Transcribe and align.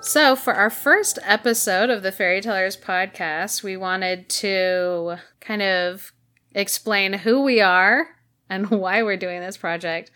So, 0.00 0.36
for 0.36 0.54
our 0.54 0.70
first 0.70 1.18
episode 1.22 1.90
of 1.90 2.02
the 2.02 2.12
Fairy 2.12 2.40
Tellers 2.40 2.76
podcast, 2.76 3.62
we 3.62 3.76
wanted 3.76 4.28
to 4.28 5.16
kind 5.40 5.62
of 5.62 6.12
explain 6.54 7.12
who 7.12 7.42
we 7.42 7.60
are 7.60 8.06
and 8.48 8.70
why 8.70 9.02
we're 9.02 9.16
doing 9.16 9.40
this 9.40 9.56
project, 9.56 10.10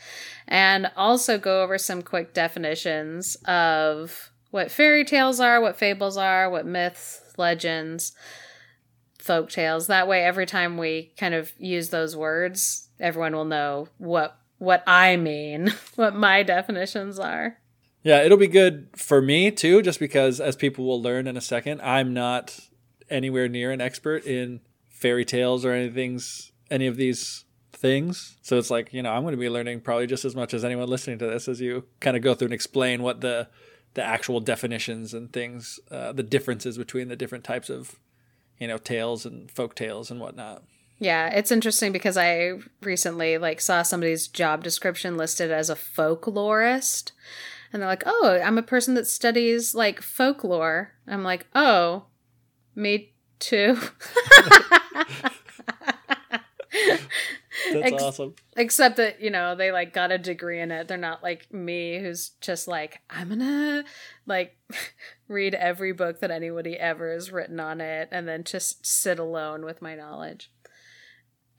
and 0.47 0.91
also 0.97 1.39
go 1.39 1.63
over 1.63 1.77
some 1.77 2.03
quick 2.03 2.35
definitions 2.35 3.37
of 3.47 4.31
what 4.51 4.71
fairy 4.71 5.05
tales 5.05 5.41
are, 5.41 5.61
what 5.61 5.77
fables 5.77 6.17
are, 6.17 6.49
what 6.49 6.67
myths, 6.67 7.23
legends, 7.37 8.13
folk 9.19 9.51
tales. 9.51 9.87
That 9.89 10.09
way, 10.09 10.25
every 10.25 10.47
time 10.47 10.77
we 10.77 11.13
kind 11.19 11.35
of 11.35 11.53
use 11.59 11.89
those 11.89 12.17
words, 12.17 12.89
everyone 13.01 13.35
will 13.35 13.45
know 13.45 13.89
what 13.99 14.37
what 14.59 14.85
I 14.87 15.17
mean, 15.17 15.73
what 15.97 16.15
my 16.15 16.43
definitions 16.43 17.19
are. 17.19 17.57
Yeah, 18.03 18.23
it'll 18.23 18.39
be 18.39 18.47
good 18.47 18.89
for 18.97 19.21
me 19.21 19.51
too, 19.51 19.83
just 19.83 20.01
because 20.01 20.41
as 20.41 20.57
people 20.57 20.87
will 20.87 21.03
learn 21.03 21.27
in 21.27 21.37
a 21.37 21.41
second, 21.41 21.81
I'm 21.83 22.15
not 22.15 22.59
anywhere 23.11 23.49
near 23.49 23.73
an 23.73 23.81
expert 23.81 24.25
in 24.25 24.61
fairy 24.89 25.25
tales 25.25 25.65
or 25.65 25.73
anything's 25.73 26.53
any 26.71 26.87
of 26.87 26.97
these 26.97 27.45
things. 27.73 28.37
So 28.43 28.59
it's 28.59 28.71
like, 28.71 28.93
you 28.93 29.03
know, 29.03 29.11
I'm 29.11 29.23
going 29.23 29.33
to 29.33 29.41
be 29.41 29.49
learning 29.49 29.81
probably 29.81 30.07
just 30.07 30.25
as 30.25 30.37
much 30.37 30.55
as 30.55 30.65
anyone 30.65 30.89
listening 30.89 31.19
to 31.19 31.27
this 31.27 31.49
as 31.49 31.61
you 31.61 31.85
kind 31.99 32.17
of 32.17 32.23
go 32.23 32.35
through 32.35 32.47
and 32.47 32.55
explain 32.55 33.03
what 33.03 33.21
the 33.21 33.49
the 33.95 34.03
actual 34.05 34.39
definitions 34.39 35.13
and 35.13 35.33
things, 35.33 35.81
uh, 35.91 36.13
the 36.13 36.23
differences 36.23 36.79
between 36.79 37.09
the 37.09 37.17
different 37.17 37.43
types 37.43 37.69
of, 37.69 37.99
you 38.57 38.69
know, 38.69 38.79
tales 38.79 39.27
and 39.27 39.51
folk 39.51 39.75
tales 39.75 40.13
and 40.13 40.21
whatnot. 40.21 40.63
Yeah, 41.01 41.29
it's 41.29 41.51
interesting 41.51 41.91
because 41.91 42.17
I 42.17 42.53
recently 42.83 43.37
like 43.37 43.61
saw 43.61 43.83
somebody's 43.83 44.29
job 44.29 44.63
description 44.63 45.17
listed 45.17 45.51
as 45.51 45.71
a 45.71 45.75
folklorist 45.75 47.11
and 47.73 47.81
they're 47.81 47.89
like, 47.89 48.05
"Oh, 48.07 48.41
I'm 48.43 48.59
a 48.59 48.63
person 48.63 48.95
that 48.95 49.07
studies 49.07 49.75
like 49.75 50.01
folklore." 50.01 50.93
I'm 51.07 51.23
like, 51.23 51.47
"Oh, 51.55 52.05
me 52.75 53.15
too." 53.39 53.79
That's 57.73 57.93
Ex- 57.93 58.03
awesome. 58.03 58.35
Except 58.57 58.97
that, 58.97 59.21
you 59.21 59.31
know, 59.31 59.55
they 59.55 59.73
like 59.73 59.93
got 59.93 60.13
a 60.13 60.19
degree 60.19 60.61
in 60.61 60.71
it. 60.71 60.89
They're 60.89 60.97
not 60.97 61.23
like 61.23 61.53
me 61.53 61.99
who's 61.99 62.31
just 62.41 62.69
like, 62.69 63.01
I'm 63.09 63.29
gonna 63.29 63.85
like 64.27 64.57
read 65.29 65.55
every 65.55 65.93
book 65.93 66.21
that 66.21 66.31
anybody 66.31 66.79
ever 66.79 67.13
has 67.13 67.33
written 67.33 67.61
on 67.61 67.81
it 67.81 68.09
and 68.13 68.27
then 68.27 68.45
just 68.45 68.87
sit 68.87 69.19
alone 69.19 69.65
with 69.65 69.83
my 69.83 69.95
knowledge. 69.95 70.51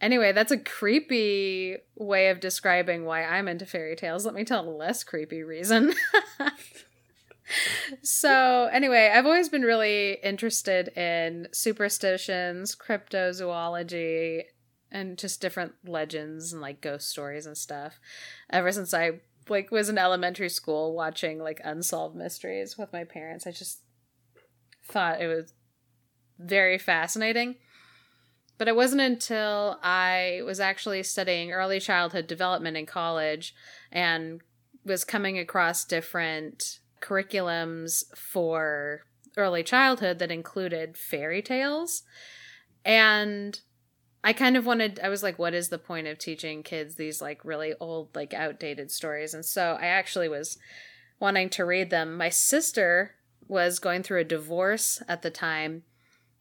Anyway, 0.01 0.31
that's 0.31 0.51
a 0.51 0.57
creepy 0.57 1.77
way 1.95 2.29
of 2.29 2.39
describing 2.39 3.05
why 3.05 3.23
I'm 3.23 3.47
into 3.47 3.67
fairy 3.67 3.95
tales. 3.95 4.25
Let 4.25 4.33
me 4.33 4.43
tell 4.43 4.67
a 4.67 4.69
less 4.69 5.03
creepy 5.03 5.43
reason. 5.43 5.93
so, 8.01 8.67
anyway, 8.73 9.11
I've 9.13 9.27
always 9.27 9.49
been 9.49 9.61
really 9.61 10.17
interested 10.23 10.87
in 10.97 11.49
superstitions, 11.53 12.75
cryptozoology, 12.75 14.41
and 14.91 15.19
just 15.19 15.39
different 15.39 15.73
legends 15.85 16.51
and 16.51 16.61
like 16.61 16.81
ghost 16.81 17.07
stories 17.07 17.45
and 17.45 17.55
stuff. 17.55 17.99
Ever 18.49 18.71
since 18.71 18.95
I 18.95 19.21
like 19.49 19.69
was 19.69 19.87
in 19.87 19.99
elementary 19.99 20.49
school 20.49 20.95
watching 20.95 21.39
like 21.39 21.61
unsolved 21.63 22.15
mysteries 22.15 22.75
with 22.75 22.91
my 22.91 23.03
parents, 23.03 23.45
I 23.45 23.51
just 23.51 23.81
thought 24.83 25.21
it 25.21 25.27
was 25.27 25.53
very 26.39 26.79
fascinating. 26.79 27.55
But 28.57 28.67
it 28.67 28.75
wasn't 28.75 29.01
until 29.01 29.79
I 29.81 30.41
was 30.45 30.59
actually 30.59 31.03
studying 31.03 31.51
early 31.51 31.79
childhood 31.79 32.27
development 32.27 32.77
in 32.77 32.85
college 32.85 33.55
and 33.91 34.41
was 34.85 35.03
coming 35.03 35.37
across 35.37 35.83
different 35.83 36.79
curriculums 37.01 38.03
for 38.15 39.01
early 39.37 39.63
childhood 39.63 40.19
that 40.19 40.31
included 40.31 40.97
fairy 40.97 41.41
tales. 41.41 42.03
And 42.85 43.59
I 44.23 44.33
kind 44.33 44.55
of 44.55 44.65
wanted, 44.65 44.99
I 45.03 45.09
was 45.09 45.23
like, 45.23 45.39
what 45.39 45.53
is 45.53 45.69
the 45.69 45.79
point 45.79 46.07
of 46.07 46.19
teaching 46.19 46.61
kids 46.61 46.95
these 46.95 47.21
like 47.21 47.43
really 47.43 47.73
old, 47.79 48.15
like 48.15 48.33
outdated 48.33 48.91
stories? 48.91 49.33
And 49.33 49.43
so 49.43 49.77
I 49.79 49.87
actually 49.87 50.29
was 50.29 50.57
wanting 51.19 51.49
to 51.51 51.65
read 51.65 51.89
them. 51.89 52.17
My 52.17 52.29
sister 52.29 53.15
was 53.47 53.79
going 53.79 54.03
through 54.03 54.19
a 54.19 54.25
divorce 54.25 55.01
at 55.07 55.23
the 55.23 55.31
time 55.31 55.83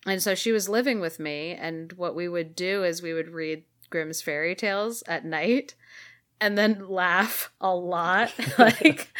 and 0.06 0.22
so 0.22 0.34
she 0.34 0.52
was 0.52 0.68
living 0.68 1.00
with 1.00 1.18
me, 1.18 1.52
and 1.52 1.92
what 1.92 2.14
we 2.14 2.28
would 2.28 2.54
do 2.54 2.84
is 2.84 3.02
we 3.02 3.12
would 3.12 3.30
read 3.30 3.64
Grimm's 3.90 4.22
fairy 4.22 4.54
tales 4.54 5.02
at 5.06 5.24
night 5.24 5.74
and 6.40 6.56
then 6.56 6.86
laugh 6.88 7.52
a 7.60 7.74
lot. 7.74 8.32
like, 8.58 9.12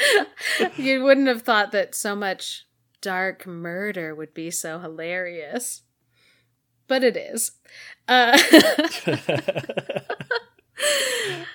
you 0.77 1.05
wouldn't 1.05 1.29
have 1.29 1.43
thought 1.43 1.73
that 1.73 1.95
so 1.95 2.17
much 2.17 2.67
dark 3.01 3.47
murder 3.47 4.15
would 4.15 4.35
be 4.35 4.51
so 4.51 4.79
hilarious. 4.79 5.83
But 6.87 7.05
it 7.05 7.17
is. 7.17 7.53
Uh, 8.09 8.37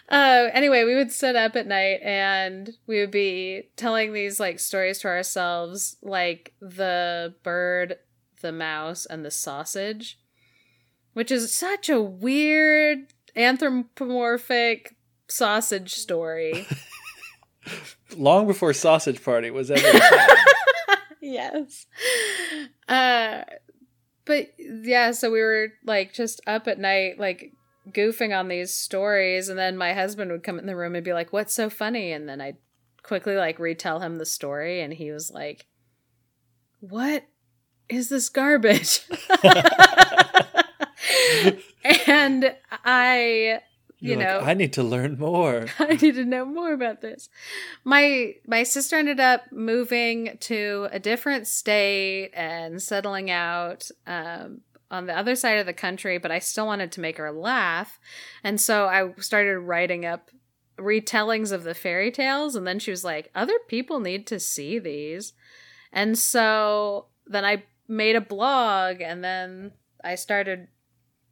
uh, 0.09 0.49
anyway, 0.53 0.85
we 0.85 0.95
would 0.95 1.11
sit 1.11 1.35
up 1.35 1.57
at 1.57 1.67
night 1.67 1.99
and 2.03 2.69
we 2.87 3.01
would 3.01 3.11
be 3.11 3.63
telling 3.75 4.13
these 4.13 4.39
like 4.39 4.59
stories 4.59 4.99
to 4.99 5.09
ourselves, 5.09 5.97
like 6.01 6.53
the 6.61 7.35
bird 7.43 7.97
the 8.41 8.51
mouse, 8.51 9.05
and 9.05 9.23
the 9.23 9.31
sausage, 9.31 10.19
which 11.13 11.31
is 11.31 11.53
such 11.53 11.89
a 11.89 12.01
weird 12.01 13.13
anthropomorphic 13.35 14.95
sausage 15.27 15.93
story. 15.93 16.67
Long 18.17 18.47
before 18.47 18.73
Sausage 18.73 19.23
Party 19.23 19.49
was 19.49 19.71
ever. 19.71 19.99
yes. 21.21 21.87
Uh, 22.87 23.41
but 24.25 24.49
yeah, 24.57 25.11
so 25.11 25.31
we 25.31 25.41
were 25.41 25.69
like 25.83 26.13
just 26.13 26.41
up 26.47 26.67
at 26.67 26.79
night, 26.79 27.19
like 27.19 27.53
goofing 27.89 28.37
on 28.37 28.47
these 28.47 28.73
stories, 28.73 29.49
and 29.49 29.57
then 29.57 29.77
my 29.77 29.93
husband 29.93 30.31
would 30.31 30.43
come 30.43 30.59
in 30.59 30.65
the 30.65 30.75
room 30.75 30.95
and 30.95 31.05
be 31.05 31.13
like, 31.13 31.33
"What's 31.33 31.53
so 31.53 31.69
funny?" 31.69 32.11
And 32.11 32.27
then 32.29 32.41
I'd 32.41 32.57
quickly 33.03 33.35
like 33.35 33.59
retell 33.59 33.99
him 33.99 34.17
the 34.17 34.25
story, 34.25 34.81
and 34.81 34.93
he 34.93 35.11
was 35.11 35.31
like, 35.31 35.67
"What 36.79 37.25
is 37.89 38.09
this 38.09 38.29
garbage? 38.29 39.01
and 42.07 42.55
I 42.83 43.61
you 43.99 44.11
You're 44.11 44.19
know 44.19 44.37
like, 44.39 44.47
i 44.47 44.53
need 44.53 44.73
to 44.73 44.83
learn 44.83 45.17
more. 45.17 45.65
I 45.79 45.95
need 45.95 46.15
to 46.15 46.25
know 46.25 46.45
more 46.45 46.73
about 46.73 47.01
this. 47.01 47.29
My 47.83 48.35
my 48.45 48.63
sister 48.63 48.97
ended 48.97 49.19
up 49.19 49.51
moving 49.51 50.37
to 50.41 50.87
a 50.91 50.99
different 50.99 51.47
state 51.47 52.31
and 52.33 52.81
settling 52.81 53.31
out 53.31 53.89
um, 54.05 54.61
on 54.91 55.07
the 55.07 55.17
other 55.17 55.35
side 55.35 55.57
of 55.57 55.65
the 55.65 55.73
country 55.73 56.17
but 56.19 56.29
i 56.29 56.39
still 56.39 56.67
wanted 56.67 56.91
to 56.93 57.01
make 57.01 57.17
her 57.17 57.31
laugh. 57.31 57.99
And 58.43 58.59
so 58.59 58.85
i 58.87 59.13
started 59.19 59.59
writing 59.59 60.05
up 60.05 60.29
retellings 60.77 61.53
of 61.53 61.63
the 61.63 61.73
fairy 61.73 62.11
tales 62.11 62.55
and 62.55 62.67
then 62.67 62.79
she 62.79 62.91
was 62.91 63.05
like 63.05 63.31
other 63.33 63.57
people 63.67 63.99
need 63.99 64.27
to 64.27 64.39
see 64.39 64.77
these. 64.77 65.33
And 65.91 66.17
so 66.17 67.07
then 67.25 67.45
i 67.45 67.63
made 67.87 68.15
a 68.15 68.21
blog 68.21 69.01
and 69.01 69.23
then 69.23 69.71
I 70.03 70.15
started 70.15 70.67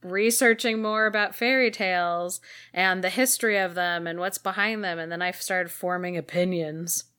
researching 0.02 0.82
more 0.82 1.06
about 1.06 1.36
fairy 1.36 1.72
tales 1.72 2.42
and 2.74 3.04
the 3.04 3.10
history 3.10 3.58
of 3.58 3.76
them 3.76 4.06
and 4.06 4.20
what's 4.20 4.38
behind 4.38 4.84
them 4.84 5.00
and 5.00 5.12
then 5.12 5.22
I 5.22 5.32
started 5.32 5.72
forming 5.72 6.18
opinions. 6.18 7.06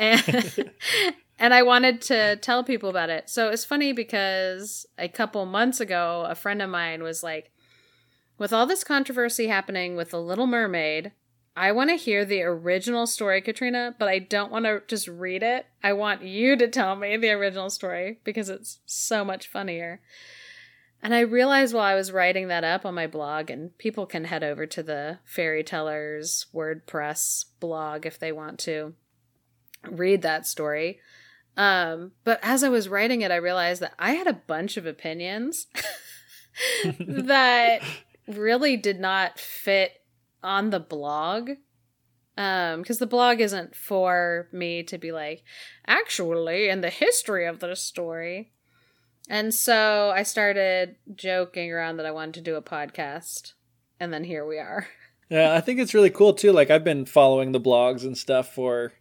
And 0.00 0.70
and 1.40 1.52
I 1.52 1.64
wanted 1.64 2.00
to 2.02 2.36
tell 2.36 2.62
people 2.62 2.88
about 2.88 3.10
it. 3.10 3.28
So 3.28 3.48
it's 3.48 3.64
funny 3.64 3.92
because 3.92 4.86
a 4.96 5.08
couple 5.08 5.44
months 5.44 5.80
ago 5.80 6.24
a 6.28 6.36
friend 6.36 6.62
of 6.62 6.70
mine 6.70 7.02
was 7.02 7.24
like 7.24 7.50
with 8.38 8.52
all 8.52 8.64
this 8.64 8.84
controversy 8.84 9.48
happening 9.48 9.96
with 9.96 10.10
The 10.10 10.20
Little 10.20 10.46
Mermaid, 10.46 11.10
I 11.58 11.72
want 11.72 11.90
to 11.90 11.96
hear 11.96 12.24
the 12.24 12.42
original 12.42 13.04
story, 13.08 13.40
Katrina, 13.40 13.92
but 13.98 14.08
I 14.08 14.20
don't 14.20 14.52
want 14.52 14.64
to 14.66 14.80
just 14.86 15.08
read 15.08 15.42
it. 15.42 15.66
I 15.82 15.92
want 15.92 16.22
you 16.22 16.56
to 16.56 16.68
tell 16.68 16.94
me 16.94 17.16
the 17.16 17.30
original 17.32 17.68
story 17.68 18.20
because 18.22 18.48
it's 18.48 18.78
so 18.86 19.24
much 19.24 19.48
funnier. 19.48 20.00
And 21.02 21.12
I 21.12 21.20
realized 21.20 21.74
while 21.74 21.82
I 21.82 21.96
was 21.96 22.12
writing 22.12 22.46
that 22.46 22.62
up 22.62 22.86
on 22.86 22.94
my 22.94 23.08
blog, 23.08 23.50
and 23.50 23.76
people 23.76 24.06
can 24.06 24.24
head 24.24 24.44
over 24.44 24.66
to 24.66 24.84
the 24.84 25.18
Fairy 25.24 25.64
Tellers 25.64 26.46
WordPress 26.54 27.46
blog 27.58 28.06
if 28.06 28.20
they 28.20 28.30
want 28.30 28.60
to 28.60 28.94
read 29.82 30.22
that 30.22 30.46
story. 30.46 31.00
Um, 31.56 32.12
but 32.22 32.38
as 32.40 32.62
I 32.62 32.68
was 32.68 32.88
writing 32.88 33.22
it, 33.22 33.32
I 33.32 33.36
realized 33.36 33.82
that 33.82 33.94
I 33.98 34.12
had 34.12 34.28
a 34.28 34.32
bunch 34.32 34.76
of 34.76 34.86
opinions 34.86 35.66
that 37.00 37.82
really 38.28 38.76
did 38.76 39.00
not 39.00 39.40
fit 39.40 40.02
on 40.42 40.70
the 40.70 40.80
blog. 40.80 41.50
Um, 42.36 42.82
because 42.82 42.98
the 42.98 43.06
blog 43.06 43.40
isn't 43.40 43.74
for 43.74 44.48
me 44.52 44.84
to 44.84 44.96
be 44.96 45.10
like, 45.10 45.42
actually, 45.88 46.68
in 46.68 46.82
the 46.82 46.90
history 46.90 47.46
of 47.46 47.58
the 47.58 47.74
story. 47.74 48.52
And 49.28 49.52
so 49.52 50.12
I 50.14 50.22
started 50.22 50.96
joking 51.14 51.72
around 51.72 51.96
that 51.96 52.06
I 52.06 52.12
wanted 52.12 52.34
to 52.34 52.40
do 52.40 52.54
a 52.54 52.62
podcast. 52.62 53.54
And 53.98 54.12
then 54.12 54.24
here 54.24 54.46
we 54.46 54.58
are. 54.58 54.86
Yeah, 55.30 55.52
I 55.52 55.60
think 55.60 55.78
it's 55.78 55.92
really 55.92 56.08
cool 56.08 56.32
too. 56.32 56.52
Like 56.52 56.70
I've 56.70 56.84
been 56.84 57.04
following 57.04 57.52
the 57.52 57.60
blogs 57.60 58.02
and 58.02 58.16
stuff 58.16 58.54
for 58.54 58.94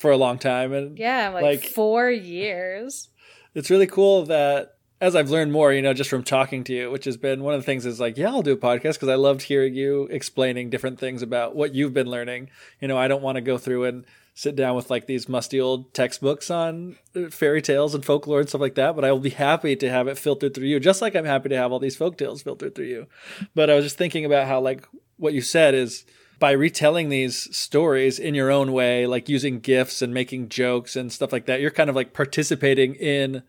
for 0.00 0.10
a 0.10 0.16
long 0.16 0.38
time 0.38 0.72
and 0.72 0.96
Yeah, 0.98 1.28
like, 1.28 1.42
Like- 1.42 1.62
four 1.64 2.10
years. 2.10 3.10
it's 3.54 3.68
really 3.68 3.86
cool 3.86 4.24
that 4.24 4.75
as 5.00 5.14
I've 5.14 5.30
learned 5.30 5.52
more, 5.52 5.72
you 5.72 5.82
know, 5.82 5.92
just 5.92 6.08
from 6.08 6.22
talking 6.22 6.64
to 6.64 6.72
you, 6.72 6.90
which 6.90 7.04
has 7.04 7.16
been 7.16 7.42
one 7.42 7.54
of 7.54 7.60
the 7.60 7.66
things 7.66 7.84
is 7.84 8.00
like, 8.00 8.16
yeah, 8.16 8.28
I'll 8.28 8.42
do 8.42 8.52
a 8.52 8.56
podcast 8.56 8.94
because 8.94 9.08
I 9.08 9.14
loved 9.14 9.42
hearing 9.42 9.74
you 9.74 10.04
explaining 10.10 10.70
different 10.70 10.98
things 10.98 11.20
about 11.22 11.54
what 11.54 11.74
you've 11.74 11.92
been 11.92 12.10
learning. 12.10 12.50
You 12.80 12.88
know, 12.88 12.96
I 12.96 13.08
don't 13.08 13.22
want 13.22 13.36
to 13.36 13.42
go 13.42 13.58
through 13.58 13.84
and 13.84 14.06
sit 14.34 14.56
down 14.56 14.76
with 14.76 14.90
like 14.90 15.06
these 15.06 15.28
musty 15.28 15.60
old 15.60 15.92
textbooks 15.94 16.50
on 16.50 16.96
uh, 17.14 17.28
fairy 17.30 17.62
tales 17.62 17.94
and 17.94 18.04
folklore 18.04 18.40
and 18.40 18.48
stuff 18.48 18.60
like 18.60 18.74
that, 18.74 18.94
but 18.94 19.04
I 19.04 19.12
will 19.12 19.18
be 19.18 19.30
happy 19.30 19.76
to 19.76 19.90
have 19.90 20.08
it 20.08 20.18
filtered 20.18 20.54
through 20.54 20.66
you, 20.66 20.80
just 20.80 21.02
like 21.02 21.14
I'm 21.14 21.24
happy 21.24 21.48
to 21.50 21.56
have 21.56 21.72
all 21.72 21.78
these 21.78 21.96
folk 21.96 22.16
tales 22.16 22.42
filtered 22.42 22.74
through 22.74 22.86
you. 22.86 23.06
But 23.54 23.70
I 23.70 23.74
was 23.74 23.84
just 23.84 23.98
thinking 23.98 24.24
about 24.24 24.46
how 24.46 24.60
like 24.60 24.86
what 25.16 25.32
you 25.32 25.40
said 25.40 25.74
is 25.74 26.04
by 26.38 26.50
retelling 26.52 27.08
these 27.08 27.54
stories 27.56 28.18
in 28.18 28.34
your 28.34 28.50
own 28.50 28.72
way, 28.72 29.06
like 29.06 29.28
using 29.28 29.58
gifs 29.58 30.02
and 30.02 30.12
making 30.12 30.50
jokes 30.50 30.96
and 30.96 31.10
stuff 31.10 31.32
like 31.32 31.46
that, 31.46 31.60
you're 31.60 31.70
kind 31.70 31.88
of 31.88 31.96
like 31.96 32.12
participating 32.12 32.94
in 32.94 33.42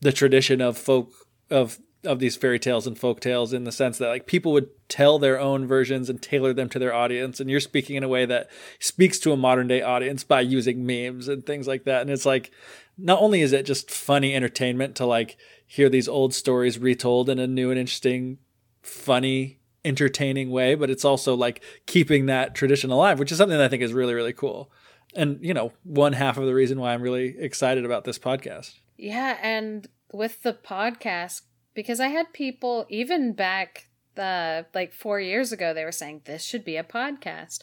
the 0.00 0.12
tradition 0.12 0.60
of 0.60 0.78
folk 0.78 1.12
of 1.50 1.78
of 2.04 2.18
these 2.18 2.36
fairy 2.36 2.58
tales 2.58 2.86
and 2.86 2.98
folk 2.98 3.20
tales 3.20 3.52
in 3.52 3.64
the 3.64 3.72
sense 3.72 3.98
that 3.98 4.08
like 4.08 4.26
people 4.26 4.52
would 4.52 4.70
tell 4.88 5.18
their 5.18 5.38
own 5.38 5.66
versions 5.66 6.08
and 6.08 6.22
tailor 6.22 6.52
them 6.52 6.68
to 6.68 6.78
their 6.78 6.94
audience. 6.94 7.40
And 7.40 7.50
you're 7.50 7.60
speaking 7.60 7.96
in 7.96 8.02
a 8.02 8.08
way 8.08 8.24
that 8.24 8.48
speaks 8.78 9.18
to 9.20 9.32
a 9.32 9.36
modern 9.36 9.68
day 9.68 9.82
audience 9.82 10.24
by 10.24 10.40
using 10.40 10.86
memes 10.86 11.28
and 11.28 11.44
things 11.44 11.66
like 11.66 11.84
that. 11.84 12.00
And 12.00 12.10
it's 12.10 12.24
like 12.24 12.50
not 12.96 13.20
only 13.20 13.42
is 13.42 13.52
it 13.52 13.66
just 13.66 13.90
funny 13.90 14.34
entertainment 14.34 14.94
to 14.96 15.06
like 15.06 15.36
hear 15.66 15.88
these 15.88 16.08
old 16.08 16.32
stories 16.32 16.78
retold 16.78 17.28
in 17.28 17.38
a 17.38 17.46
new 17.46 17.70
and 17.70 17.78
interesting 17.78 18.38
funny 18.82 19.58
entertaining 19.82 20.50
way 20.50 20.74
but 20.74 20.90
it's 20.90 21.06
also 21.06 21.34
like 21.34 21.62
keeping 21.86 22.26
that 22.26 22.54
tradition 22.54 22.90
alive 22.90 23.18
which 23.18 23.32
is 23.32 23.38
something 23.38 23.56
that 23.56 23.64
I 23.64 23.68
think 23.68 23.82
is 23.82 23.92
really 23.92 24.14
really 24.14 24.32
cool. 24.32 24.70
And 25.14 25.38
you 25.42 25.52
know 25.52 25.72
one 25.84 26.14
half 26.14 26.38
of 26.38 26.46
the 26.46 26.54
reason 26.54 26.80
why 26.80 26.94
I'm 26.94 27.02
really 27.02 27.36
excited 27.38 27.84
about 27.84 28.04
this 28.04 28.18
podcast 28.18 28.78
Yeah, 29.02 29.38
and 29.40 29.88
with 30.12 30.42
the 30.42 30.52
podcast, 30.52 31.40
because 31.72 32.00
I 32.00 32.08
had 32.08 32.34
people 32.34 32.84
even 32.90 33.32
back 33.32 33.88
the 34.14 34.66
like 34.74 34.92
four 34.92 35.18
years 35.18 35.52
ago, 35.52 35.72
they 35.72 35.86
were 35.86 35.90
saying 35.90 36.22
this 36.24 36.44
should 36.44 36.66
be 36.66 36.76
a 36.76 36.84
podcast. 36.84 37.60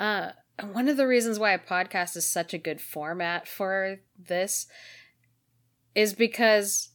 Uh, 0.00 0.30
and 0.58 0.74
one 0.74 0.88
of 0.88 0.96
the 0.96 1.06
reasons 1.06 1.38
why 1.38 1.52
a 1.52 1.60
podcast 1.60 2.16
is 2.16 2.26
such 2.26 2.52
a 2.52 2.58
good 2.58 2.80
format 2.80 3.46
for 3.46 4.00
this 4.18 4.66
is 5.94 6.12
because 6.12 6.90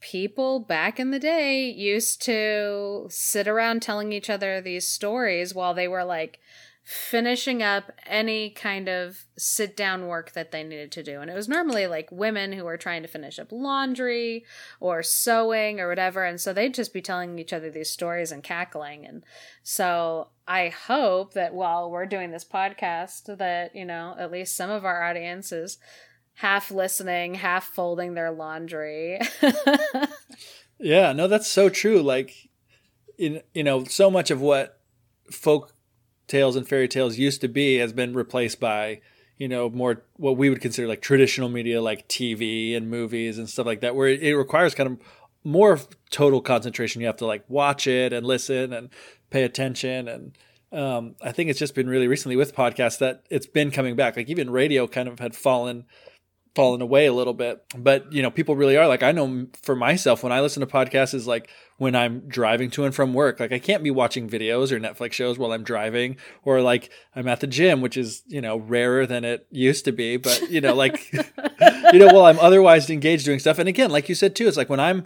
people 0.00 0.60
back 0.60 0.98
in 0.98 1.10
the 1.10 1.18
day 1.18 1.68
used 1.68 2.22
to 2.22 3.06
sit 3.10 3.46
around 3.46 3.82
telling 3.82 4.10
each 4.12 4.30
other 4.30 4.62
these 4.62 4.88
stories 4.88 5.54
while 5.54 5.74
they 5.74 5.86
were 5.86 6.04
like 6.04 6.40
finishing 6.84 7.62
up 7.62 7.92
any 8.06 8.50
kind 8.50 8.88
of 8.88 9.24
sit 9.36 9.76
down 9.76 10.08
work 10.08 10.32
that 10.32 10.50
they 10.50 10.62
needed 10.64 10.90
to 10.92 11.02
do. 11.02 11.20
And 11.20 11.30
it 11.30 11.34
was 11.34 11.48
normally 11.48 11.86
like 11.86 12.10
women 12.10 12.52
who 12.52 12.64
were 12.64 12.76
trying 12.76 13.02
to 13.02 13.08
finish 13.08 13.38
up 13.38 13.52
laundry 13.52 14.44
or 14.80 15.02
sewing 15.02 15.80
or 15.80 15.88
whatever. 15.88 16.24
And 16.24 16.40
so 16.40 16.52
they'd 16.52 16.74
just 16.74 16.92
be 16.92 17.00
telling 17.00 17.38
each 17.38 17.52
other 17.52 17.70
these 17.70 17.90
stories 17.90 18.32
and 18.32 18.42
cackling. 18.42 19.06
And 19.06 19.24
so 19.62 20.28
I 20.48 20.68
hope 20.68 21.34
that 21.34 21.54
while 21.54 21.90
we're 21.90 22.06
doing 22.06 22.30
this 22.32 22.44
podcast, 22.44 23.38
that, 23.38 23.76
you 23.76 23.84
know, 23.84 24.16
at 24.18 24.32
least 24.32 24.56
some 24.56 24.70
of 24.70 24.84
our 24.84 25.02
audience 25.02 25.52
is 25.52 25.78
half 26.34 26.70
listening, 26.70 27.34
half 27.34 27.64
folding 27.64 28.14
their 28.14 28.32
laundry. 28.32 29.20
Yeah, 30.82 31.12
no, 31.12 31.28
that's 31.28 31.46
so 31.46 31.68
true. 31.68 32.02
Like, 32.02 32.48
in 33.16 33.40
you 33.54 33.62
know, 33.62 33.84
so 33.84 34.10
much 34.10 34.30
of 34.30 34.40
what 34.40 34.80
folk 35.30 35.74
tales 36.26 36.56
and 36.56 36.68
fairy 36.68 36.88
tales 36.88 37.18
used 37.18 37.40
to 37.40 37.48
be 37.48 37.76
has 37.76 37.92
been 37.92 38.14
replaced 38.14 38.60
by 38.60 39.00
you 39.38 39.48
know 39.48 39.68
more 39.70 40.02
what 40.16 40.36
we 40.36 40.50
would 40.50 40.60
consider 40.60 40.88
like 40.88 41.02
traditional 41.02 41.48
media, 41.48 41.82
like 41.82 42.08
TV 42.08 42.76
and 42.76 42.90
movies 42.90 43.38
and 43.38 43.48
stuff 43.48 43.66
like 43.66 43.80
that, 43.80 43.94
where 43.94 44.08
it, 44.08 44.32
requires 44.32 44.74
kind 44.74 44.90
of 44.90 44.98
more 45.44 45.80
total 46.10 46.40
concentration. 46.40 47.00
You 47.00 47.08
have 47.08 47.16
to 47.16 47.26
like 47.26 47.44
watch 47.48 47.86
it 47.86 48.12
and 48.12 48.26
listen 48.26 48.72
and 48.72 48.90
pay 49.30 49.42
attention 49.44 50.08
and. 50.08 50.36
Um, 50.70 51.16
I 51.20 51.32
think 51.32 51.50
it's 51.50 51.58
just 51.58 51.74
been 51.74 51.86
really 51.86 52.08
recently 52.08 52.34
with 52.34 52.54
podcasts 52.56 52.98
that 53.00 53.26
it's 53.28 53.44
been 53.44 53.70
coming 53.70 53.94
back. 53.94 54.16
Like 54.16 54.30
even 54.30 54.48
radio 54.48 54.86
kind 54.86 55.06
of 55.06 55.18
had 55.18 55.36
fallen 55.36 55.84
fallen 56.54 56.82
away 56.82 57.06
a 57.06 57.12
little 57.12 57.34
bit. 57.34 57.64
But 57.76 58.12
you 58.12 58.22
know, 58.22 58.30
people 58.30 58.56
really 58.56 58.76
are 58.76 58.88
like 58.88 59.02
I 59.02 59.12
know 59.12 59.46
for 59.62 59.76
myself 59.76 60.22
when 60.22 60.32
I 60.32 60.40
listen 60.40 60.60
to 60.60 60.66
podcasts 60.66 61.14
is 61.14 61.26
like 61.26 61.50
when 61.82 61.96
I'm 61.96 62.20
driving 62.28 62.70
to 62.70 62.84
and 62.84 62.94
from 62.94 63.12
work. 63.12 63.40
Like 63.40 63.50
I 63.50 63.58
can't 63.58 63.82
be 63.82 63.90
watching 63.90 64.30
videos 64.30 64.70
or 64.70 64.78
Netflix 64.78 65.14
shows 65.14 65.36
while 65.36 65.50
I'm 65.50 65.64
driving 65.64 66.16
or 66.44 66.60
like 66.60 66.90
I'm 67.16 67.26
at 67.26 67.40
the 67.40 67.48
gym, 67.48 67.80
which 67.80 67.96
is, 67.96 68.22
you 68.28 68.40
know, 68.40 68.56
rarer 68.56 69.04
than 69.04 69.24
it 69.24 69.48
used 69.50 69.84
to 69.86 69.92
be, 69.92 70.16
but 70.16 70.48
you 70.48 70.60
know, 70.60 70.74
like 70.76 71.12
you 71.92 71.98
know, 71.98 72.06
while 72.06 72.26
I'm 72.26 72.38
otherwise 72.38 72.88
engaged 72.88 73.24
doing 73.24 73.40
stuff. 73.40 73.58
And 73.58 73.68
again, 73.68 73.90
like 73.90 74.08
you 74.08 74.14
said 74.14 74.36
too, 74.36 74.46
it's 74.46 74.56
like 74.56 74.70
when 74.70 74.78
I'm 74.78 75.04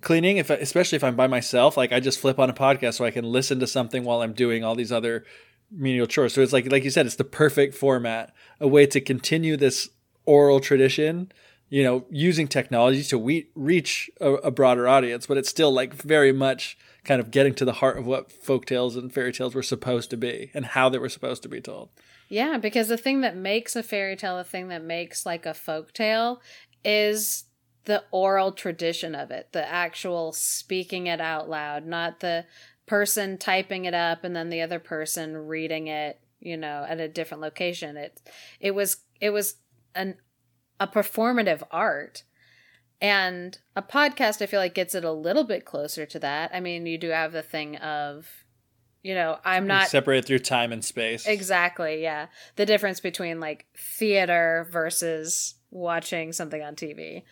cleaning 0.00 0.38
if 0.38 0.48
especially 0.48 0.96
if 0.96 1.04
I'm 1.04 1.14
by 1.14 1.26
myself, 1.26 1.76
like 1.76 1.92
I 1.92 2.00
just 2.00 2.18
flip 2.18 2.38
on 2.38 2.48
a 2.48 2.54
podcast 2.54 2.94
so 2.94 3.04
I 3.04 3.10
can 3.10 3.26
listen 3.26 3.60
to 3.60 3.66
something 3.66 4.02
while 4.02 4.22
I'm 4.22 4.32
doing 4.32 4.64
all 4.64 4.74
these 4.74 4.92
other 4.92 5.26
menial 5.70 6.06
chores. 6.06 6.32
So 6.32 6.40
it's 6.40 6.54
like 6.54 6.72
like 6.72 6.84
you 6.84 6.90
said, 6.90 7.04
it's 7.04 7.16
the 7.16 7.24
perfect 7.24 7.74
format, 7.74 8.32
a 8.58 8.66
way 8.66 8.86
to 8.86 8.98
continue 8.98 9.58
this 9.58 9.90
oral 10.24 10.58
tradition 10.58 11.30
you 11.72 11.82
know 11.82 12.04
using 12.10 12.46
technology 12.46 13.02
to 13.02 13.18
we- 13.18 13.48
reach 13.54 14.10
a, 14.20 14.32
a 14.34 14.50
broader 14.50 14.86
audience 14.86 15.26
but 15.26 15.38
it's 15.38 15.48
still 15.48 15.72
like 15.72 15.94
very 15.94 16.30
much 16.30 16.76
kind 17.02 17.18
of 17.18 17.30
getting 17.30 17.54
to 17.54 17.64
the 17.64 17.72
heart 17.72 17.96
of 17.96 18.06
what 18.06 18.30
folk 18.30 18.66
tales 18.66 18.94
and 18.94 19.12
fairy 19.12 19.32
tales 19.32 19.54
were 19.54 19.62
supposed 19.62 20.10
to 20.10 20.16
be 20.16 20.50
and 20.52 20.66
how 20.66 20.90
they 20.90 20.98
were 20.98 21.08
supposed 21.08 21.42
to 21.42 21.48
be 21.48 21.60
told 21.60 21.88
Yeah, 22.28 22.58
because 22.58 22.88
the 22.88 22.98
thing 22.98 23.22
that 23.22 23.36
makes 23.36 23.74
a 23.74 23.82
fairy 23.82 24.16
tale, 24.16 24.36
the 24.36 24.44
thing 24.44 24.68
that 24.68 24.84
makes 24.84 25.24
like 25.24 25.46
a 25.46 25.54
folk 25.54 25.92
tale 25.92 26.40
is 26.84 27.44
the 27.84 28.04
oral 28.10 28.52
tradition 28.52 29.14
of 29.14 29.30
it, 29.30 29.48
the 29.52 29.68
actual 29.68 30.32
speaking 30.32 31.06
it 31.08 31.20
out 31.20 31.48
loud, 31.48 31.86
not 31.86 32.20
the 32.20 32.44
person 32.86 33.38
typing 33.38 33.86
it 33.86 33.94
up 33.94 34.24
and 34.24 34.36
then 34.36 34.50
the 34.50 34.60
other 34.60 34.78
person 34.78 35.36
reading 35.36 35.86
it, 35.88 36.20
you 36.38 36.56
know, 36.56 36.84
at 36.86 37.00
a 37.00 37.08
different 37.08 37.40
location. 37.40 37.96
It 37.96 38.20
it 38.60 38.74
was 38.74 38.98
it 39.20 39.30
was 39.30 39.56
an 39.94 40.16
a 40.82 40.86
performative 40.86 41.62
art. 41.70 42.24
And 43.00 43.58
a 43.74 43.82
podcast 43.82 44.42
I 44.42 44.46
feel 44.46 44.60
like 44.60 44.74
gets 44.74 44.94
it 44.94 45.04
a 45.04 45.12
little 45.12 45.44
bit 45.44 45.64
closer 45.64 46.06
to 46.06 46.18
that. 46.20 46.50
I 46.52 46.60
mean, 46.60 46.86
you 46.86 46.98
do 46.98 47.10
have 47.10 47.32
the 47.32 47.42
thing 47.42 47.76
of 47.76 48.28
you 49.02 49.16
know, 49.16 49.38
I'm 49.44 49.66
not 49.66 49.88
separated 49.88 50.26
through 50.26 50.38
time 50.40 50.70
and 50.70 50.84
space 50.84 51.26
Exactly, 51.26 52.02
yeah. 52.02 52.26
The 52.54 52.66
difference 52.66 53.00
between 53.00 53.40
like 53.40 53.66
theater 53.76 54.68
versus 54.70 55.56
watching 55.70 56.32
something 56.32 56.62
on 56.62 56.76
TV. 56.76 57.24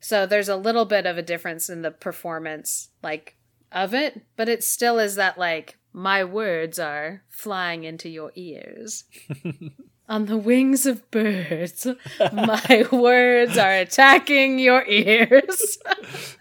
So 0.00 0.26
there's 0.26 0.50
a 0.50 0.56
little 0.56 0.84
bit 0.84 1.06
of 1.06 1.16
a 1.16 1.22
difference 1.22 1.70
in 1.70 1.80
the 1.80 1.90
performance 1.90 2.90
like 3.02 3.38
of 3.72 3.94
it, 3.94 4.26
but 4.36 4.50
it 4.50 4.62
still 4.62 4.98
is 4.98 5.14
that 5.14 5.38
like 5.38 5.78
my 5.94 6.22
words 6.22 6.78
are 6.78 7.22
flying 7.30 7.84
into 7.84 8.10
your 8.10 8.30
ears. 8.34 9.04
on 10.08 10.26
the 10.26 10.36
wings 10.36 10.86
of 10.86 11.10
birds, 11.10 11.86
my 12.32 12.86
words 12.92 13.56
are 13.58 13.74
attacking 13.74 14.58
your 14.58 14.84
ears. 14.86 15.78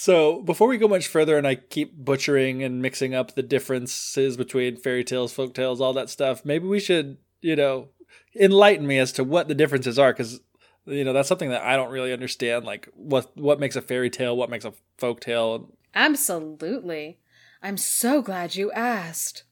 So 0.00 0.42
before 0.42 0.68
we 0.68 0.78
go 0.78 0.86
much 0.86 1.08
further, 1.08 1.36
and 1.36 1.46
I 1.46 1.56
keep 1.56 1.92
butchering 1.92 2.62
and 2.62 2.80
mixing 2.80 3.16
up 3.16 3.34
the 3.34 3.42
differences 3.42 4.36
between 4.36 4.76
fairy 4.76 5.02
tales, 5.02 5.32
folk 5.32 5.54
tales, 5.54 5.80
all 5.80 5.92
that 5.94 6.08
stuff, 6.08 6.44
maybe 6.44 6.68
we 6.68 6.78
should, 6.78 7.18
you 7.42 7.56
know, 7.56 7.88
enlighten 8.34 8.86
me 8.86 8.98
as 8.98 9.10
to 9.12 9.24
what 9.24 9.48
the 9.48 9.56
differences 9.56 9.98
are, 9.98 10.12
because 10.12 10.40
you 10.86 11.02
know 11.02 11.12
that's 11.12 11.28
something 11.28 11.50
that 11.50 11.62
I 11.62 11.74
don't 11.74 11.90
really 11.90 12.12
understand. 12.12 12.64
Like 12.64 12.88
what 12.94 13.36
what 13.36 13.58
makes 13.58 13.74
a 13.74 13.82
fairy 13.82 14.08
tale, 14.08 14.36
what 14.36 14.50
makes 14.50 14.64
a 14.64 14.72
folk 14.98 15.20
tale. 15.20 15.74
Absolutely. 15.96 17.18
I'm 17.60 17.76
so 17.76 18.22
glad 18.22 18.54
you 18.54 18.70
asked. 18.70 19.42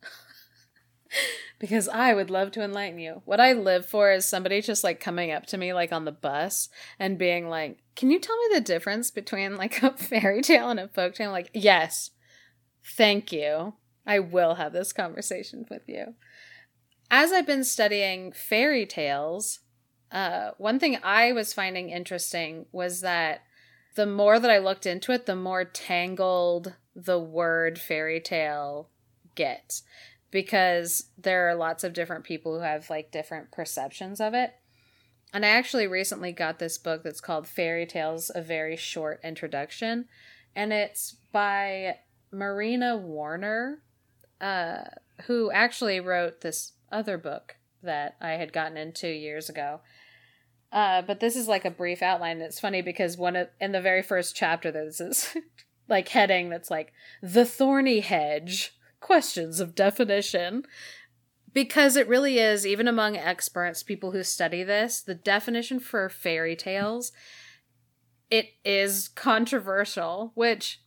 because 1.59 1.89
I 1.89 2.15
would 2.15 2.31
love 2.31 2.51
to 2.53 2.63
enlighten 2.63 2.99
you. 2.99 3.23
What 3.25 3.41
I 3.41 3.53
live 3.53 3.87
for 3.87 4.13
is 4.13 4.25
somebody 4.25 4.61
just 4.61 4.85
like 4.85 5.01
coming 5.01 5.31
up 5.31 5.47
to 5.47 5.59
me 5.59 5.73
like 5.73 5.93
on 5.93 6.05
the 6.05 6.13
bus 6.13 6.69
and 6.99 7.19
being 7.19 7.49
like, 7.49 7.79
"Can 7.95 8.11
you 8.11 8.19
tell 8.19 8.37
me 8.37 8.55
the 8.55 8.61
difference 8.61 9.11
between 9.11 9.57
like 9.57 9.83
a 9.83 9.93
fairy 9.97 10.43
tale 10.43 10.71
and 10.71 10.81
a 10.81 10.89
folk 10.89 11.15
tale?" 11.15 11.31
like, 11.31 11.51
"Yes. 11.55 12.11
Thank 12.85 13.33
you. 13.33 13.75
I 14.07 14.21
will 14.21 14.55
have 14.55 14.73
this 14.73 14.93
conversation 14.93 15.67
with 15.71 15.83
you." 15.87 16.15
As 17.11 17.33
I've 17.33 17.47
been 17.47 17.65
studying 17.65 18.33
fairy 18.33 18.85
tales, 18.85 19.61
uh, 20.11 20.51
one 20.59 20.79
thing 20.79 20.99
I 21.03 21.33
was 21.33 21.53
finding 21.53 21.91
interesting 21.91 22.67
was 22.73 23.01
that 23.01 23.43
the 23.95 24.07
more 24.07 24.39
that 24.39 24.51
I 24.51 24.59
looked 24.59 24.87
into 24.87 25.13
it, 25.13 25.27
the 25.27 25.37
more 25.37 25.65
tangled 25.65 26.75
the 26.95 27.19
word 27.19 27.79
fairy 27.79 28.21
tale 28.21 28.91
gets 29.35 29.83
because 30.37 31.05
there 31.17 31.49
are 31.49 31.55
lots 31.55 31.83
of 31.83 31.95
different 31.95 32.23
people 32.23 32.53
who 32.55 32.61
have 32.61 32.91
like 32.91 33.11
different 33.11 33.51
perceptions 33.51 34.21
of 34.21 34.35
it. 34.35 34.53
And 35.33 35.47
I 35.47 35.49
actually 35.49 35.87
recently 35.87 36.31
got 36.31 36.59
this 36.59 36.77
book 36.77 37.03
that's 37.03 37.23
called 37.23 37.49
Fairy 37.49 37.87
Tales 37.87 38.31
A 38.35 38.43
Very 38.43 38.77
Short 38.77 39.19
Introduction. 39.25 40.05
And 40.55 40.75
it's 40.75 41.17
by 41.33 42.01
Marina 42.31 42.99
Warner, 42.99 43.79
uh, 44.39 44.83
who 45.23 45.51
actually 45.53 46.01
wrote 46.01 46.43
this 46.43 46.73
other 46.93 47.17
book 47.17 47.57
that 47.83 48.17
I 48.21 48.33
had 48.33 48.53
gotten 48.53 48.77
into 48.77 49.09
years 49.09 49.49
ago. 49.49 49.81
Uh, 50.71 51.01
but 51.01 51.19
this 51.19 51.35
is 51.35 51.49
like 51.49 51.65
a 51.65 51.71
brief 51.71 52.03
outline. 52.03 52.43
It's 52.43 52.61
funny 52.61 52.83
because 52.83 53.17
one 53.17 53.37
of 53.37 53.49
in 53.59 53.73
the 53.73 53.81
very 53.81 54.03
first 54.03 54.37
chapter 54.37 54.71
there's 54.71 54.99
this 54.99 55.35
like 55.89 56.09
heading 56.09 56.51
that's 56.51 56.71
like 56.71 56.93
the 57.23 57.47
thorny 57.47 58.01
hedge 58.01 58.76
questions 59.07 59.61
of 59.61 59.77
definition 59.77 60.65
because 61.53 61.95
it 61.95 62.09
really 62.09 62.41
is 62.41 62.67
even 62.67 62.89
among 62.89 63.17
experts 63.17 63.85
people 63.85 64.11
who 64.11 64.25
study 64.25 64.65
this 64.65 65.01
the 65.01 65.15
definition 65.15 65.79
for 65.79 66.09
fairy 66.09 66.57
tales 66.57 67.13
it 68.31 68.47
is 68.65 69.07
controversial 69.07 70.33
which 70.35 70.81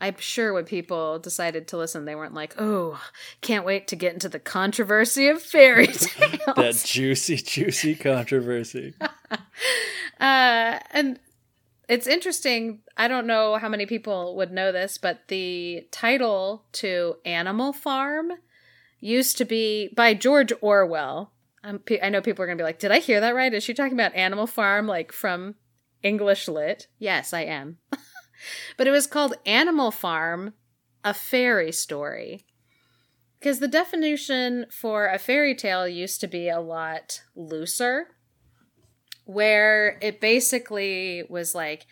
I'm 0.00 0.16
sure 0.18 0.54
when 0.54 0.64
people 0.64 1.18
decided 1.18 1.66
to 1.68 1.76
listen, 1.76 2.04
they 2.04 2.14
weren't 2.14 2.32
like, 2.32 2.54
"Oh, 2.56 3.02
can't 3.40 3.64
wait 3.64 3.88
to 3.88 3.96
get 3.96 4.12
into 4.12 4.28
the 4.28 4.38
controversy 4.38 5.26
of 5.26 5.42
fairy 5.42 5.86
tales." 5.88 6.40
that 6.54 6.82
juicy, 6.86 7.34
juicy 7.34 7.96
controversy. 7.96 8.94
uh, 10.20 10.78
and 10.92 11.18
it's 11.88 12.06
interesting. 12.06 12.80
I 12.96 13.08
don't 13.08 13.26
know 13.26 13.56
how 13.56 13.68
many 13.68 13.86
people 13.86 14.36
would 14.36 14.52
know 14.52 14.72
this, 14.72 14.98
but 14.98 15.28
the 15.28 15.86
title 15.90 16.66
to 16.72 17.16
Animal 17.24 17.72
Farm 17.72 18.32
used 19.00 19.38
to 19.38 19.44
be 19.44 19.90
by 19.96 20.14
George 20.14 20.52
Orwell. 20.60 21.32
Um, 21.64 21.80
I 22.02 22.10
know 22.10 22.20
people 22.20 22.42
are 22.42 22.46
going 22.46 22.58
to 22.58 22.62
be 22.62 22.66
like, 22.66 22.78
"Did 22.78 22.92
I 22.92 22.98
hear 22.98 23.20
that 23.20 23.34
right? 23.34 23.52
Is 23.52 23.64
she 23.64 23.74
talking 23.74 23.94
about 23.94 24.14
Animal 24.14 24.46
Farm, 24.46 24.86
like 24.86 25.12
from 25.12 25.54
English 26.02 26.46
Lit?" 26.46 26.88
Yes, 26.98 27.32
I 27.32 27.42
am. 27.42 27.78
but 28.76 28.86
it 28.86 28.90
was 28.92 29.06
called 29.06 29.34
Animal 29.46 29.90
Farm, 29.90 30.52
a 31.02 31.14
fairy 31.14 31.72
story. 31.72 32.44
Because 33.38 33.60
the 33.60 33.68
definition 33.68 34.66
for 34.70 35.06
a 35.06 35.18
fairy 35.18 35.54
tale 35.54 35.86
used 35.86 36.20
to 36.20 36.26
be 36.26 36.48
a 36.48 36.60
lot 36.60 37.22
looser, 37.36 38.08
where 39.28 39.98
it 40.00 40.22
basically 40.22 41.22
was 41.28 41.54
like 41.54 41.86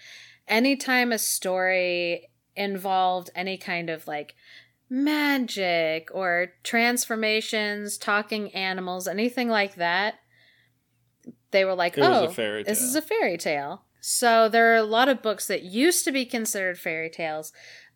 anytime 0.49 1.13
a 1.13 1.19
story 1.19 2.31
involved 2.57 3.29
any 3.35 3.59
kind 3.59 3.91
of 3.91 4.09
like 4.09 4.35
magic 4.89 6.09
or 6.15 6.55
transformations, 6.63 7.99
talking 7.99 8.55
animals, 8.55 9.07
anything 9.07 9.51
like 9.51 9.75
that, 9.75 10.15
they 11.51 11.67
were 11.67 11.75
like, 11.75 11.99
oh, 11.99 12.23
this 12.65 12.81
is 12.81 12.95
a 12.95 13.03
fairy 13.03 13.37
tale. 13.37 13.83
So 14.01 14.49
there 14.49 14.73
are 14.73 14.77
a 14.77 14.83
lot 14.83 15.11
of 15.11 15.21
books 15.21 15.47
that 15.49 15.63
used 15.63 16.05
to 16.07 16.13
be 16.13 16.25
considered 16.25 16.79
fairy 16.79 17.11
tales. 17.11 17.53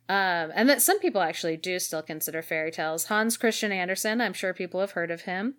Um, 0.06 0.50
and 0.54 0.68
that 0.68 0.82
some 0.82 0.98
people 0.98 1.22
actually 1.22 1.56
do 1.56 1.78
still 1.78 2.02
consider 2.02 2.42
fairy 2.42 2.72
tales. 2.72 3.06
Hans 3.06 3.38
Christian 3.38 3.72
Andersen, 3.72 4.20
I'm 4.20 4.34
sure 4.34 4.52
people 4.52 4.80
have 4.80 4.90
heard 4.90 5.10
of 5.10 5.22
him, 5.22 5.54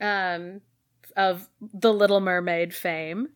um, 0.00 0.60
of 1.16 1.48
the 1.60 1.92
Little 1.92 2.20
Mermaid 2.20 2.74
fame. 2.74 3.28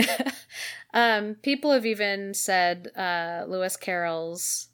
um, 0.94 1.36
people 1.36 1.72
have 1.72 1.86
even 1.86 2.34
said 2.34 2.88
uh, 2.96 3.44
Lewis 3.46 3.76
Carroll's 3.76 4.68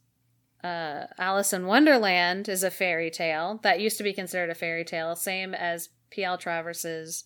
uh, 0.63 1.07
Alice 1.19 1.53
in 1.53 1.67
Wonderland 1.67 2.49
is 2.49 2.63
a 2.63 2.71
fairy 2.71 3.11
tale. 3.11 3.61
That 3.63 3.81
used 3.81 3.99
to 3.99 4.05
be 4.05 4.13
considered 4.13 4.51
a 4.51 4.55
fairy 4.55 4.85
tale, 4.85 5.15
same 5.15 5.55
as 5.55 5.91
P.L. 6.11 6.39
Travers's 6.39 7.25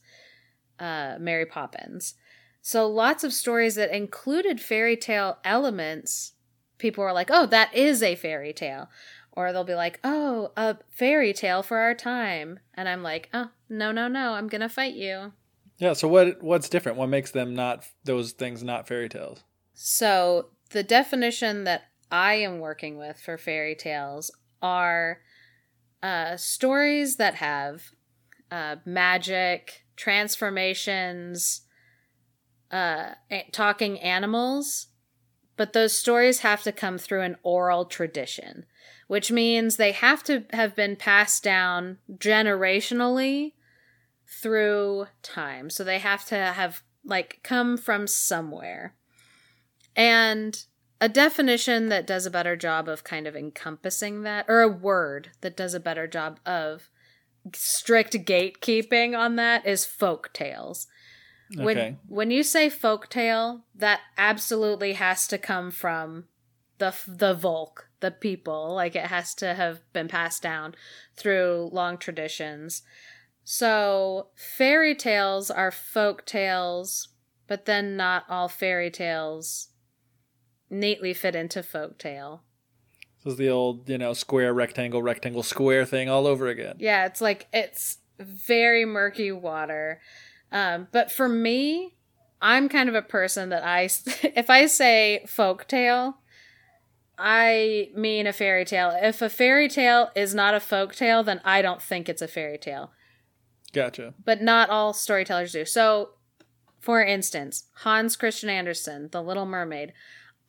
uh, 0.79 1.17
Mary 1.19 1.47
Poppins. 1.47 2.15
So 2.61 2.87
lots 2.87 3.25
of 3.25 3.33
stories 3.33 3.75
that 3.77 3.95
included 3.95 4.61
fairy 4.61 4.97
tale 4.97 5.39
elements, 5.45 6.35
people 6.79 7.03
were 7.03 7.13
like, 7.13 7.31
"Oh, 7.31 7.47
that 7.47 7.75
is 7.75 8.03
a 8.03 8.15
fairy 8.15 8.53
tale." 8.53 8.89
Or 9.33 9.53
they'll 9.53 9.65
be 9.65 9.75
like, 9.75 9.99
"Oh, 10.05 10.53
a 10.57 10.77
fairy 10.91 11.33
tale 11.33 11.63
for 11.63 11.79
our 11.79 11.95
time." 11.95 12.61
And 12.75 12.89
I'm 12.89 13.03
like, 13.03 13.31
"Oh, 13.33 13.51
no, 13.69 13.91
no, 13.93 14.09
no. 14.09 14.35
I'm 14.35 14.49
going 14.49 14.61
to 14.61 14.69
fight 14.69 14.95
you." 14.95 15.33
Yeah, 15.79 15.95
so 15.95 16.07
what 16.07 16.43
what's 16.43 16.69
different? 16.69 16.99
What 16.99 17.09
makes 17.09 17.31
them 17.31 17.55
not 17.55 17.85
those 18.05 18.33
things 18.33 18.63
not 18.63 18.87
fairy 18.87 19.09
tales? 19.09 19.43
So, 19.75 20.51
the 20.71 20.83
definition 20.83 21.65
that 21.65 21.85
I 22.11 22.35
am 22.35 22.61
working 22.61 22.99
with 22.99 23.21
for 23.21 23.39
fairy 23.39 23.75
tales 23.75 24.31
are 24.61 25.21
uh, 26.03 26.37
stories 26.37 27.17
that 27.17 27.37
have 27.37 27.91
uh, 28.51 28.77
magic, 28.85 29.87
transformations, 29.97 31.63
uh, 32.71 33.15
talking 33.51 33.99
animals, 34.01 34.89
but 35.57 35.73
those 35.73 35.97
stories 35.97 36.41
have 36.41 36.63
to 36.63 36.73
come 36.73 36.99
through 36.99 37.23
an 37.23 37.37
oral 37.43 37.85
tradition, 37.85 38.67
which 39.13 39.31
means 39.31 39.77
they 39.77 39.93
have 39.93 40.25
to 40.25 40.43
have 40.55 40.75
been 40.75 40.97
passed 40.97 41.45
down 41.45 41.99
generationally 42.17 43.53
through 44.27 45.05
time. 45.23 45.69
So 45.69 45.85
they 45.85 45.99
have 45.99 46.25
to 46.29 46.35
have 46.35 46.83
like 47.05 47.41
come 47.43 47.77
from 47.77 48.07
somewhere. 48.07 48.95
And 49.95 50.65
a 50.99 51.11
definition 51.11 51.91
that 51.91 52.07
does 52.07 52.25
a 52.25 52.31
better 52.31 52.57
job 52.57 52.89
of 52.89 53.05
kind 53.05 53.27
of 53.27 53.37
encompassing 53.37 54.23
that, 54.23 54.47
or 54.49 54.63
a 54.63 54.69
word 54.69 55.33
that 55.43 55.59
does 55.59 55.75
a 55.75 55.79
better 55.79 56.07
job 56.07 56.41
of 56.47 56.89
strict 57.53 58.15
gatekeeping 58.15 59.15
on 59.15 59.37
that 59.37 59.67
is 59.67 59.85
folk 59.85 60.33
tales. 60.33 60.87
When 61.55 61.77
okay. 61.77 61.97
when 62.09 62.31
you 62.31 62.43
say 62.43 62.71
folk 62.71 63.11
tale, 63.11 63.67
that 63.75 64.01
absolutely 64.17 64.95
has 64.95 65.27
to 65.27 65.37
come 65.37 65.71
from 65.71 66.29
the 66.79 66.95
the 67.07 67.35
Volk, 67.35 67.91
the 68.03 68.11
people. 68.11 68.75
Like 68.75 68.95
it 68.95 69.07
has 69.07 69.35
to 69.37 69.55
have 69.55 69.81
been 69.95 70.09
passed 70.09 70.43
down 70.43 70.75
through 71.17 71.71
long 71.73 71.97
traditions. 71.97 72.83
So 73.45 74.29
fairy 74.37 74.95
tales 74.95 75.51
are 75.51 75.71
folk 75.71 76.27
tales, 76.27 77.09
but 77.47 77.65
then 77.65 77.97
not 77.97 78.25
all 78.29 78.49
fairy 78.49 78.91
tales 78.91 79.69
neatly 80.69 81.15
fit 81.15 81.35
into 81.35 81.63
folk 81.63 81.99
tale. 81.99 82.43
This 83.25 83.33
is 83.33 83.39
the 83.39 83.51
old, 83.51 83.89
you 83.89 83.99
know, 83.99 84.13
square, 84.13 84.53
rectangle, 84.53 85.03
rectangle, 85.03 85.43
square 85.43 85.85
thing 85.85 86.09
all 86.09 86.27
over 86.27 86.49
again. 86.49 86.77
Yeah, 86.79 87.07
it's 87.07 87.21
like 87.21 87.47
it's 87.53 87.99
very 88.19 88.85
murky 88.85 89.33
water. 89.33 90.01
Um, 90.51 90.89
but 90.93 91.11
for 91.11 91.29
me, 91.29 91.97
I'm 92.41 92.69
kind 92.69 92.89
of 92.89 92.95
a 92.95 93.03
person 93.03 93.51
that 93.51 93.65
I, 93.65 93.83
if 94.37 94.51
I 94.51 94.67
say 94.67 95.25
folk 95.29 95.69
tale, 95.69 96.19
I 97.19 97.91
mean 97.95 98.27
a 98.27 98.33
fairy 98.33 98.65
tale. 98.65 98.97
If 99.01 99.23
a 99.23 99.29
fairy 99.29 99.69
tale 99.69 100.11
is 100.15 100.35
not 100.35 100.55
a 100.55 100.61
folk 100.61 100.95
tale, 100.95 101.23
then 101.23 101.41
I 101.45 101.63
don't 101.63 101.83
think 101.83 102.09
it's 102.09 102.23
a 102.23 102.29
fairy 102.29 102.59
tale. 102.59 102.93
Gotcha. 103.73 104.15
But 104.25 104.43
not 104.43 104.71
all 104.71 104.93
storytellers 104.93 105.53
do. 105.53 105.65
So, 105.65 106.11
for 106.81 107.03
instance, 107.03 107.65
Hans 107.77 108.17
Christian 108.17 108.51
Andersen, 108.51 109.09
The 109.13 109.23
Little 109.23 109.47
Mermaid, 109.47 109.93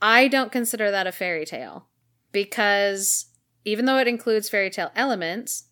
I 0.02 0.28
don't 0.28 0.52
consider 0.52 0.92
that 0.92 1.08
a 1.08 1.12
fairy 1.12 1.46
tale 1.46 1.88
because 2.32 3.28
even 3.64 3.86
though 3.86 3.98
it 3.98 4.08
includes 4.08 4.50
fairy 4.50 4.70
tale 4.70 4.92
elements, 4.96 5.66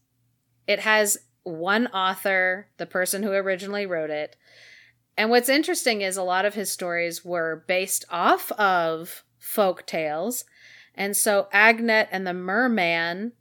it 0.67 0.79
has 0.79 1.17
one 1.43 1.87
author, 1.87 2.67
the 2.77 2.85
person 2.85 3.23
who 3.23 3.31
originally 3.31 3.85
wrote 3.85 4.09
it. 4.09 4.37
And 5.17 5.29
what's 5.29 5.49
interesting 5.49 6.01
is 6.01 6.15
a 6.15 6.23
lot 6.23 6.45
of 6.45 6.53
his 6.53 6.71
stories 6.71 7.25
were 7.25 7.65
based 7.67 8.05
off 8.09 8.51
of 8.53 9.23
folk 9.37 9.85
tales. 9.85 10.45
And 10.95 11.15
so 11.15 11.47
Agnet 11.53 12.07
and 12.11 12.27
the 12.27 12.33
Merman, 12.33 13.33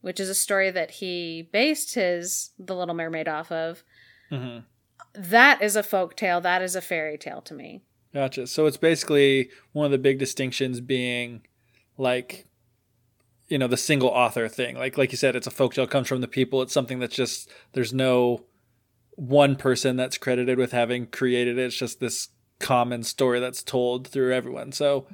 which 0.00 0.20
is 0.20 0.28
a 0.28 0.34
story 0.34 0.70
that 0.70 0.92
he 0.92 1.48
based 1.52 1.94
his 1.94 2.50
The 2.58 2.74
Little 2.74 2.94
Mermaid 2.94 3.28
off 3.28 3.50
of, 3.50 3.82
mm-hmm. 4.30 4.60
that 5.14 5.62
is 5.62 5.76
a 5.76 5.82
folk 5.82 6.16
tale. 6.16 6.40
That 6.40 6.62
is 6.62 6.76
a 6.76 6.80
fairy 6.80 7.18
tale 7.18 7.42
to 7.42 7.54
me. 7.54 7.82
Gotcha. 8.14 8.46
So 8.46 8.66
it's 8.66 8.76
basically 8.76 9.50
one 9.72 9.84
of 9.84 9.92
the 9.92 9.98
big 9.98 10.18
distinctions 10.18 10.80
being 10.80 11.42
like 11.98 12.46
you 13.48 13.58
know 13.58 13.68
the 13.68 13.76
single 13.76 14.08
author 14.08 14.48
thing 14.48 14.76
like 14.76 14.98
like 14.98 15.12
you 15.12 15.16
said 15.16 15.36
it's 15.36 15.46
a 15.46 15.50
folktale 15.50 15.88
comes 15.88 16.08
from 16.08 16.20
the 16.20 16.28
people 16.28 16.62
it's 16.62 16.72
something 16.72 16.98
that's 16.98 17.14
just 17.14 17.50
there's 17.72 17.92
no 17.92 18.44
one 19.12 19.56
person 19.56 19.96
that's 19.96 20.18
credited 20.18 20.58
with 20.58 20.72
having 20.72 21.06
created 21.06 21.58
it 21.58 21.62
it's 21.62 21.76
just 21.76 22.00
this 22.00 22.28
common 22.58 23.02
story 23.02 23.38
that's 23.38 23.62
told 23.62 24.08
through 24.08 24.34
everyone 24.34 24.72
so 24.72 25.06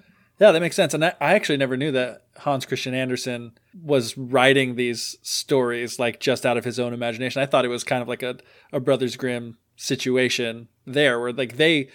yeah 0.42 0.50
that 0.50 0.60
makes 0.60 0.74
sense. 0.74 0.92
And 0.92 1.04
i, 1.04 1.14
I 1.20 1.34
actually 1.34 1.58
never 1.58 1.76
knew 1.76 1.92
that 1.92 2.24
hans 2.38 2.66
christian 2.66 2.94
andersen 2.94 3.52
was 3.80 4.18
writing 4.18 4.74
these 4.74 5.16
stories 5.22 5.98
like 5.98 6.18
just 6.18 6.44
out 6.44 6.56
of 6.56 6.64
his 6.64 6.80
own 6.80 6.92
imagination. 6.92 7.40
I 7.40 7.46
thought 7.46 7.64
it 7.64 7.68
was 7.68 7.84
kind 7.84 8.02
of 8.02 8.08
like 8.08 8.22
a, 8.22 8.36
a 8.72 8.80
brothers 8.80 9.16
grimm 9.16 9.58
situation 9.76 10.68
there 10.86 11.20
where 11.20 11.32
like 11.32 11.56
they 11.56 11.88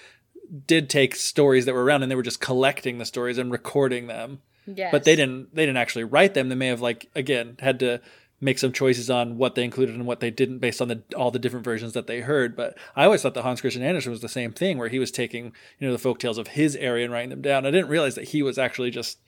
did 0.65 0.89
take 0.89 1.13
stories 1.13 1.65
that 1.65 1.73
were 1.73 1.83
around 1.83 2.03
and 2.03 2.11
they 2.11 2.15
were 2.15 2.23
just 2.23 2.39
collecting 2.39 2.97
the 2.97 3.05
stories 3.05 3.37
and 3.37 3.51
recording 3.51 4.07
them. 4.07 4.39
Yes. 4.65 4.91
but 4.91 5.05
they 5.05 5.15
didn't 5.15 5.55
they 5.55 5.65
didn't 5.65 5.77
actually 5.77 6.03
write 6.03 6.33
them. 6.33 6.49
They 6.49 6.55
may 6.55 6.67
have 6.67 6.81
like 6.81 7.09
again 7.15 7.55
had 7.59 7.79
to 7.79 8.01
make 8.39 8.59
some 8.59 8.71
choices 8.71 9.09
on 9.09 9.37
what 9.37 9.55
they 9.55 9.63
included 9.63 9.95
and 9.95 10.05
what 10.05 10.19
they 10.19 10.29
didn't 10.29 10.59
based 10.59 10.81
on 10.81 10.87
the 10.87 11.01
all 11.15 11.31
the 11.31 11.39
different 11.39 11.65
versions 11.65 11.93
that 11.93 12.07
they 12.07 12.21
heard. 12.21 12.55
But 12.55 12.77
i 12.95 13.05
always 13.05 13.21
thought 13.21 13.33
that 13.33 13.41
hans 13.41 13.61
christian 13.61 13.83
andersen 13.83 14.11
was 14.11 14.21
the 14.21 14.29
same 14.29 14.51
thing 14.51 14.77
where 14.77 14.89
he 14.89 14.99
was 14.99 15.11
taking 15.11 15.45
you 15.79 15.87
know 15.87 15.91
the 15.91 15.99
folk 15.99 16.19
tales 16.19 16.37
of 16.37 16.49
his 16.49 16.75
area 16.75 17.03
and 17.05 17.13
writing 17.13 17.29
them 17.29 17.41
down. 17.41 17.65
I 17.65 17.71
didn't 17.71 17.89
realize 17.89 18.15
that 18.15 18.29
he 18.29 18.43
was 18.43 18.57
actually 18.57 18.91
just 18.91 19.19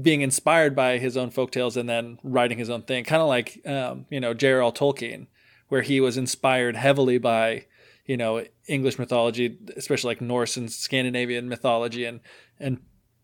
being 0.00 0.22
inspired 0.22 0.74
by 0.74 0.98
his 0.98 1.16
own 1.16 1.30
folk 1.30 1.52
tales 1.52 1.76
and 1.76 1.88
then 1.88 2.18
writing 2.24 2.58
his 2.58 2.70
own 2.70 2.82
thing. 2.82 3.04
Kind 3.04 3.22
of 3.22 3.28
like 3.28 3.60
um, 3.66 4.06
you 4.10 4.20
know 4.20 4.34
j.r.r 4.34 4.72
tolkien 4.72 5.26
where 5.68 5.82
he 5.82 6.00
was 6.00 6.16
inspired 6.16 6.76
heavily 6.76 7.18
by 7.18 7.66
you 8.06 8.16
know 8.16 8.44
english 8.66 8.98
mythology 8.98 9.58
especially 9.76 10.08
like 10.08 10.20
norse 10.20 10.56
and 10.56 10.70
scandinavian 10.70 11.48
mythology 11.48 12.04
and 12.04 12.20
and 12.60 12.78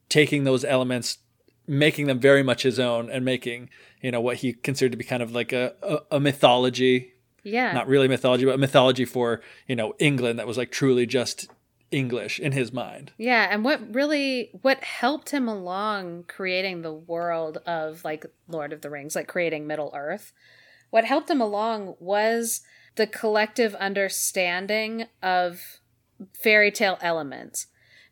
taking 0.09 0.45
those 0.45 0.65
elements 0.65 1.19
making 1.71 2.07
them 2.07 2.19
very 2.19 2.43
much 2.43 2.65
his 2.65 2.81
own 2.81 3.09
and 3.09 3.25
making 3.25 3.71
you 4.03 4.11
know 4.11 4.21
what 4.21 4.39
he 4.39 4.53
considered 4.53 4.91
to 4.91 4.99
be 4.99 5.05
kind 5.05 5.23
of 5.23 5.33
like 5.33 5.53
a, 5.53 5.73
a, 5.83 6.17
a 6.17 6.21
mythology 6.21 7.13
yeah. 7.45 7.73
not 7.73 7.87
really 7.87 8.09
mythology 8.09 8.45
but 8.45 8.55
a 8.55 8.59
mythology 8.59 9.05
for 9.05 9.41
you 9.69 9.77
know 9.77 9.95
england 9.99 10.39
that 10.39 10.47
was 10.47 10.59
like 10.59 10.73
truly 10.73 11.07
just 11.07 11.49
english 11.91 12.39
in 12.39 12.53
his 12.53 12.73
mind 12.73 13.13
Yeah, 13.19 13.49
and 13.51 13.65
what 13.65 13.95
really 13.95 14.51
what 14.63 14.83
helped 14.83 15.31
him 15.31 15.49
along 15.49 16.25
creating 16.29 16.83
the 16.83 16.93
world 16.93 17.59
of 17.67 18.05
like 18.05 18.27
Lord 18.49 18.73
of 18.73 18.81
the 18.81 18.91
Rings, 18.91 19.17
like 19.17 19.27
creating 19.27 19.67
Middle 19.67 19.93
Earth, 19.95 20.33
what 20.91 21.05
helped 21.05 21.31
him 21.31 21.41
along 21.41 21.97
was 21.99 22.61
the 22.95 23.07
collective 23.07 23.75
understanding 23.77 25.07
of 25.23 25.81
fairy 26.33 26.71
tale 26.71 26.99
elements. 27.01 27.67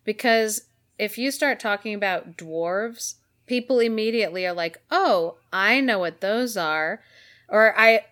Because 0.04 0.62
if 0.98 1.18
you 1.18 1.30
start 1.30 1.60
talking 1.60 1.94
about 1.94 2.36
dwarves, 2.36 3.14
people 3.48 3.80
immediately 3.80 4.46
are 4.46 4.52
like, 4.52 4.80
"Oh, 4.90 5.36
I 5.52 5.80
know 5.80 5.98
what 5.98 6.20
those 6.20 6.56
are," 6.56 7.02
or 7.48 7.78
I 7.78 8.04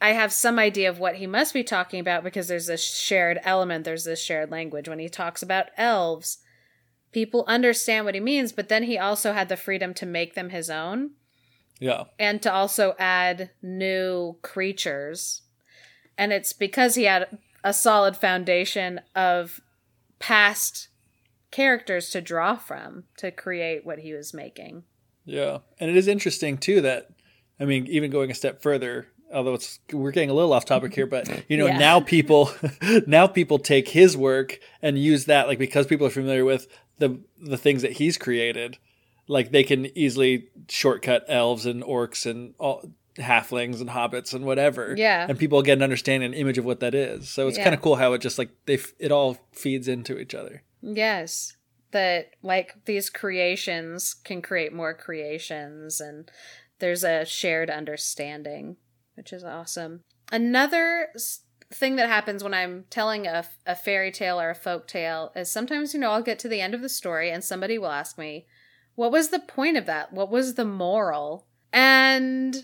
I 0.00 0.12
have 0.12 0.32
some 0.32 0.58
idea 0.58 0.88
of 0.90 0.98
what 0.98 1.16
he 1.16 1.26
must 1.26 1.54
be 1.54 1.64
talking 1.64 2.00
about 2.00 2.24
because 2.24 2.48
there's 2.48 2.66
this 2.66 2.84
shared 2.84 3.40
element, 3.42 3.84
there's 3.84 4.04
this 4.04 4.22
shared 4.22 4.50
language. 4.50 4.88
When 4.88 4.98
he 4.98 5.08
talks 5.08 5.42
about 5.42 5.68
elves, 5.76 6.38
people 7.12 7.44
understand 7.46 8.04
what 8.04 8.14
he 8.14 8.20
means, 8.20 8.52
but 8.52 8.68
then 8.68 8.82
he 8.84 8.98
also 8.98 9.32
had 9.32 9.48
the 9.48 9.56
freedom 9.56 9.94
to 9.94 10.06
make 10.06 10.34
them 10.34 10.50
his 10.50 10.70
own 10.70 11.12
yeah 11.80 12.04
and 12.18 12.40
to 12.42 12.52
also 12.52 12.94
add 12.98 13.50
new 13.62 14.36
creatures. 14.42 15.42
And 16.16 16.32
it's 16.32 16.52
because 16.52 16.94
he 16.94 17.04
had 17.04 17.38
a 17.64 17.72
solid 17.72 18.16
foundation 18.16 19.00
of 19.16 19.60
past 20.18 20.88
characters 21.54 22.10
to 22.10 22.20
draw 22.20 22.56
from 22.56 23.04
to 23.18 23.30
create 23.30 23.86
what 23.86 24.00
he 24.00 24.12
was 24.12 24.34
making. 24.34 24.82
Yeah, 25.24 25.58
and 25.78 25.88
it 25.90 25.96
is 25.96 26.08
interesting 26.08 26.58
too 26.58 26.80
that 26.82 27.08
I 27.60 27.64
mean, 27.64 27.86
even 27.86 28.10
going 28.10 28.30
a 28.30 28.34
step 28.34 28.60
further, 28.60 29.06
although 29.32 29.54
it's 29.54 29.78
we're 29.92 30.10
getting 30.10 30.30
a 30.30 30.34
little 30.34 30.52
off 30.52 30.64
topic 30.64 30.94
here, 30.94 31.06
but 31.06 31.28
you 31.48 31.56
know, 31.56 31.66
Yeah. 31.68 31.78
now 31.78 32.00
people 32.00 32.50
now 33.06 33.26
people 33.28 33.58
take 33.58 33.88
his 33.88 34.16
work 34.16 34.58
and 34.82 34.98
use 34.98 35.26
that 35.26 35.46
like 35.46 35.58
because 35.58 35.86
people 35.86 36.06
are 36.06 36.10
familiar 36.10 36.44
with 36.44 36.66
the 36.98 37.20
the 37.40 37.56
things 37.56 37.82
that 37.82 37.92
he's 37.92 38.18
created, 38.18 38.78
like 39.28 39.52
they 39.52 39.62
can 39.64 39.86
easily 39.96 40.48
shortcut 40.68 41.24
elves 41.28 41.66
and 41.66 41.82
orcs 41.84 42.28
and 42.28 42.54
all 42.58 42.84
halflings 43.16 43.80
and 43.80 43.90
hobbits 43.90 44.34
and 44.34 44.44
whatever. 44.44 44.94
Yeah. 44.96 45.26
And 45.28 45.38
people 45.38 45.62
get 45.62 45.78
an 45.78 45.82
understanding 45.82 46.26
and 46.26 46.34
image 46.34 46.58
of 46.58 46.64
what 46.64 46.80
that 46.80 46.94
is. 46.94 47.28
So 47.30 47.48
it's 47.48 47.56
Yeah. 47.58 47.64
kind 47.64 47.74
of 47.74 47.80
cool 47.82 47.96
how 47.96 48.12
it 48.12 48.20
just 48.20 48.38
like 48.38 48.50
they 48.66 48.74
f- 48.74 48.92
it 48.98 49.12
all 49.12 49.38
feeds 49.52 49.86
into 49.88 50.18
each 50.18 50.34
other. 50.34 50.62
Yes. 50.82 51.56
That 51.92 52.30
like 52.42 52.74
these 52.86 53.08
creations 53.10 54.14
can 54.14 54.42
create 54.42 54.72
more 54.72 54.94
creations 54.94 56.00
and 56.00 56.30
there's 56.80 57.04
a 57.04 57.24
shared 57.24 57.70
understanding, 57.70 58.76
which 59.14 59.32
is 59.32 59.44
awesome. 59.44 60.02
Another 60.32 61.08
thing 61.72 61.96
that 61.96 62.08
happens 62.08 62.42
when 62.42 62.54
I'm 62.54 62.84
telling 62.90 63.26
a, 63.26 63.44
a 63.64 63.76
fairy 63.76 64.10
tale 64.10 64.40
or 64.40 64.50
a 64.50 64.54
folk 64.56 64.88
tale 64.88 65.30
is 65.36 65.50
sometimes, 65.50 65.94
you 65.94 66.00
know, 66.00 66.10
I'll 66.10 66.22
get 66.22 66.38
to 66.40 66.48
the 66.48 66.60
end 66.60 66.74
of 66.74 66.82
the 66.82 66.88
story 66.88 67.30
and 67.30 67.44
somebody 67.44 67.78
will 67.78 67.88
ask 67.92 68.18
me, 68.18 68.46
what 68.96 69.12
was 69.12 69.28
the 69.28 69.38
point 69.40 69.76
of 69.76 69.86
that? 69.86 70.12
What 70.12 70.30
was 70.30 70.54
the 70.54 70.64
moral? 70.64 71.46
And 71.72 72.56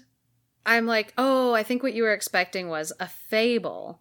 I'm 0.71 0.87
like, 0.87 1.13
oh, 1.19 1.53
I 1.53 1.65
think 1.65 1.83
what 1.83 1.95
you 1.95 2.05
were 2.05 2.13
expecting 2.13 2.69
was 2.69 2.93
a 3.01 3.09
fable. 3.09 4.01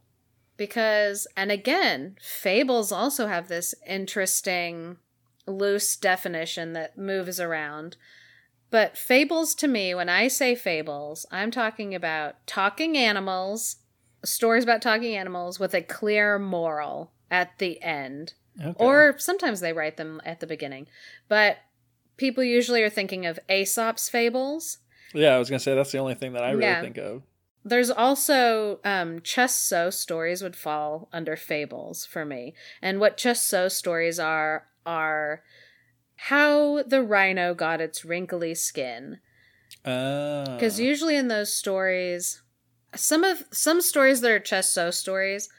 Because 0.56 1.26
and 1.36 1.52
again 1.52 2.18
fables 2.22 2.92
also 2.92 3.26
have 3.28 3.48
this 3.48 3.74
interesting 3.88 4.98
loose 5.48 5.96
definition 5.96 6.74
that 6.74 6.98
moves 6.98 7.40
around. 7.40 7.98
But 8.70 8.96
fables 8.96 9.56
to 9.56 9.68
me 9.68 9.96
when 9.96 10.10
i 10.10 10.28
say 10.28 10.54
fables 10.54 11.26
i'm 11.32 11.50
talking 11.50 11.96
about 11.96 12.36
talking 12.46 12.96
animals 12.96 13.78
stories 14.24 14.64
about 14.64 14.82
talking 14.82 15.16
animals 15.16 15.60
with 15.60 15.74
a 15.74 15.82
clear 15.82 16.38
moral 16.38 17.12
at 17.32 17.58
the 17.58 17.82
end. 17.82 18.34
Okay. 18.62 18.76
or 18.76 19.16
sometimes 19.18 19.62
they 19.62 19.72
write 19.72 19.96
them 19.96 20.22
at 20.26 20.42
the 20.42 20.48
beginning. 20.48 20.86
But 21.30 21.60
people 22.18 22.44
usually 22.44 22.84
are 22.84 22.90
thinking 22.90 23.26
of 23.26 23.40
aesop's 23.50 24.10
fables 24.10 24.80
yeah, 25.14 25.36
I 25.36 25.40
was 25.40 25.50
gonna 25.50 25.60
say 25.60 25.76
that's 25.76 25.92
the 25.92 25.98
only 26.00 26.16
thing 26.16 26.34
that 26.34 26.44
I 26.44 26.52
really 26.52 26.64
Yeah. 26.64 26.82
think 26.82 26.98
of. 26.98 27.24
there's 27.66 27.90
also 27.92 28.80
um 28.86 29.22
so 29.26 29.90
stories 29.90 30.42
would 30.42 30.56
fall 30.56 31.10
under 31.12 31.36
fables 31.36 32.06
for 32.06 32.26
me. 32.26 32.54
And 32.82 33.00
what 33.00 33.20
so 33.20 33.68
stories 33.68 34.20
are 34.20 34.68
are 34.86 35.44
how 36.16 36.84
the 36.84 37.02
rhino 37.04 37.54
got 37.54 37.82
its 37.82 38.04
wrinkly 38.06 38.56
skin. 38.56 39.20
Because 39.84 40.80
usually 40.80 41.16
in 41.16 41.28
those 41.28 41.54
stories 41.54 42.42
some 42.96 43.24
of 43.24 43.44
some 43.52 43.82
stories 43.82 44.22
that 44.22 44.52
are 44.52 44.62
so 44.62 44.90
stories, 44.92 45.50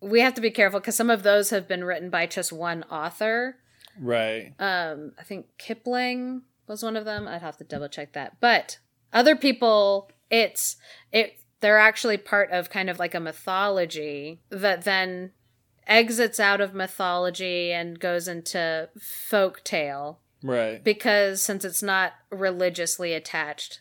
we 0.00 0.20
have 0.20 0.34
to 0.34 0.40
be 0.40 0.50
careful 0.50 0.80
because 0.80 0.96
some 0.96 1.10
of 1.10 1.22
those 1.22 1.50
have 1.50 1.68
been 1.68 1.84
written 1.84 2.10
by 2.10 2.26
just 2.26 2.52
one 2.52 2.82
author. 2.84 3.56
right. 4.00 4.52
Um, 4.58 5.12
I 5.18 5.22
think 5.22 5.46
Kipling 5.58 6.42
was 6.66 6.82
one 6.82 6.96
of 6.96 7.04
them. 7.04 7.28
I'd 7.28 7.42
have 7.42 7.56
to 7.58 7.64
double 7.64 7.88
check 7.88 8.12
that. 8.14 8.40
But 8.40 8.78
other 9.12 9.36
people, 9.36 10.10
it's 10.30 10.76
it. 11.12 11.34
They're 11.60 11.78
actually 11.78 12.16
part 12.16 12.50
of 12.50 12.70
kind 12.70 12.90
of 12.90 12.98
like 12.98 13.14
a 13.14 13.20
mythology 13.20 14.40
that 14.50 14.82
then 14.82 15.30
exits 15.86 16.40
out 16.40 16.60
of 16.60 16.74
mythology 16.74 17.72
and 17.72 17.98
goes 18.00 18.26
into 18.28 18.88
folk 19.00 19.62
tale 19.64 20.20
Right. 20.42 20.82
because 20.82 21.42
since 21.42 21.64
it's 21.64 21.82
not 21.82 22.12
religiously 22.30 23.12
attached. 23.14 23.80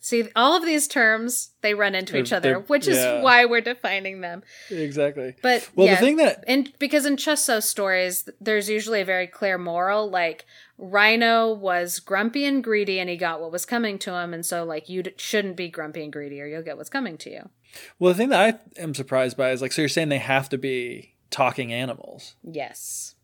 See, 0.00 0.28
all 0.36 0.56
of 0.56 0.64
these 0.64 0.86
terms 0.88 1.50
they 1.60 1.74
run 1.74 1.94
into 1.94 2.12
They're- 2.12 2.22
each 2.22 2.32
other, 2.32 2.60
which 2.60 2.86
is 2.86 2.96
yeah. 2.98 3.20
why 3.22 3.44
we're 3.44 3.60
defining 3.60 4.20
them. 4.20 4.42
Exactly. 4.70 5.34
But 5.42 5.68
Well, 5.74 5.86
yeah, 5.88 5.96
the 5.96 6.00
thing 6.00 6.16
that 6.16 6.44
and 6.46 6.72
because 6.78 7.04
in 7.04 7.16
Just 7.16 7.44
So 7.44 7.60
stories, 7.60 8.28
there's 8.40 8.68
usually 8.70 9.00
a 9.00 9.04
very 9.04 9.26
clear 9.26 9.58
moral. 9.58 10.08
Like 10.08 10.46
Rhino 10.78 11.52
was 11.52 11.98
grumpy 11.98 12.44
and 12.44 12.62
greedy, 12.62 13.00
and 13.00 13.10
he 13.10 13.16
got 13.16 13.40
what 13.40 13.50
was 13.50 13.66
coming 13.66 13.98
to 14.00 14.14
him, 14.14 14.32
and 14.32 14.46
so 14.46 14.64
like 14.64 14.88
you 14.88 15.02
shouldn't 15.16 15.56
be 15.56 15.68
grumpy 15.68 16.02
and 16.04 16.12
greedy, 16.12 16.40
or 16.40 16.46
you'll 16.46 16.62
get 16.62 16.76
what's 16.76 16.88
coming 16.88 17.18
to 17.18 17.30
you. 17.30 17.50
well, 17.98 18.12
the 18.12 18.16
thing 18.18 18.28
that 18.28 18.62
I 18.78 18.80
am 18.80 18.94
surprised 18.94 19.36
by 19.36 19.50
is 19.50 19.60
like, 19.60 19.72
so 19.72 19.82
you're 19.82 19.88
saying 19.88 20.08
they 20.08 20.18
have 20.18 20.48
to 20.50 20.58
be 20.58 21.14
talking 21.30 21.72
animals? 21.72 22.36
Yes. 22.42 23.16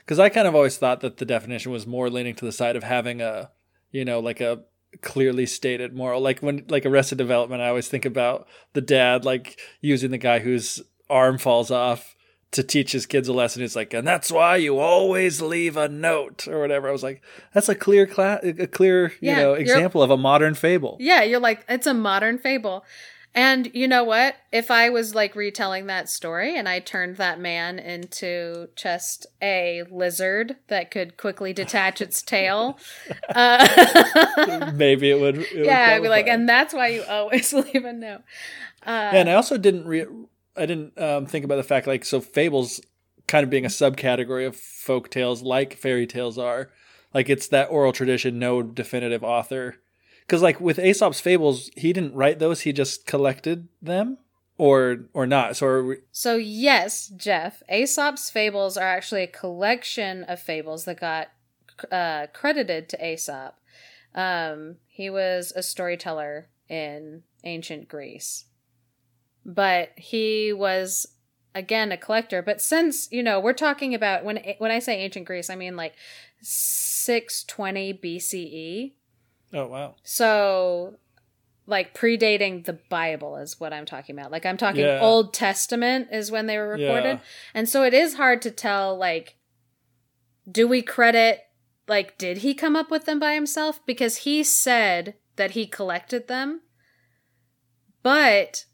Because 0.00 0.18
I 0.18 0.28
kind 0.28 0.48
of 0.48 0.54
always 0.54 0.76
thought 0.78 1.00
that 1.02 1.18
the 1.18 1.24
definition 1.24 1.70
was 1.70 1.86
more 1.86 2.10
leaning 2.10 2.34
to 2.36 2.44
the 2.44 2.52
side 2.52 2.76
of 2.76 2.82
having 2.82 3.20
a, 3.20 3.50
you 3.92 4.04
know, 4.04 4.20
like 4.20 4.40
a 4.40 4.64
clearly 5.02 5.46
stated 5.46 5.94
moral. 5.94 6.20
Like 6.20 6.40
when 6.40 6.64
like 6.68 6.86
Arrested 6.86 7.18
Development, 7.18 7.62
I 7.62 7.68
always 7.68 7.88
think 7.88 8.04
about 8.04 8.46
the 8.72 8.80
dad 8.80 9.24
like 9.24 9.58
using 9.80 10.10
the 10.10 10.18
guy 10.18 10.38
whose 10.40 10.82
arm 11.10 11.38
falls 11.38 11.70
off 11.70 12.14
to 12.50 12.62
teach 12.62 12.92
his 12.92 13.04
kids 13.04 13.28
a 13.28 13.32
lesson. 13.32 13.62
It's 13.62 13.76
like, 13.76 13.92
and 13.92 14.06
that's 14.06 14.32
why 14.32 14.56
you 14.56 14.78
always 14.78 15.42
leave 15.42 15.76
a 15.76 15.88
note 15.88 16.48
or 16.48 16.60
whatever. 16.60 16.88
I 16.88 16.92
was 16.92 17.02
like, 17.02 17.22
that's 17.52 17.68
a 17.68 17.74
clear 17.74 18.06
class, 18.06 18.40
a 18.42 18.66
clear, 18.66 19.08
you 19.20 19.30
Yeah, 19.30 19.36
know, 19.42 19.52
example 19.52 20.02
of 20.02 20.10
a 20.10 20.16
modern 20.16 20.54
fable. 20.54 20.96
Yeah, 20.98 21.22
you're 21.22 21.40
like 21.40 21.64
it's 21.68 21.86
a 21.86 21.94
modern 21.94 22.38
fable. 22.38 22.84
And 23.34 23.70
you 23.74 23.86
know 23.86 24.04
what? 24.04 24.36
If 24.52 24.70
I 24.70 24.90
was 24.90 25.14
like 25.14 25.36
retelling 25.36 25.86
that 25.86 26.08
story 26.08 26.56
and 26.56 26.68
I 26.68 26.80
turned 26.80 27.16
that 27.18 27.38
man 27.38 27.78
into 27.78 28.68
just 28.74 29.26
a 29.42 29.84
lizard 29.90 30.56
that 30.68 30.90
could 30.90 31.16
quickly 31.16 31.52
detach 31.52 32.00
its 32.00 32.22
tail, 32.22 32.78
uh, 33.34 34.72
Maybe 34.74 35.10
it 35.10 35.20
would. 35.20 35.38
It 35.38 35.56
would 35.56 35.66
yeah, 35.66 35.90
I'd 35.90 36.02
be 36.02 36.08
like, 36.08 36.26
and 36.26 36.48
that's 36.48 36.74
why 36.74 36.88
you 36.88 37.04
always 37.04 37.52
leave 37.52 37.84
a 37.84 37.92
note. 37.92 38.22
Uh, 38.86 39.10
and 39.12 39.28
I 39.28 39.34
also 39.34 39.58
didn't 39.58 39.86
re- 39.86 40.06
I 40.56 40.66
didn't 40.66 40.98
um, 41.00 41.26
think 41.26 41.44
about 41.44 41.56
the 41.56 41.62
fact 41.62 41.86
like 41.86 42.04
so 42.04 42.20
fables 42.20 42.80
kind 43.26 43.44
of 43.44 43.50
being 43.50 43.64
a 43.64 43.68
subcategory 43.68 44.46
of 44.46 44.56
folk 44.56 45.10
tales 45.10 45.42
like 45.42 45.74
fairy 45.74 46.06
tales 46.06 46.38
are. 46.38 46.70
Like 47.14 47.28
it's 47.28 47.48
that 47.48 47.70
oral 47.70 47.92
tradition, 47.92 48.38
no 48.38 48.62
definitive 48.62 49.22
author. 49.22 49.76
Because 50.28 50.42
like 50.42 50.60
with 50.60 50.78
Aesop's 50.78 51.20
fables, 51.20 51.70
he 51.74 51.92
didn't 51.92 52.14
write 52.14 52.38
those; 52.38 52.60
he 52.60 52.72
just 52.72 53.06
collected 53.06 53.68
them. 53.82 54.18
or 54.58 55.06
or 55.14 55.26
not. 55.26 55.56
So 55.56 55.82
we, 55.82 55.96
So, 56.12 56.36
yes, 56.36 57.08
Geoff, 57.08 57.62
Aesop's 57.70 58.28
fables 58.28 58.76
are 58.76 58.86
actually 58.86 59.22
a 59.22 59.28
collection 59.28 60.24
of 60.24 60.38
fables 60.40 60.84
that 60.84 61.00
got 61.00 61.28
uh, 61.90 62.26
credited 62.34 62.88
to 62.90 63.12
Aesop. 63.12 63.54
Um, 64.14 64.76
he 64.86 65.08
was 65.08 65.52
a 65.54 65.62
storyteller 65.62 66.48
in 66.68 67.22
ancient 67.44 67.88
Greece. 67.88 68.46
But 69.46 69.90
he 69.96 70.52
was 70.52 71.06
again 71.54 71.90
a 71.90 71.96
collector, 71.96 72.42
but 72.42 72.60
since, 72.60 73.10
you 73.10 73.22
know, 73.22 73.40
we're 73.40 73.54
talking 73.54 73.94
about 73.94 74.24
when 74.24 74.38
when 74.58 74.70
I 74.70 74.80
say 74.80 74.98
ancient 75.00 75.26
Greece, 75.26 75.48
I 75.48 75.54
mean 75.54 75.74
like 75.76 75.94
620 76.42 77.94
BCE. 77.94 78.92
Oh 79.52 79.66
wow. 79.66 79.94
So, 80.02 80.96
like 81.66 81.94
predating 81.94 82.64
the 82.64 82.78
Bible 82.88 83.36
is 83.36 83.60
what 83.60 83.72
I'm 83.72 83.84
talking 83.84 84.18
about. 84.18 84.32
Like 84.32 84.46
I'm 84.46 84.56
talking 84.56 84.80
Yeah. 84.82 85.00
Old 85.00 85.34
Testament 85.34 86.08
is 86.12 86.30
when 86.30 86.46
they 86.46 86.58
were 86.58 86.68
recorded. 86.68 87.18
Yeah. 87.18 87.24
And 87.54 87.68
so 87.68 87.82
it 87.82 87.94
is 87.94 88.14
hard 88.14 88.42
to 88.42 88.50
tell 88.50 88.96
like 88.96 89.36
do 90.50 90.66
we 90.66 90.80
credit 90.80 91.40
like 91.86 92.16
did 92.16 92.38
he 92.38 92.54
come 92.54 92.74
up 92.74 92.90
with 92.90 93.04
them 93.04 93.18
by 93.18 93.34
himself 93.34 93.84
because 93.84 94.18
he 94.18 94.42
said 94.42 95.14
that 95.36 95.52
he 95.52 95.66
collected 95.66 96.26
them. 96.28 96.62
But 98.02 98.64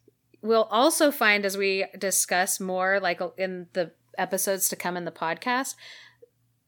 we'll 0.43 0.65
also 0.65 1.11
find 1.11 1.45
as 1.45 1.57
we 1.57 1.87
discuss 1.99 2.61
more 2.61 3.01
like 3.01 3.21
uh, 3.21 3.31
in 3.37 3.67
the 3.73 3.93
episodes 4.17 4.69
to 4.69 4.77
come 4.77 4.97
in 4.97 5.05
the 5.05 5.11
podcast 5.11 5.75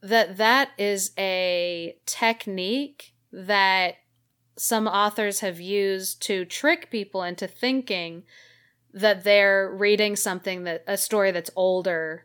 that 0.03 0.37
that 0.37 0.71
is 0.79 1.13
a 1.19 1.97
technique 2.07 3.15
that 3.33 3.97
some 4.57 4.87
authors 4.87 5.41
have 5.41 5.61
used 5.61 6.23
to 6.23 6.45
trick 6.45 6.91
people 6.91 7.23
into 7.23 7.47
thinking 7.47 8.25
that 8.93 9.25
they're 9.25 9.71
reading 9.75 10.17
something 10.17 10.65
that 10.65 10.83
a 10.87 10.97
story 10.97 11.31
that's 11.31 11.51
older 11.55 12.25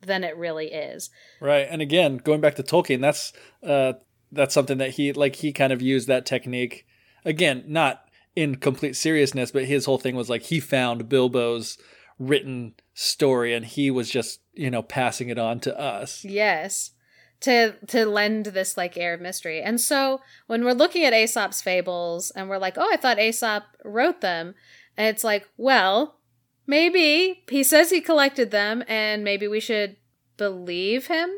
than 0.00 0.24
it 0.24 0.36
really 0.36 0.72
is. 0.72 1.10
Right. 1.40 1.66
And 1.68 1.82
again, 1.82 2.16
going 2.18 2.40
back 2.40 2.54
to 2.56 2.62
Tolkien, 2.62 3.00
that's 3.00 3.32
uh 3.62 3.94
that's 4.32 4.54
something 4.54 4.78
that 4.78 4.90
he 4.90 5.12
like 5.12 5.36
he 5.36 5.52
kind 5.52 5.72
of 5.72 5.82
used 5.82 6.08
that 6.08 6.26
technique 6.26 6.86
again, 7.24 7.64
not 7.66 8.02
in 8.34 8.56
complete 8.56 8.96
seriousness, 8.96 9.50
but 9.50 9.64
his 9.64 9.84
whole 9.84 9.98
thing 9.98 10.16
was 10.16 10.30
like 10.30 10.42
he 10.42 10.60
found 10.60 11.08
Bilbo's 11.08 11.78
written 12.18 12.74
story 12.94 13.54
and 13.54 13.64
he 13.64 13.90
was 13.90 14.10
just, 14.10 14.40
you 14.54 14.70
know, 14.70 14.82
passing 14.82 15.28
it 15.28 15.38
on 15.38 15.60
to 15.60 15.78
us. 15.78 16.24
Yes. 16.24 16.92
To 17.40 17.74
to 17.88 18.06
lend 18.06 18.46
this 18.46 18.76
like 18.76 18.96
air 18.96 19.14
of 19.14 19.20
mystery. 19.20 19.60
And 19.60 19.80
so 19.80 20.20
when 20.46 20.64
we're 20.64 20.72
looking 20.72 21.04
at 21.04 21.12
Aesop's 21.12 21.60
fables 21.60 22.30
and 22.30 22.48
we're 22.48 22.58
like, 22.58 22.78
"Oh, 22.78 22.88
I 22.90 22.96
thought 22.96 23.18
Aesop 23.18 23.64
wrote 23.84 24.20
them." 24.20 24.54
And 24.96 25.06
it's 25.08 25.22
like, 25.22 25.46
"Well, 25.56 26.18
maybe 26.66 27.44
he 27.48 27.62
says 27.62 27.90
he 27.90 28.00
collected 28.00 28.50
them 28.50 28.82
and 28.88 29.22
maybe 29.22 29.46
we 29.46 29.60
should 29.60 29.96
believe 30.38 31.08
him." 31.08 31.30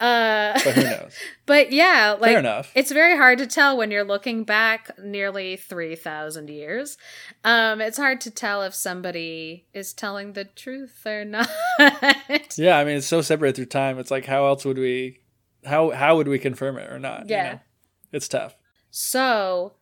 Uh 0.00 0.52
But 0.64 0.74
who 0.74 0.82
knows? 0.84 1.14
But 1.46 1.72
yeah, 1.72 2.16
like 2.20 2.30
Fair 2.32 2.38
enough. 2.38 2.70
it's 2.74 2.92
very 2.92 3.16
hard 3.16 3.38
to 3.38 3.46
tell 3.46 3.76
when 3.76 3.90
you're 3.90 4.04
looking 4.04 4.44
back 4.44 4.90
nearly 4.98 5.56
3000 5.56 6.48
years. 6.50 6.96
Um 7.44 7.80
it's 7.80 7.96
hard 7.98 8.20
to 8.22 8.30
tell 8.30 8.62
if 8.62 8.74
somebody 8.74 9.66
is 9.72 9.92
telling 9.92 10.34
the 10.34 10.44
truth 10.44 11.04
or 11.06 11.24
not. 11.36 11.48
Yeah, 12.56 12.78
I 12.78 12.84
mean 12.84 12.98
it's 12.98 13.06
so 13.06 13.22
separate 13.22 13.56
through 13.56 13.66
time. 13.66 13.98
It's 13.98 14.10
like 14.10 14.26
how 14.26 14.46
else 14.46 14.64
would 14.64 14.78
we 14.78 15.20
how 15.64 15.90
how 15.90 16.16
would 16.16 16.28
we 16.28 16.38
confirm 16.38 16.78
it 16.78 16.90
or 16.92 16.98
not? 16.98 17.28
you 17.28 17.34
Yeah. 17.36 17.52
know? 17.54 17.60
It's 18.12 18.28
tough. 18.28 18.56
So, 18.90 19.74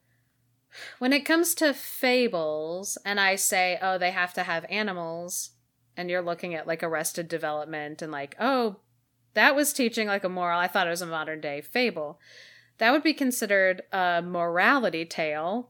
when 0.99 1.13
it 1.13 1.25
comes 1.25 1.55
to 1.57 1.73
fables, 1.73 2.99
and 3.05 3.21
I 3.21 3.37
say, 3.37 3.79
oh, 3.81 3.99
they 3.99 4.11
have 4.11 4.35
to 4.35 4.43
have 4.43 4.65
animals, 4.69 5.51
and 5.97 6.11
you're 6.11 6.23
looking 6.23 6.55
at 6.55 6.67
like 6.67 6.83
arrested 6.83 7.29
development 7.29 8.03
and 8.03 8.11
like, 8.11 8.35
oh, 8.41 8.77
that 9.37 9.55
was 9.55 9.75
teaching 9.75 10.09
like 10.09 10.25
a 10.25 10.31
moral. 10.31 10.59
I 10.59 10.66
thought 10.66 10.87
it 10.87 10.90
was 10.90 11.03
a 11.03 11.07
modern 11.07 11.42
day 11.42 11.61
fable. 11.61 12.18
That 12.79 12.90
would 12.90 13.03
be 13.03 13.12
considered 13.12 13.83
a 13.92 14.22
morality 14.25 15.05
tale 15.05 15.68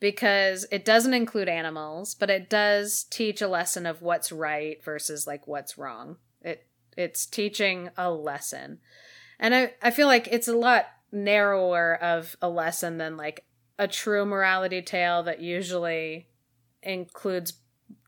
because 0.00 0.66
it 0.70 0.84
doesn't 0.84 1.14
include 1.14 1.48
animals, 1.48 2.14
but 2.14 2.28
it 2.28 2.50
does 2.50 3.04
teach 3.04 3.40
a 3.40 3.48
lesson 3.48 3.86
of 3.86 4.02
what's 4.02 4.30
right 4.30 4.84
versus 4.84 5.26
like 5.26 5.46
what's 5.46 5.78
wrong. 5.78 6.16
It 6.42 6.66
it's 6.94 7.24
teaching 7.24 7.88
a 7.96 8.10
lesson. 8.10 8.80
And 9.40 9.54
I, 9.54 9.72
I 9.80 9.92
feel 9.92 10.08
like 10.08 10.28
it's 10.30 10.48
a 10.48 10.56
lot 10.56 10.84
narrower 11.10 11.94
of 11.94 12.36
a 12.42 12.50
lesson 12.50 12.98
than 12.98 13.16
like 13.16 13.46
a 13.78 13.88
true 13.88 14.26
morality 14.26 14.82
tale 14.82 15.22
that 15.22 15.40
usually 15.40 16.28
includes 16.82 17.54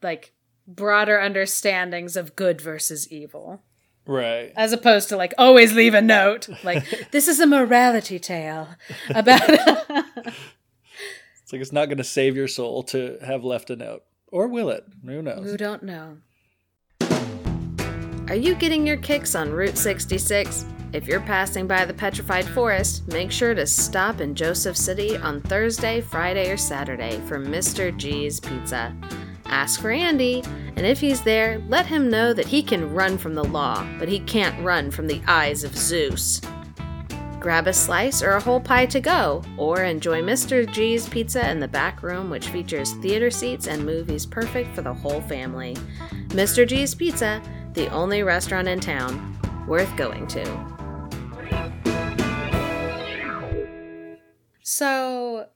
like 0.02 0.34
broader 0.66 1.18
understandings 1.18 2.14
of 2.14 2.36
good 2.36 2.60
versus 2.60 3.10
evil 3.10 3.62
Right. 4.08 4.52
as 4.56 4.72
opposed 4.72 5.10
to 5.10 5.16
like 5.16 5.34
always 5.38 5.74
leave 5.74 5.92
a 5.94 6.00
note 6.02 6.48
like 6.64 6.82
this 7.12 7.28
is 7.28 7.38
a 7.40 7.46
morality 7.46 8.18
tale 8.18 8.68
about 9.14 9.42
It's 11.42 11.52
like 11.52 11.62
it's 11.62 11.72
not 11.72 11.86
going 11.86 11.98
to 11.98 12.04
save 12.04 12.34
your 12.36 12.48
soul 12.48 12.82
to 12.84 13.16
have 13.24 13.42
left 13.42 13.70
a 13.70 13.76
note. 13.76 14.02
Or 14.30 14.48
will 14.48 14.68
it? 14.68 14.84
Who 15.06 15.22
knows? 15.22 15.44
who 15.50 15.56
don't 15.56 15.82
know 15.82 16.18
are 18.28 18.34
you 18.36 18.54
getting 18.54 18.86
your 18.86 18.98
kicks 18.98 19.34
on 19.34 19.50
route 19.50 19.78
66 19.78 20.66
if 20.92 21.06
you're 21.06 21.20
passing 21.20 21.66
by 21.66 21.84
the 21.86 21.94
petrified 21.94 22.46
forest 22.46 23.08
make 23.08 23.30
sure 23.30 23.54
to 23.54 23.66
stop 23.66 24.20
in 24.20 24.34
joseph 24.34 24.76
city 24.76 25.16
on 25.16 25.40
thursday 25.42 26.00
friday 26.02 26.50
or 26.50 26.56
saturday 26.58 27.20
for 27.26 27.38
mr 27.38 27.96
g's 27.96 28.38
pizza 28.40 28.94
ask 29.48 29.80
for 29.80 29.90
andy 29.90 30.42
and 30.76 30.86
if 30.86 31.00
he's 31.00 31.22
there 31.22 31.60
let 31.68 31.86
him 31.86 32.08
know 32.08 32.32
that 32.32 32.46
he 32.46 32.62
can 32.62 32.92
run 32.92 33.18
from 33.18 33.34
the 33.34 33.44
law 33.44 33.86
but 33.98 34.08
he 34.08 34.20
can't 34.20 34.62
run 34.64 34.90
from 34.90 35.06
the 35.06 35.22
eyes 35.26 35.64
of 35.64 35.76
zeus 35.76 36.40
Grab 37.40 37.68
a 37.68 37.72
slice 37.72 38.20
or 38.20 38.32
a 38.32 38.40
whole 38.40 38.60
pie 38.60 38.86
to 38.86 39.00
go, 39.00 39.44
or 39.56 39.84
enjoy 39.84 40.20
Mr. 40.20 40.68
G's 40.68 41.08
Pizza 41.08 41.48
in 41.48 41.60
the 41.60 41.68
back 41.68 42.02
room, 42.02 42.30
which 42.30 42.48
features 42.48 42.94
theater 42.94 43.30
seats 43.30 43.68
and 43.68 43.86
movies 43.86 44.26
perfect 44.26 44.74
for 44.74 44.82
the 44.82 44.92
whole 44.92 45.20
family. 45.20 45.76
Mr. 46.30 46.66
G's 46.66 46.96
Pizza, 46.96 47.40
the 47.74 47.86
only 47.90 48.24
restaurant 48.24 48.66
in 48.66 48.80
town 48.80 49.38
worth 49.68 49.96
going 49.96 50.26
to. 50.26 50.44
So, 54.62 55.46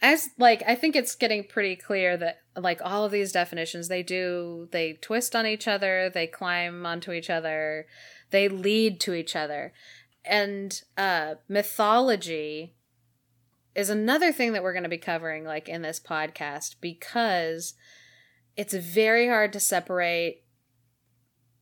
as 0.00 0.30
like 0.38 0.62
I 0.66 0.76
think 0.76 0.96
it's 0.96 1.14
getting 1.14 1.44
pretty 1.44 1.76
clear 1.76 2.16
that 2.16 2.38
like 2.62 2.80
all 2.82 3.04
of 3.04 3.12
these 3.12 3.32
definitions 3.32 3.88
they 3.88 4.02
do 4.02 4.68
they 4.70 4.94
twist 4.94 5.34
on 5.34 5.46
each 5.46 5.68
other, 5.68 6.10
they 6.12 6.26
climb 6.26 6.84
onto 6.84 7.12
each 7.12 7.30
other, 7.30 7.86
they 8.30 8.48
lead 8.48 9.00
to 9.00 9.14
each 9.14 9.34
other 9.36 9.72
and 10.24 10.82
uh 10.96 11.36
mythology 11.48 12.74
is 13.74 13.90
another 13.90 14.32
thing 14.32 14.52
that 14.52 14.62
we're 14.62 14.72
going 14.72 14.82
to 14.82 14.88
be 14.88 14.98
covering 14.98 15.44
like 15.44 15.68
in 15.68 15.82
this 15.82 16.00
podcast 16.00 16.76
because 16.80 17.74
it's 18.56 18.74
very 18.74 19.28
hard 19.28 19.52
to 19.52 19.60
separate 19.60 20.42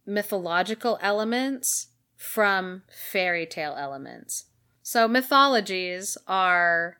mythological 0.07 0.99
elements 1.03 1.89
from 2.17 2.83
fairy 2.89 3.45
tale 3.45 3.77
elements. 3.79 4.47
So 4.83 5.07
mythologies 5.07 6.17
are 6.27 6.97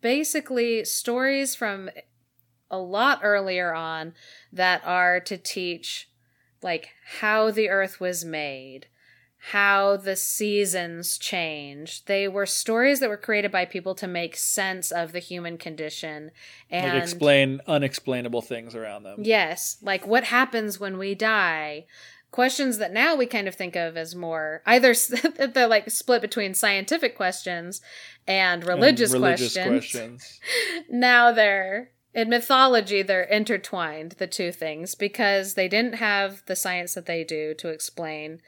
basically 0.00 0.84
stories 0.84 1.56
from 1.56 1.90
a 2.70 2.78
lot 2.78 3.20
earlier 3.22 3.74
on 3.74 4.14
that 4.52 4.82
are 4.84 5.20
to 5.20 5.36
teach 5.36 6.08
like 6.62 6.90
how 7.20 7.50
the 7.50 7.68
earth 7.68 8.00
was 8.00 8.24
made 8.24 8.86
how 9.42 9.96
the 9.96 10.16
seasons 10.16 11.16
change. 11.16 12.04
They 12.04 12.28
were 12.28 12.44
stories 12.44 13.00
that 13.00 13.08
were 13.08 13.16
created 13.16 13.50
by 13.50 13.64
people 13.64 13.94
to 13.94 14.06
make 14.06 14.36
sense 14.36 14.90
of 14.90 15.12
the 15.12 15.18
human 15.18 15.56
condition 15.56 16.30
and 16.70 16.92
like 16.92 17.02
explain 17.02 17.60
unexplainable 17.66 18.42
things 18.42 18.74
around 18.74 19.04
them. 19.04 19.20
Yes, 19.22 19.78
like 19.80 20.06
what 20.06 20.24
happens 20.24 20.78
when 20.78 20.98
we 20.98 21.14
die? 21.14 21.86
Questions 22.30 22.76
that 22.78 22.92
now 22.92 23.16
we 23.16 23.24
kind 23.24 23.48
of 23.48 23.54
think 23.54 23.76
of 23.76 23.96
as 23.96 24.14
more 24.14 24.62
either 24.66 24.94
they're 25.54 25.66
like 25.66 25.90
split 25.90 26.20
between 26.20 26.52
scientific 26.52 27.16
questions 27.16 27.80
and 28.28 28.62
And 28.62 28.68
religious, 28.68 29.10
religious 29.12 29.54
questions. 29.54 29.80
questions. 29.80 30.40
now 30.90 31.32
they're 31.32 31.92
in 32.14 32.28
mythology 32.28 33.02
they're 33.02 33.22
intertwined 33.22 34.12
the 34.12 34.26
two 34.26 34.52
things 34.52 34.94
because 34.94 35.54
they 35.54 35.68
didn't 35.68 35.94
have 35.94 36.42
the 36.46 36.56
science 36.56 36.94
that 36.94 37.06
they 37.06 37.24
do 37.24 37.54
to 37.54 37.68
explain 37.68 38.40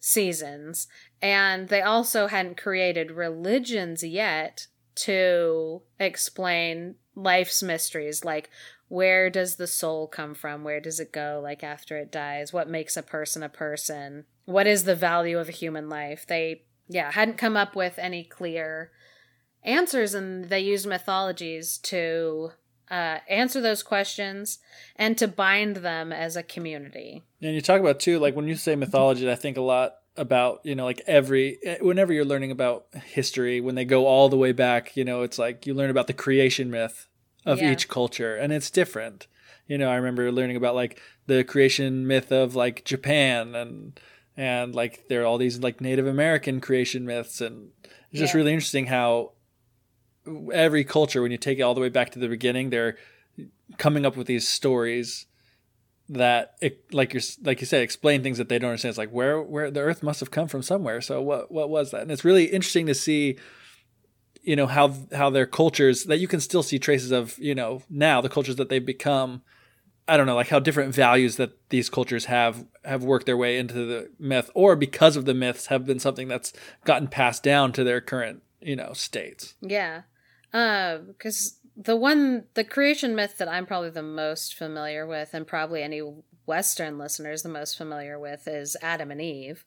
seasons 0.00 0.88
and 1.20 1.68
they 1.68 1.82
also 1.82 2.26
hadn't 2.26 2.56
created 2.56 3.10
religions 3.10 4.02
yet 4.02 4.66
to 4.94 5.82
explain 5.98 6.94
life's 7.14 7.62
mysteries 7.62 8.24
like 8.24 8.50
where 8.90 9.30
does 9.30 9.54
the 9.54 9.68
soul 9.68 10.08
come 10.08 10.34
from? 10.34 10.64
Where 10.64 10.80
does 10.80 10.98
it 10.98 11.12
go 11.12 11.40
like 11.40 11.62
after 11.62 11.96
it 11.96 12.10
dies? 12.10 12.52
What 12.52 12.68
makes 12.68 12.96
a 12.96 13.04
person 13.04 13.44
a 13.44 13.48
person? 13.48 14.24
What 14.46 14.66
is 14.66 14.82
the 14.82 14.96
value 14.96 15.38
of 15.38 15.48
a 15.48 15.52
human 15.52 15.88
life? 15.88 16.26
They 16.26 16.64
yeah 16.88 17.12
hadn't 17.12 17.38
come 17.38 17.56
up 17.56 17.76
with 17.76 18.00
any 18.00 18.24
clear 18.24 18.90
answers 19.62 20.12
and 20.12 20.46
they 20.46 20.58
used 20.58 20.88
mythologies 20.88 21.78
to 21.78 22.50
uh, 22.90 23.18
answer 23.28 23.60
those 23.60 23.82
questions 23.82 24.58
and 24.96 25.16
to 25.18 25.28
bind 25.28 25.76
them 25.76 26.12
as 26.12 26.36
a 26.36 26.42
community. 26.42 27.22
And 27.40 27.54
you 27.54 27.60
talk 27.60 27.80
about 27.80 28.00
too, 28.00 28.18
like 28.18 28.34
when 28.34 28.48
you 28.48 28.56
say 28.56 28.74
mythology, 28.76 29.30
I 29.30 29.34
think 29.36 29.56
a 29.56 29.62
lot 29.62 29.94
about 30.16 30.60
you 30.64 30.74
know 30.74 30.84
like 30.84 31.00
every 31.06 31.56
whenever 31.80 32.12
you're 32.12 32.24
learning 32.24 32.50
about 32.50 32.86
history 33.06 33.60
when 33.60 33.76
they 33.76 33.84
go 33.84 34.06
all 34.06 34.28
the 34.28 34.36
way 34.36 34.50
back 34.50 34.96
you 34.96 35.04
know 35.04 35.22
it's 35.22 35.38
like 35.38 35.66
you 35.66 35.72
learn 35.72 35.88
about 35.88 36.08
the 36.08 36.12
creation 36.12 36.68
myth 36.68 37.06
of 37.46 37.60
Yeah. 37.60 37.70
each 37.72 37.88
culture 37.88 38.34
and 38.36 38.52
it's 38.52 38.70
different 38.70 39.28
you 39.68 39.78
know 39.78 39.88
i 39.88 39.94
remember 39.94 40.30
learning 40.32 40.56
about 40.56 40.74
like 40.74 41.00
the 41.26 41.44
creation 41.44 42.08
myth 42.08 42.32
of 42.32 42.56
like 42.56 42.84
japan 42.84 43.54
and 43.54 44.00
and 44.36 44.74
like 44.74 45.06
there 45.08 45.22
are 45.22 45.26
all 45.26 45.38
these 45.38 45.60
like 45.60 45.80
native 45.80 46.08
american 46.08 46.60
creation 46.60 47.06
myths 47.06 47.40
and 47.40 47.70
it's 48.10 48.18
just 48.18 48.34
Yeah. 48.34 48.38
really 48.38 48.52
interesting 48.52 48.86
how 48.86 49.32
every 50.52 50.84
culture 50.84 51.22
when 51.22 51.30
you 51.30 51.38
take 51.38 51.58
it 51.58 51.62
all 51.62 51.74
the 51.74 51.80
way 51.80 51.88
back 51.88 52.10
to 52.10 52.18
the 52.18 52.28
beginning 52.28 52.70
they're 52.70 52.96
coming 53.78 54.04
up 54.04 54.16
with 54.16 54.26
these 54.26 54.48
stories 54.48 55.26
that 56.10 56.56
it, 56.60 56.92
like 56.92 57.14
you're 57.14 57.22
like 57.44 57.60
you 57.60 57.66
said 57.66 57.82
explain 57.82 58.22
things 58.22 58.38
that 58.38 58.48
they 58.48 58.58
don't 58.58 58.70
understand. 58.70 58.90
It's 58.90 58.98
like 58.98 59.10
where 59.10 59.40
where 59.40 59.70
the 59.70 59.80
earth 59.80 60.02
must 60.02 60.20
have 60.20 60.30
come 60.30 60.48
from 60.48 60.62
somewhere. 60.62 61.00
So 61.00 61.22
what 61.22 61.50
what 61.52 61.70
was 61.70 61.92
that? 61.92 62.02
And 62.02 62.10
it's 62.10 62.24
really 62.24 62.46
interesting 62.46 62.86
to 62.86 62.94
see 62.94 63.38
you 64.42 64.56
know 64.56 64.66
how 64.66 64.92
how 65.14 65.30
their 65.30 65.46
cultures 65.46 66.04
that 66.04 66.18
you 66.18 66.26
can 66.26 66.40
still 66.40 66.64
see 66.64 66.78
traces 66.78 67.12
of 67.12 67.38
you 67.38 67.54
know 67.54 67.82
now 67.88 68.20
the 68.20 68.28
cultures 68.28 68.56
that 68.56 68.68
they've 68.68 68.84
become. 68.84 69.42
I 70.08 70.16
don't 70.16 70.26
know 70.26 70.34
like 70.34 70.48
how 70.48 70.58
different 70.58 70.92
values 70.92 71.36
that 71.36 71.52
these 71.68 71.88
cultures 71.88 72.24
have 72.24 72.66
have 72.84 73.04
worked 73.04 73.26
their 73.26 73.36
way 73.36 73.56
into 73.56 73.74
the 73.74 74.10
myth 74.18 74.50
or 74.54 74.74
because 74.74 75.14
of 75.14 75.24
the 75.24 75.34
myths 75.34 75.66
have 75.66 75.86
been 75.86 76.00
something 76.00 76.26
that's 76.26 76.52
gotten 76.84 77.06
passed 77.06 77.44
down 77.44 77.72
to 77.74 77.84
their 77.84 78.00
current 78.00 78.42
you 78.60 78.74
know 78.74 78.92
states. 78.92 79.54
Yeah. 79.60 80.02
Um, 80.52 81.06
because 81.08 81.58
the 81.76 81.96
one, 81.96 82.44
the 82.54 82.64
creation 82.64 83.14
myth 83.14 83.38
that 83.38 83.48
I'm 83.48 83.66
probably 83.66 83.90
the 83.90 84.02
most 84.02 84.54
familiar 84.54 85.06
with, 85.06 85.32
and 85.32 85.46
probably 85.46 85.82
any 85.82 86.02
Western 86.46 86.98
listeners 86.98 87.42
the 87.42 87.48
most 87.48 87.76
familiar 87.76 88.18
with, 88.18 88.46
is 88.48 88.76
Adam 88.82 89.10
and 89.10 89.20
Eve. 89.20 89.64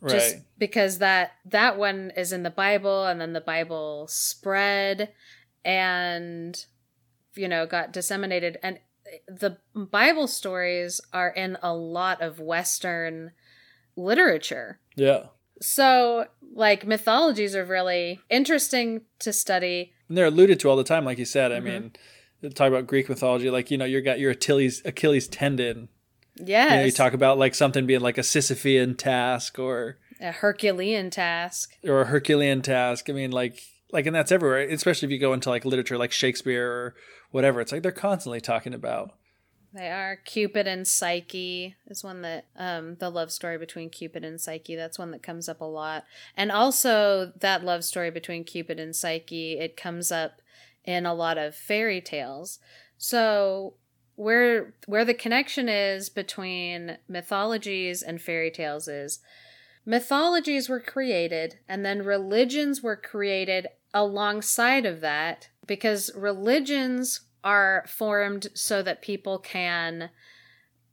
right 0.00 0.12
Just 0.12 0.36
because 0.58 0.98
that 0.98 1.32
that 1.44 1.76
one 1.76 2.12
is 2.16 2.32
in 2.32 2.42
the 2.42 2.50
Bible, 2.50 3.06
and 3.06 3.20
then 3.20 3.32
the 3.32 3.40
Bible 3.40 4.06
spread, 4.08 5.12
and 5.64 6.64
you 7.34 7.48
know 7.48 7.66
got 7.66 7.92
disseminated, 7.92 8.58
and 8.62 8.78
the 9.26 9.58
Bible 9.74 10.28
stories 10.28 11.00
are 11.12 11.30
in 11.30 11.58
a 11.62 11.74
lot 11.74 12.22
of 12.22 12.38
Western 12.38 13.32
literature. 13.96 14.78
yeah 14.96 15.26
So, 15.60 16.26
like, 16.54 16.86
mythologies 16.86 17.54
are 17.54 17.64
really 17.64 18.20
interesting 18.30 19.02
to 19.20 19.32
study. 19.32 19.92
and 20.08 20.16
they're 20.18 20.26
alluded 20.26 20.58
to 20.60 20.68
all 20.68 20.76
the 20.76 20.82
time 20.82 21.04
like 21.04 21.18
you 21.18 21.24
said 21.24 21.52
i 21.52 21.60
Mhm. 21.60 21.64
mean 22.42 22.52
talk 22.54 22.66
about 22.68 22.86
greek 22.86 23.08
mythology 23.08 23.48
like 23.48 23.70
you 23.70 23.78
know 23.78 23.84
you 23.84 24.00
got 24.00 24.18
your 24.18 24.32
achilles 24.32 24.82
achilles 24.84 25.28
tendon 25.28 25.88
Yes. 26.42 26.70
You 26.70 26.76
know, 26.78 26.84
you 26.86 26.92
talk 26.92 27.12
about 27.12 27.38
like 27.38 27.54
something 27.54 27.84
being 27.86 28.00
like 28.00 28.16
a 28.16 28.22
Sisyphean 28.22 28.96
task 28.96 29.58
or 29.58 29.98
a 30.20 30.32
Herculean 30.32 31.10
task. 31.10 31.76
or 31.84 32.00
a 32.02 32.06
Herculean 32.06 32.62
task. 32.62 33.10
I 33.10 33.12
mean, 33.12 33.30
like 33.30 33.60
like, 33.92 34.06
and 34.06 34.14
that's 34.16 34.32
everywhere. 34.32 34.60
Especially 34.60 35.06
if 35.06 35.12
you 35.12 35.18
go 35.18 35.32
into 35.34 35.50
like 35.50 35.64
literature, 35.66 35.98
like 35.98 36.12
Shakespeare 36.12 36.66
or 36.66 36.94
whatever. 37.30 37.60
It's 37.60 37.72
like 37.72 37.82
they're 37.82 37.92
constantly 37.92 38.40
talking 38.40 38.72
about. 38.72 39.10
They 39.72 39.90
are 39.90 40.16
Cupid 40.16 40.66
and 40.66 40.86
Psyche 40.86 41.76
is 41.86 42.02
one 42.02 42.22
that 42.22 42.46
um 42.56 42.96
the 42.96 43.10
love 43.10 43.30
story 43.30 43.56
between 43.56 43.90
Cupid 43.90 44.24
and 44.24 44.40
Psyche. 44.40 44.74
That's 44.74 44.98
one 44.98 45.12
that 45.12 45.22
comes 45.22 45.48
up 45.48 45.60
a 45.60 45.64
lot. 45.64 46.04
And 46.36 46.50
also 46.50 47.32
that 47.38 47.64
love 47.64 47.84
story 47.84 48.10
between 48.10 48.44
Cupid 48.44 48.80
and 48.80 48.94
Psyche, 48.94 49.58
it 49.58 49.76
comes 49.76 50.10
up 50.10 50.42
in 50.84 51.06
a 51.06 51.14
lot 51.14 51.38
of 51.38 51.54
fairy 51.54 52.00
tales. 52.00 52.58
So 52.98 53.74
where 54.16 54.74
where 54.86 55.04
the 55.04 55.14
connection 55.14 55.68
is 55.68 56.08
between 56.08 56.98
mythologies 57.08 58.02
and 58.02 58.20
fairy 58.20 58.50
tales 58.50 58.88
is 58.88 59.20
mythologies 59.86 60.68
were 60.68 60.80
created 60.80 61.58
and 61.68 61.86
then 61.86 62.02
religions 62.02 62.82
were 62.82 62.96
created 62.96 63.66
alongside 63.94 64.84
of 64.84 65.00
that 65.00 65.48
because 65.66 66.10
religions 66.14 67.22
are 67.44 67.84
formed 67.88 68.48
so 68.54 68.82
that 68.82 69.02
people 69.02 69.38
can 69.38 70.10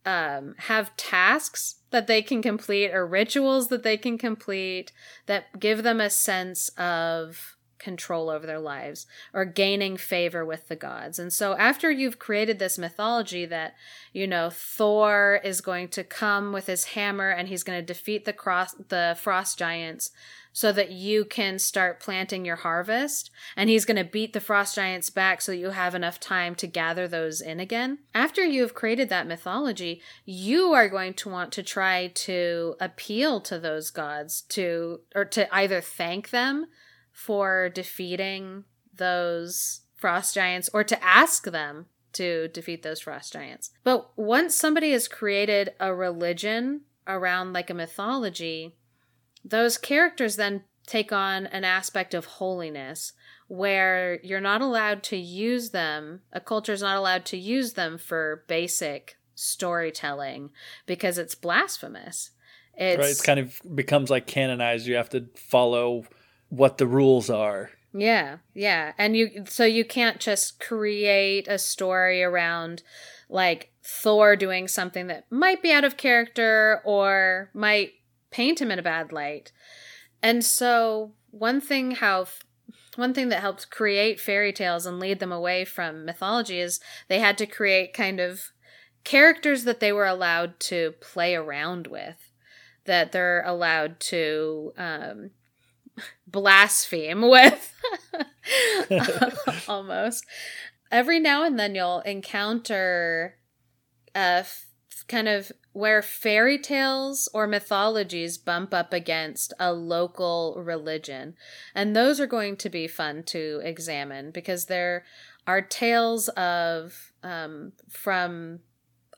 um, 0.06 0.54
have 0.58 0.96
tasks 0.96 1.76
that 1.90 2.06
they 2.06 2.22
can 2.22 2.40
complete 2.42 2.90
or 2.92 3.06
rituals 3.06 3.68
that 3.68 3.82
they 3.82 3.96
can 3.96 4.16
complete 4.16 4.92
that 5.26 5.58
give 5.58 5.82
them 5.82 6.00
a 6.00 6.10
sense 6.10 6.68
of 6.70 7.56
control 7.78 8.28
over 8.28 8.46
their 8.46 8.58
lives 8.58 9.06
or 9.32 9.44
gaining 9.44 9.96
favor 9.96 10.44
with 10.44 10.68
the 10.68 10.76
gods. 10.76 11.18
And 11.18 11.32
so 11.32 11.56
after 11.56 11.90
you've 11.90 12.18
created 12.18 12.58
this 12.58 12.78
mythology 12.78 13.46
that 13.46 13.74
you 14.12 14.26
know 14.26 14.50
Thor 14.50 15.40
is 15.44 15.60
going 15.60 15.88
to 15.88 16.04
come 16.04 16.52
with 16.52 16.66
his 16.66 16.84
hammer 16.84 17.30
and 17.30 17.48
he's 17.48 17.62
going 17.62 17.78
to 17.78 17.86
defeat 17.86 18.24
the 18.24 18.32
cross 18.32 18.74
the 18.88 19.16
frost 19.20 19.58
giants 19.58 20.10
so 20.58 20.72
that 20.72 20.90
you 20.90 21.24
can 21.24 21.56
start 21.56 22.00
planting 22.00 22.44
your 22.44 22.56
harvest 22.56 23.30
and 23.56 23.70
he's 23.70 23.84
going 23.84 23.96
to 23.96 24.02
beat 24.02 24.32
the 24.32 24.40
frost 24.40 24.74
giants 24.74 25.08
back 25.08 25.40
so 25.40 25.52
you 25.52 25.70
have 25.70 25.94
enough 25.94 26.18
time 26.18 26.52
to 26.52 26.66
gather 26.66 27.06
those 27.06 27.40
in 27.40 27.60
again. 27.60 27.96
After 28.12 28.44
you 28.44 28.62
have 28.62 28.74
created 28.74 29.08
that 29.08 29.28
mythology, 29.28 30.02
you 30.24 30.72
are 30.72 30.88
going 30.88 31.14
to 31.14 31.28
want 31.28 31.52
to 31.52 31.62
try 31.62 32.08
to 32.08 32.74
appeal 32.80 33.40
to 33.42 33.60
those 33.60 33.90
gods 33.90 34.42
to 34.48 34.98
or 35.14 35.24
to 35.26 35.46
either 35.54 35.80
thank 35.80 36.30
them 36.30 36.66
for 37.12 37.68
defeating 37.68 38.64
those 38.92 39.82
frost 39.94 40.34
giants 40.34 40.68
or 40.74 40.82
to 40.82 41.04
ask 41.04 41.44
them 41.44 41.86
to 42.14 42.48
defeat 42.48 42.82
those 42.82 43.02
frost 43.02 43.32
giants. 43.32 43.70
But 43.84 44.10
once 44.18 44.56
somebody 44.56 44.90
has 44.90 45.06
created 45.06 45.74
a 45.78 45.94
religion 45.94 46.80
around 47.06 47.52
like 47.52 47.70
a 47.70 47.74
mythology, 47.74 48.74
those 49.48 49.78
characters 49.78 50.36
then 50.36 50.64
take 50.86 51.12
on 51.12 51.46
an 51.46 51.64
aspect 51.64 52.14
of 52.14 52.24
holiness 52.24 53.12
where 53.48 54.20
you're 54.22 54.40
not 54.40 54.60
allowed 54.60 55.02
to 55.02 55.16
use 55.16 55.70
them, 55.70 56.20
a 56.32 56.40
culture 56.40 56.72
is 56.72 56.82
not 56.82 56.96
allowed 56.96 57.24
to 57.26 57.36
use 57.36 57.72
them 57.74 57.98
for 57.98 58.44
basic 58.46 59.16
storytelling 59.34 60.50
because 60.86 61.18
it's 61.18 61.34
blasphemous. 61.34 62.30
It's, 62.76 62.98
right? 62.98 63.10
It's 63.10 63.22
kind 63.22 63.40
of 63.40 63.60
becomes 63.74 64.10
like 64.10 64.26
canonized. 64.26 64.86
You 64.86 64.96
have 64.96 65.10
to 65.10 65.26
follow 65.34 66.04
what 66.48 66.78
the 66.78 66.86
rules 66.86 67.30
are. 67.30 67.70
Yeah, 67.92 68.38
yeah. 68.54 68.92
And 68.98 69.16
you 69.16 69.44
so 69.48 69.64
you 69.64 69.84
can't 69.84 70.20
just 70.20 70.60
create 70.60 71.48
a 71.48 71.58
story 71.58 72.22
around 72.22 72.82
like 73.28 73.72
Thor 73.82 74.36
doing 74.36 74.68
something 74.68 75.06
that 75.06 75.24
might 75.30 75.62
be 75.62 75.72
out 75.72 75.84
of 75.84 75.96
character 75.96 76.82
or 76.84 77.50
might 77.54 77.92
paint 78.38 78.60
him 78.60 78.70
in 78.70 78.78
a 78.78 78.82
bad 78.82 79.10
light. 79.10 79.50
And 80.22 80.44
so 80.44 81.14
one 81.32 81.60
thing 81.60 81.90
how 81.90 82.26
one 82.94 83.12
thing 83.12 83.30
that 83.30 83.40
helped 83.40 83.68
create 83.68 84.20
fairy 84.20 84.52
tales 84.52 84.86
and 84.86 85.00
lead 85.00 85.18
them 85.18 85.32
away 85.32 85.64
from 85.64 86.04
mythology 86.04 86.60
is 86.60 86.78
they 87.08 87.18
had 87.18 87.36
to 87.38 87.46
create 87.46 87.92
kind 87.92 88.20
of 88.20 88.52
characters 89.02 89.64
that 89.64 89.80
they 89.80 89.92
were 89.92 90.06
allowed 90.06 90.60
to 90.60 90.94
play 91.00 91.34
around 91.34 91.88
with 91.88 92.30
that 92.84 93.10
they're 93.10 93.42
allowed 93.44 93.98
to 93.98 94.72
um, 94.78 95.30
blaspheme 96.28 97.22
with 97.22 97.74
almost 99.68 100.24
every 100.92 101.18
now 101.18 101.42
and 101.42 101.58
then 101.58 101.74
you'll 101.74 102.00
encounter 102.00 103.34
a 104.14 104.42
f- 104.46 104.67
kind 105.06 105.28
of 105.28 105.52
where 105.72 106.02
fairy 106.02 106.58
tales 106.58 107.28
or 107.32 107.46
mythologies 107.46 108.38
bump 108.38 108.74
up 108.74 108.92
against 108.92 109.52
a 109.60 109.72
local 109.72 110.60
religion. 110.62 111.34
And 111.74 111.94
those 111.94 112.18
are 112.20 112.26
going 112.26 112.56
to 112.56 112.68
be 112.68 112.88
fun 112.88 113.22
to 113.24 113.60
examine 113.62 114.30
because 114.30 114.66
there 114.66 115.04
are 115.48 115.62
tales 115.62 116.28
of 116.28 117.12
um, 117.24 117.72
from 117.88 118.60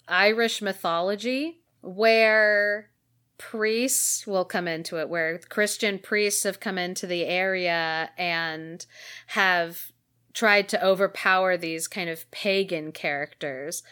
irish 0.09 0.63
mythology 0.63 1.61
where 1.83 2.91
priests 3.37 4.27
will 4.27 4.45
come 4.45 4.69
into 4.69 4.99
it 4.99 5.09
where 5.09 5.39
christian 5.39 5.99
priests 5.99 6.45
have 6.45 6.61
come 6.61 6.79
into 6.79 7.07
the 7.07 7.25
area 7.25 8.11
and 8.19 8.87
have 9.29 9.93
tried 10.33 10.69
to 10.69 10.85
overpower 10.85 11.57
these 11.57 11.89
kind 11.89 12.09
of 12.09 12.31
pagan 12.31 12.93
characters 12.93 13.83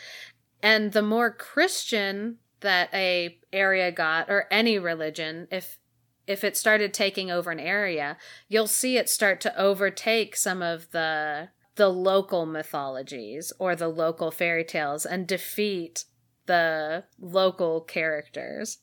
and 0.63 0.93
the 0.93 1.03
more 1.03 1.31
christian 1.31 2.39
that 2.61 2.89
a 2.93 3.39
area 3.53 3.93
got 3.93 4.29
or 4.29 4.47
any 4.51 4.79
religion 4.79 5.47
if 5.51 5.79
if 6.27 6.45
it 6.45 6.57
started 6.57 6.93
taking 6.93 7.31
over 7.31 7.51
an 7.51 7.61
area 7.61 8.17
you'll 8.49 8.67
see 8.67 8.97
it 8.97 9.09
start 9.09 9.41
to 9.41 9.59
overtake 9.59 10.37
some 10.37 10.63
of 10.63 10.91
the 10.91 11.49
the 11.79 11.89
local 11.89 12.45
mythologies 12.45 13.53
or 13.59 13.75
the 13.75 13.89
local 13.89 14.31
fairy 14.31 14.65
tales 14.65 15.07
and 15.07 15.27
defeat 15.27 16.05
the 16.47 17.05
local 17.21 17.81
characters. 17.81 18.79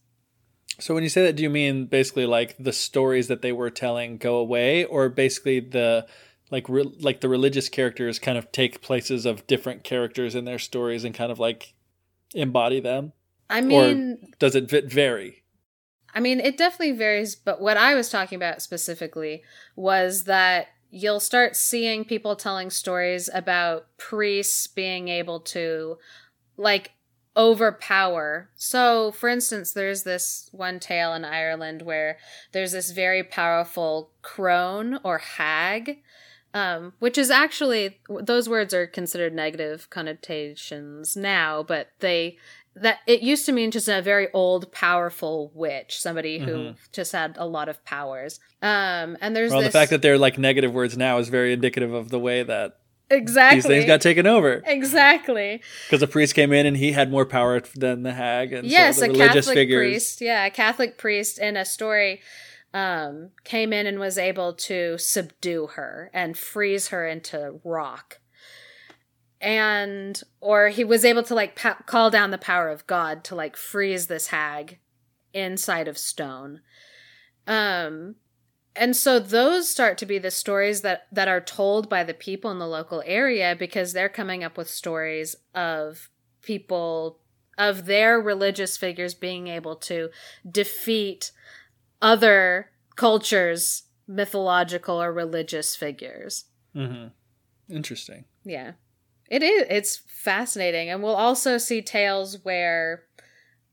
So 0.79 0.93
when 0.93 1.03
you 1.03 1.09
say 1.09 1.23
that, 1.23 1.35
do 1.35 1.43
you 1.43 1.49
mean 1.49 1.85
basically 1.87 2.25
like 2.25 2.55
the 2.57 2.73
stories 2.73 3.27
that 3.27 3.41
they 3.41 3.51
were 3.51 3.69
telling 3.69 4.17
go 4.17 4.37
away, 4.37 4.85
or 4.85 5.09
basically 5.09 5.59
the 5.59 6.07
like 6.51 6.69
re- 6.69 6.95
like 6.99 7.21
the 7.21 7.29
religious 7.29 7.69
characters 7.69 8.19
kind 8.19 8.37
of 8.37 8.51
take 8.51 8.81
places 8.81 9.25
of 9.25 9.47
different 9.47 9.83
characters 9.83 10.35
in 10.35 10.45
their 10.45 10.59
stories 10.59 11.03
and 11.03 11.13
kind 11.13 11.31
of 11.31 11.39
like 11.39 11.73
embody 12.33 12.79
them? 12.79 13.13
I 13.49 13.61
mean, 13.61 14.17
or 14.21 14.27
does 14.39 14.55
it 14.55 14.69
vary? 14.69 15.43
I 16.13 16.19
mean, 16.19 16.39
it 16.39 16.57
definitely 16.57 16.93
varies, 16.93 17.35
but 17.35 17.59
what 17.59 17.77
I 17.77 17.93
was 17.93 18.09
talking 18.09 18.37
about 18.37 18.61
specifically 18.61 19.43
was 19.75 20.23
that 20.23 20.67
you'll 20.89 21.19
start 21.19 21.57
seeing 21.57 22.05
people 22.05 22.37
telling 22.37 22.69
stories 22.69 23.29
about 23.33 23.87
priests 23.97 24.65
being 24.65 25.09
able 25.09 25.41
to 25.41 25.97
like 26.55 26.91
overpower. 27.35 28.49
So, 28.55 29.11
for 29.11 29.27
instance, 29.27 29.73
there's 29.73 30.03
this 30.03 30.49
one 30.53 30.79
tale 30.79 31.13
in 31.13 31.25
Ireland 31.25 31.81
where 31.81 32.17
there's 32.53 32.71
this 32.71 32.91
very 32.91 33.23
powerful 33.23 34.11
crone 34.21 34.99
or 35.03 35.17
hag, 35.17 36.01
um, 36.55 36.93
which 36.99 37.17
is 37.17 37.29
actually 37.29 37.99
those 38.09 38.47
words 38.47 38.73
are 38.73 38.87
considered 38.87 39.35
negative 39.35 39.89
connotations 39.89 41.15
now, 41.15 41.61
but 41.61 41.89
they 41.99 42.37
that 42.77 42.99
it 43.05 43.21
used 43.21 43.45
to 43.45 43.51
mean 43.51 43.71
just 43.71 43.87
a 43.87 44.01
very 44.01 44.31
old 44.33 44.71
powerful 44.71 45.51
witch 45.53 45.99
somebody 45.99 46.39
who 46.39 46.51
mm-hmm. 46.51 46.77
just 46.91 47.11
had 47.11 47.35
a 47.37 47.45
lot 47.45 47.67
of 47.67 47.83
powers. 47.83 48.39
Um 48.61 49.17
and 49.19 49.35
there's 49.35 49.51
well 49.51 49.59
this... 49.59 49.67
the 49.67 49.77
fact 49.77 49.91
that 49.91 50.01
they're 50.01 50.17
like 50.17 50.37
negative 50.37 50.71
words 50.71 50.97
now 50.97 51.17
is 51.17 51.27
very 51.27 51.51
indicative 51.51 51.93
of 51.93 52.09
the 52.09 52.19
way 52.19 52.41
that 52.43 52.79
exactly 53.09 53.57
these 53.57 53.65
things 53.65 53.85
got 53.85 53.99
taken 53.99 54.25
over. 54.25 54.63
Exactly. 54.65 55.61
Because 55.87 55.99
the 55.99 56.07
priest 56.07 56.35
came 56.35 56.53
in 56.53 56.65
and 56.65 56.77
he 56.77 56.93
had 56.93 57.11
more 57.11 57.25
power 57.25 57.61
than 57.75 58.03
the 58.03 58.13
hag 58.13 58.53
and 58.53 58.65
yes 58.65 58.95
so 58.95 59.01
the 59.01 59.07
a 59.07 59.09
religious 59.11 59.45
catholic 59.45 59.55
figures 59.55 59.91
priest. 59.91 60.21
Yeah 60.21 60.45
a 60.45 60.49
catholic 60.49 60.97
priest 60.97 61.37
in 61.37 61.57
a 61.57 61.65
story 61.65 62.21
um 62.75 63.29
came 63.45 63.71
in 63.71 63.87
and 63.87 63.99
was 63.99 64.17
able 64.17 64.53
to 64.53 64.97
subdue 64.97 65.67
her 65.75 66.11
and 66.13 66.37
freeze 66.37 66.89
her 66.89 67.07
into 67.07 67.61
rock. 67.63 68.19
And 69.39 70.21
or 70.41 70.67
he 70.67 70.83
was 70.83 71.05
able 71.05 71.23
to 71.23 71.33
like 71.33 71.55
pa- 71.55 71.81
call 71.85 72.11
down 72.11 72.31
the 72.31 72.37
power 72.37 72.69
of 72.69 72.85
god 72.85 73.23
to 73.25 73.35
like 73.35 73.55
freeze 73.55 74.07
this 74.07 74.27
hag 74.27 74.79
inside 75.33 75.87
of 75.87 75.97
stone. 75.97 76.61
Um 77.47 78.15
and 78.75 78.93
so 78.93 79.19
those 79.19 79.69
start 79.69 79.97
to 79.99 80.05
be 80.05 80.17
the 80.17 80.29
stories 80.29 80.81
that 80.81 81.07
that 81.13 81.29
are 81.29 81.41
told 81.41 81.89
by 81.89 82.03
the 82.03 82.13
people 82.13 82.51
in 82.51 82.59
the 82.59 82.67
local 82.67 83.01
area 83.05 83.55
because 83.57 83.93
they're 83.93 84.09
coming 84.09 84.43
up 84.43 84.57
with 84.57 84.69
stories 84.69 85.37
of 85.53 86.09
people 86.41 87.19
of 87.57 87.85
their 87.85 88.19
religious 88.19 88.75
figures 88.75 89.13
being 89.13 89.47
able 89.47 89.77
to 89.77 90.09
defeat 90.49 91.31
other 92.01 92.71
cultures 92.95 93.83
mythological 94.07 95.01
or 95.01 95.11
religious 95.11 95.75
figures 95.75 96.45
mm-hmm. 96.75 97.07
interesting 97.73 98.25
yeah 98.43 98.73
it 99.29 99.41
is 99.41 99.65
it's 99.69 100.01
fascinating 100.05 100.89
and 100.89 101.01
we'll 101.01 101.15
also 101.15 101.57
see 101.57 101.81
tales 101.81 102.43
where 102.43 103.03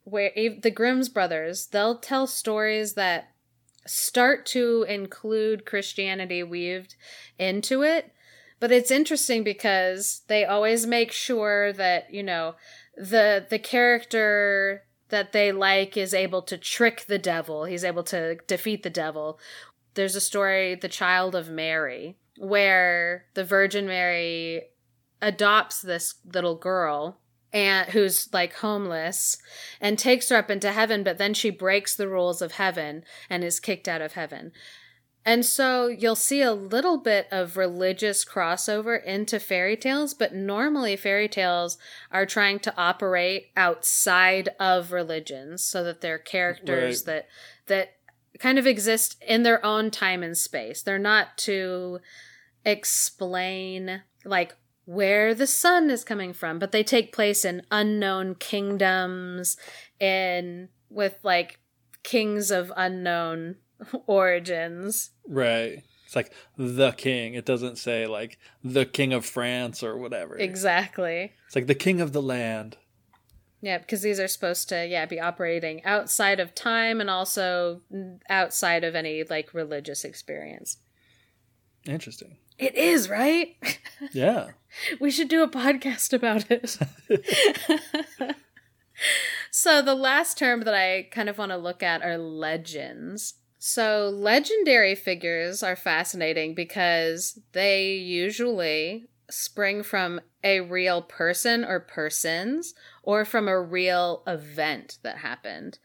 where 0.05 0.33
the 0.37 0.71
Grimm's 0.71 1.09
brothers 1.09 1.67
they'll 1.67 1.99
tell 1.99 2.27
stories 2.27 2.95
that 2.95 3.33
start 3.87 4.47
to 4.47 4.85
include 4.89 5.67
Christianity 5.67 6.43
weaved 6.43 6.95
into 7.39 7.83
it. 7.83 8.13
But 8.61 8.71
it's 8.71 8.91
interesting 8.91 9.43
because 9.43 10.23
they 10.29 10.45
always 10.45 10.87
make 10.87 11.11
sure 11.11 11.73
that, 11.73 12.13
you 12.13 12.23
know, 12.23 12.55
the 12.97 13.45
the 13.49 13.59
character 13.59 14.85
that 15.13 15.33
they 15.33 15.53
like 15.53 15.95
is 15.95 16.15
able 16.15 16.41
to 16.41 16.57
trick 16.57 17.05
the 17.07 17.19
devil. 17.19 17.67
He's 17.67 17.85
able 17.85 18.03
to 18.05 18.37
defeat 18.47 18.83
the 18.83 18.91
devil. 18.91 19.39
There's 19.93 20.17
a 20.17 20.23
story, 20.23 20.75
The 20.75 20.89
Child 20.89 21.35
of 21.35 21.51
Mary, 21.51 22.17
where 22.39 23.27
the 23.35 23.45
Virgin 23.45 23.87
Mary 23.87 24.71
adopts 25.21 25.83
this 25.83 26.15
little 26.25 26.57
girl 26.57 27.19
and 27.53 27.91
who's 27.91 28.33
like 28.33 28.55
homeless 28.55 29.37
and 29.83 29.99
takes 29.99 30.31
her 30.31 30.37
up 30.37 30.51
into 30.51 30.73
heaven 30.73 31.05
but 31.05 31.19
then 31.19 31.35
she 31.35 31.51
breaks 31.51 31.95
the 31.95 32.09
rules 32.09 32.41
of 32.41 32.53
heaven 32.53 33.05
and 33.29 33.45
is 33.45 33.61
kicked 33.61 33.87
out 33.87 34.01
of 34.01 34.15
heaven 34.15 34.51
and 35.25 35.45
so 35.45 35.87
you'll 35.87 36.17
see 36.17 36.43
a 36.43 36.53
little 36.53 36.99
bit 36.99 37.29
of 37.31 37.57
religious 37.57 38.25
crossover 38.25 39.03
into 39.05 39.39
fairy 39.39 39.77
tales 39.77 40.15
but 40.15 40.35
normally 40.35 40.97
fairy 40.97 41.29
tales 41.29 41.79
are 42.11 42.27
trying 42.27 42.59
to 42.59 42.75
operate 42.77 43.51
outside 43.57 44.49
of 44.59 44.93
religions 44.93 45.65
so 45.65 45.83
that 45.85 46.01
they're 46.01 46.19
characters 46.19 47.05
right. 47.07 47.07
that 47.07 47.29
that 47.67 47.97
kind 48.39 48.59
of 48.59 48.67
exist 48.67 49.23
in 49.27 49.43
their 49.43 49.65
own 49.65 49.91
time 49.91 50.23
and 50.23 50.37
space 50.37 50.83
they're 50.83 50.99
not 50.99 51.37
to 51.37 51.99
explain 52.65 54.03
like 54.25 54.57
where 54.85 55.35
the 55.35 55.47
sun 55.47 55.91
is 55.91 56.05
coming 56.05 56.33
from, 56.33 56.59
but 56.59 56.73
they 56.73 56.83
take 56.83 57.13
place 57.13 57.45
in 57.45 57.63
unknown 57.71 58.35
kingdoms 58.35 59.57
in 60.01 60.69
with 60.91 61.17
like 61.23 61.61
kings 62.03 62.51
of 62.51 62.73
unknown 62.77 63.57
origins. 64.07 65.11
Right. 65.27 65.83
It's 66.07 66.17
like 66.17 66.33
the 66.59 66.93
king. 66.93 67.35
It 67.35 67.47
doesn't 67.47 67.79
say 67.79 68.07
like 68.07 68.39
the 68.63 68.85
king 68.85 69.13
of 69.13 69.25
France 69.25 69.83
or 69.83 69.97
whatever. 69.97 70.37
Exactly. 70.37 71.33
It's 71.47 71.57
like 71.57 71.67
the 71.67 71.75
king 71.75 72.01
of 72.01 72.13
the 72.13 72.23
land. 72.23 72.77
Yeah, 73.63 73.79
because 73.79 74.03
these 74.03 74.19
are 74.19 74.29
supposed 74.29 74.69
to 74.71 74.87
yeah 74.87 75.07
be 75.07 75.21
operating 75.21 75.85
outside 75.85 76.41
of 76.41 76.55
time 76.55 77.01
and 77.01 77.09
also 77.09 77.81
outside 78.29 78.85
of 78.85 78.95
any 78.95 79.25
like 79.25 79.55
religious 79.55 80.05
experience. 80.05 80.79
Interesting. 81.87 82.37
It 82.59 82.75
is, 82.75 83.09
right? 83.09 83.57
Yeah. 84.13 84.51
we 85.01 85.13
should 85.13 85.29
do 85.29 85.45
a 85.45 85.49
podcast 85.49 86.13
about 86.13 86.51
it. 86.51 86.77
so, 89.51 89.81
the 89.81 89.95
last 89.95 90.37
term 90.37 90.63
that 90.63 90.75
I 90.75 91.09
kind 91.11 91.29
of 91.29 91.39
want 91.39 91.53
to 91.53 91.57
look 91.57 91.85
at 91.85 92.03
are 92.03 92.19
legends. 92.19 93.35
So, 93.65 94.09
legendary 94.09 94.97
figures 94.97 95.63
are 95.63 95.77
fascinating 95.77 96.53
because 96.53 97.39
they 97.53 97.93
usually 97.93 99.07
spring 99.31 99.85
from 99.85 100.21
a 100.43 100.63
real 100.63 101.01
person 101.01 101.65
or 101.65 101.79
persons 101.79 102.75
or 103.05 103.25
from 103.25 103.47
a 103.47 103.61
real 103.61 104.25
event 104.27 104.99
that 105.05 105.19
happened. 105.19 105.79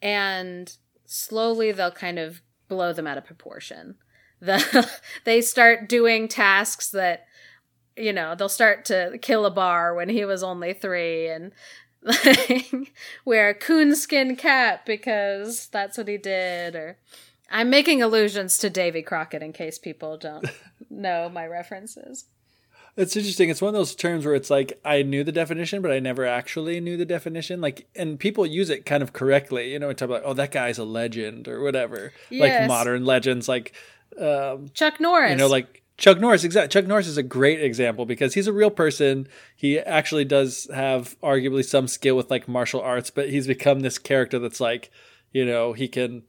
And 0.00 0.74
slowly 1.04 1.72
they'll 1.72 1.90
kind 1.90 2.18
of 2.18 2.40
blow 2.68 2.94
them 2.94 3.06
out 3.06 3.18
of 3.18 3.26
proportion 3.26 3.96
the 4.40 4.90
they 5.24 5.42
start 5.42 5.90
doing 5.90 6.26
tasks 6.26 6.90
that 6.92 7.26
you 7.98 8.14
know 8.14 8.34
they'll 8.34 8.48
start 8.48 8.86
to 8.86 9.18
kill 9.20 9.44
a 9.44 9.50
bar 9.50 9.94
when 9.94 10.08
he 10.08 10.24
was 10.24 10.42
only 10.42 10.72
three 10.72 11.28
and 11.28 11.52
wear 13.24 13.48
a 13.48 13.54
coonskin 13.54 14.36
cap 14.36 14.84
because 14.84 15.66
that's 15.68 15.96
what 15.96 16.08
he 16.08 16.18
did 16.18 16.74
or 16.74 16.98
i'm 17.50 17.70
making 17.70 18.02
allusions 18.02 18.58
to 18.58 18.68
davy 18.68 19.02
crockett 19.02 19.42
in 19.42 19.52
case 19.52 19.78
people 19.78 20.16
don't 20.16 20.46
know 20.90 21.28
my 21.28 21.46
references 21.46 22.26
it's 22.96 23.16
interesting. 23.16 23.50
It's 23.50 23.60
one 23.60 23.70
of 23.70 23.74
those 23.74 23.94
terms 23.94 24.24
where 24.24 24.36
it's 24.36 24.50
like 24.50 24.78
I 24.84 25.02
knew 25.02 25.24
the 25.24 25.32
definition, 25.32 25.82
but 25.82 25.90
I 25.90 25.98
never 25.98 26.24
actually 26.24 26.78
knew 26.78 26.96
the 26.96 27.04
definition. 27.04 27.60
Like, 27.60 27.88
and 27.96 28.20
people 28.20 28.46
use 28.46 28.70
it 28.70 28.86
kind 28.86 29.02
of 29.02 29.12
correctly. 29.12 29.72
You 29.72 29.80
know, 29.80 29.92
talk 29.92 30.08
about 30.08 30.22
oh 30.24 30.34
that 30.34 30.52
guy's 30.52 30.78
a 30.78 30.84
legend 30.84 31.48
or 31.48 31.60
whatever. 31.60 32.12
Yes. 32.30 32.60
Like 32.60 32.68
modern 32.68 33.04
legends, 33.04 33.48
like 33.48 33.74
um, 34.20 34.70
Chuck 34.74 35.00
Norris. 35.00 35.32
You 35.32 35.36
know, 35.36 35.48
like 35.48 35.82
Chuck 35.96 36.18
Norris. 36.18 36.44
Exactly. 36.44 36.68
Chuck 36.68 36.88
Norris 36.88 37.06
is 37.06 37.18
a 37.18 37.22
great 37.22 37.62
example 37.62 38.04
because 38.04 38.34
he's 38.34 38.46
a 38.46 38.52
real 38.52 38.70
person. 38.70 39.28
He 39.54 39.78
actually 39.78 40.24
does 40.24 40.68
have 40.74 41.18
arguably 41.20 41.64
some 41.64 41.86
skill 41.86 42.16
with 42.16 42.30
like 42.30 42.48
martial 42.48 42.80
arts, 42.80 43.10
but 43.10 43.30
he's 43.30 43.46
become 43.46 43.80
this 43.80 43.98
character 43.98 44.38
that's 44.38 44.60
like, 44.60 44.90
you 45.32 45.44
know, 45.44 45.72
he 45.72 45.88
can. 45.88 46.24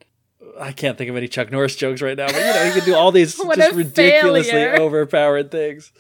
I 0.60 0.74
can't 0.74 0.96
think 0.96 1.10
of 1.10 1.16
any 1.16 1.28
Chuck 1.28 1.52
Norris 1.52 1.76
jokes 1.76 2.04
right 2.04 2.16
now, 2.16 2.28
but 2.28 2.36
you 2.36 2.42
know, 2.42 2.66
he 2.66 2.72
can 2.72 2.86
do 2.86 2.96
all 2.96 3.12
these 3.12 3.36
just 3.56 3.76
ridiculously 3.76 4.52
failure. 4.52 4.76
overpowered 4.80 5.50
things. 5.50 5.92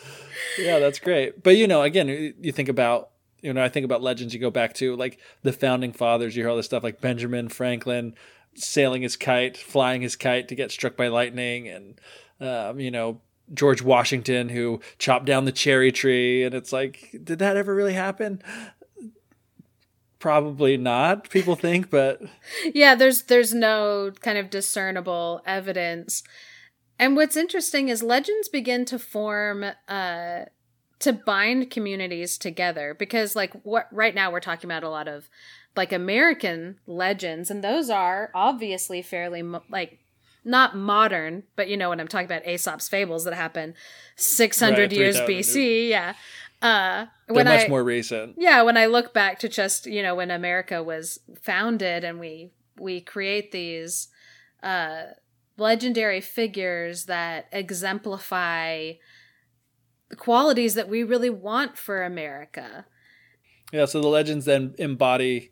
Yeah, 0.59 0.77
that's 0.77 0.99
great. 0.99 1.41
But 1.41 1.57
you 1.57 1.65
know, 1.65 1.81
again, 1.81 2.07
you 2.07 2.51
think 2.51 2.69
about 2.69 3.09
you 3.41 3.53
know, 3.53 3.63
I 3.63 3.69
think 3.69 3.85
about 3.85 4.03
legends. 4.03 4.33
You 4.33 4.39
go 4.39 4.51
back 4.51 4.73
to 4.75 4.95
like 4.95 5.19
the 5.41 5.53
founding 5.53 5.93
fathers. 5.93 6.35
You 6.35 6.43
hear 6.43 6.49
all 6.49 6.57
this 6.57 6.67
stuff 6.67 6.83
like 6.83 7.01
Benjamin 7.01 7.49
Franklin, 7.49 8.13
sailing 8.53 9.01
his 9.01 9.15
kite, 9.15 9.57
flying 9.57 10.01
his 10.01 10.15
kite 10.15 10.47
to 10.49 10.55
get 10.55 10.71
struck 10.71 10.95
by 10.95 11.07
lightning, 11.07 11.67
and 11.67 11.99
um, 12.39 12.79
you 12.79 12.91
know 12.91 13.21
George 13.53 13.81
Washington 13.81 14.49
who 14.49 14.79
chopped 14.97 15.25
down 15.25 15.45
the 15.45 15.51
cherry 15.51 15.91
tree, 15.91 16.43
and 16.43 16.55
it's 16.55 16.73
like, 16.73 17.15
did 17.23 17.39
that 17.39 17.57
ever 17.57 17.73
really 17.75 17.93
happen? 17.93 18.41
Probably 20.19 20.77
not. 20.77 21.29
People 21.29 21.55
think, 21.55 21.89
but 21.89 22.21
yeah, 22.73 22.95
there's 22.95 23.23
there's 23.23 23.53
no 23.53 24.11
kind 24.21 24.37
of 24.37 24.49
discernible 24.49 25.41
evidence. 25.45 26.23
And 26.97 27.15
what's 27.15 27.35
interesting 27.35 27.89
is 27.89 28.01
legends 28.01 28.47
begin 28.47 28.85
to 28.85 28.97
form 28.97 29.65
uh, 29.87 30.45
to 30.99 31.13
bind 31.13 31.69
communities 31.69 32.37
together 32.37 32.95
because, 32.97 33.35
like, 33.35 33.53
what 33.63 33.87
right 33.91 34.15
now 34.15 34.31
we're 34.31 34.39
talking 34.39 34.69
about 34.69 34.83
a 34.83 34.89
lot 34.89 35.07
of 35.07 35.29
like 35.75 35.91
American 35.91 36.79
legends, 36.87 37.51
and 37.51 37.63
those 37.63 37.89
are 37.89 38.31
obviously 38.33 39.01
fairly 39.01 39.43
like 39.69 39.99
not 40.45 40.75
modern, 40.77 41.43
but 41.55 41.67
you 41.67 41.75
know 41.75 41.89
when 41.89 41.99
I'm 41.99 42.07
talking 42.07 42.25
about 42.25 42.47
Aesop's 42.47 42.87
fables 42.87 43.23
that 43.25 43.33
happen 43.33 43.73
600 44.15 44.77
Right, 44.79 44.91
years 44.93 45.19
BC. 45.21 45.89
Yeah. 45.89 46.13
Uh, 46.61 47.07
They're 47.27 47.35
when 47.35 47.45
much 47.45 47.65
I, 47.65 47.67
more 47.67 47.83
recent. 47.83 48.35
yeah, 48.37 48.61
when 48.61 48.77
I 48.77 48.85
look 48.85 49.13
back 49.13 49.39
to 49.39 49.49
just 49.49 49.85
you 49.85 50.01
know 50.01 50.15
when 50.15 50.31
America 50.31 50.81
was 50.81 51.19
founded 51.41 52.03
and 52.03 52.19
we 52.19 52.51
we 52.79 53.01
create 53.01 53.51
these 53.51 54.07
uh, 54.63 55.03
legendary 55.57 56.21
figures 56.21 57.05
that 57.05 57.47
exemplify 57.51 58.93
the 60.09 60.15
qualities 60.15 60.75
that 60.75 60.87
we 60.89 61.03
really 61.03 61.29
want 61.29 61.77
for 61.77 62.03
America. 62.03 62.85
Yeah, 63.71 63.85
so 63.85 63.99
the 64.01 64.07
legends 64.07 64.45
then 64.45 64.75
embody 64.77 65.51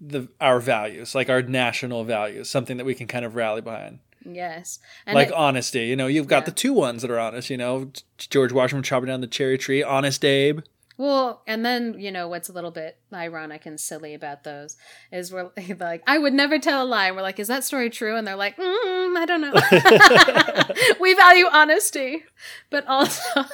the 0.00 0.28
our 0.40 0.60
values, 0.60 1.14
like 1.14 1.30
our 1.30 1.42
national 1.42 2.04
values, 2.04 2.50
something 2.50 2.76
that 2.76 2.84
we 2.84 2.94
can 2.94 3.06
kind 3.06 3.24
of 3.24 3.34
rally 3.34 3.60
behind. 3.60 4.00
Yes, 4.24 4.78
and 5.06 5.14
like 5.14 5.28
it- 5.28 5.34
honesty, 5.34 5.86
you 5.86 5.96
know, 5.96 6.06
you've 6.06 6.26
got 6.28 6.42
Yeah. 6.42 6.46
the 6.46 6.52
two 6.52 6.72
ones 6.72 7.02
that 7.02 7.10
are 7.10 7.18
honest, 7.18 7.50
you 7.50 7.56
know, 7.56 7.90
George 8.18 8.52
Washington 8.52 8.82
chopping 8.82 9.08
down 9.08 9.20
the 9.20 9.26
cherry 9.26 9.58
tree, 9.58 9.82
honest 9.82 10.24
Abe. 10.24 10.60
Well, 10.96 11.42
and 11.48 11.66
then 11.66 11.96
you 11.98 12.12
know 12.12 12.28
what's 12.28 12.48
a 12.48 12.52
little 12.52 12.70
bit 12.70 12.98
ironic 13.12 13.66
and 13.66 13.80
silly 13.80 14.14
about 14.14 14.44
those 14.44 14.76
is 15.10 15.32
we're 15.32 15.50
like, 15.80 16.04
I 16.06 16.18
would 16.18 16.32
never 16.32 16.60
tell 16.60 16.84
a 16.84 16.86
lie. 16.86 17.08
And 17.08 17.16
we're 17.16 17.22
like, 17.22 17.40
is 17.40 17.48
that 17.48 17.64
story 17.64 17.90
true? 17.90 18.16
And 18.16 18.24
they're 18.24 18.36
like, 18.36 18.56
mm, 18.56 19.16
I 19.16 19.26
don't 19.26 19.40
know. 19.40 20.94
we 21.00 21.14
value 21.14 21.46
honesty, 21.50 22.22
but 22.70 22.86
also, 22.86 23.44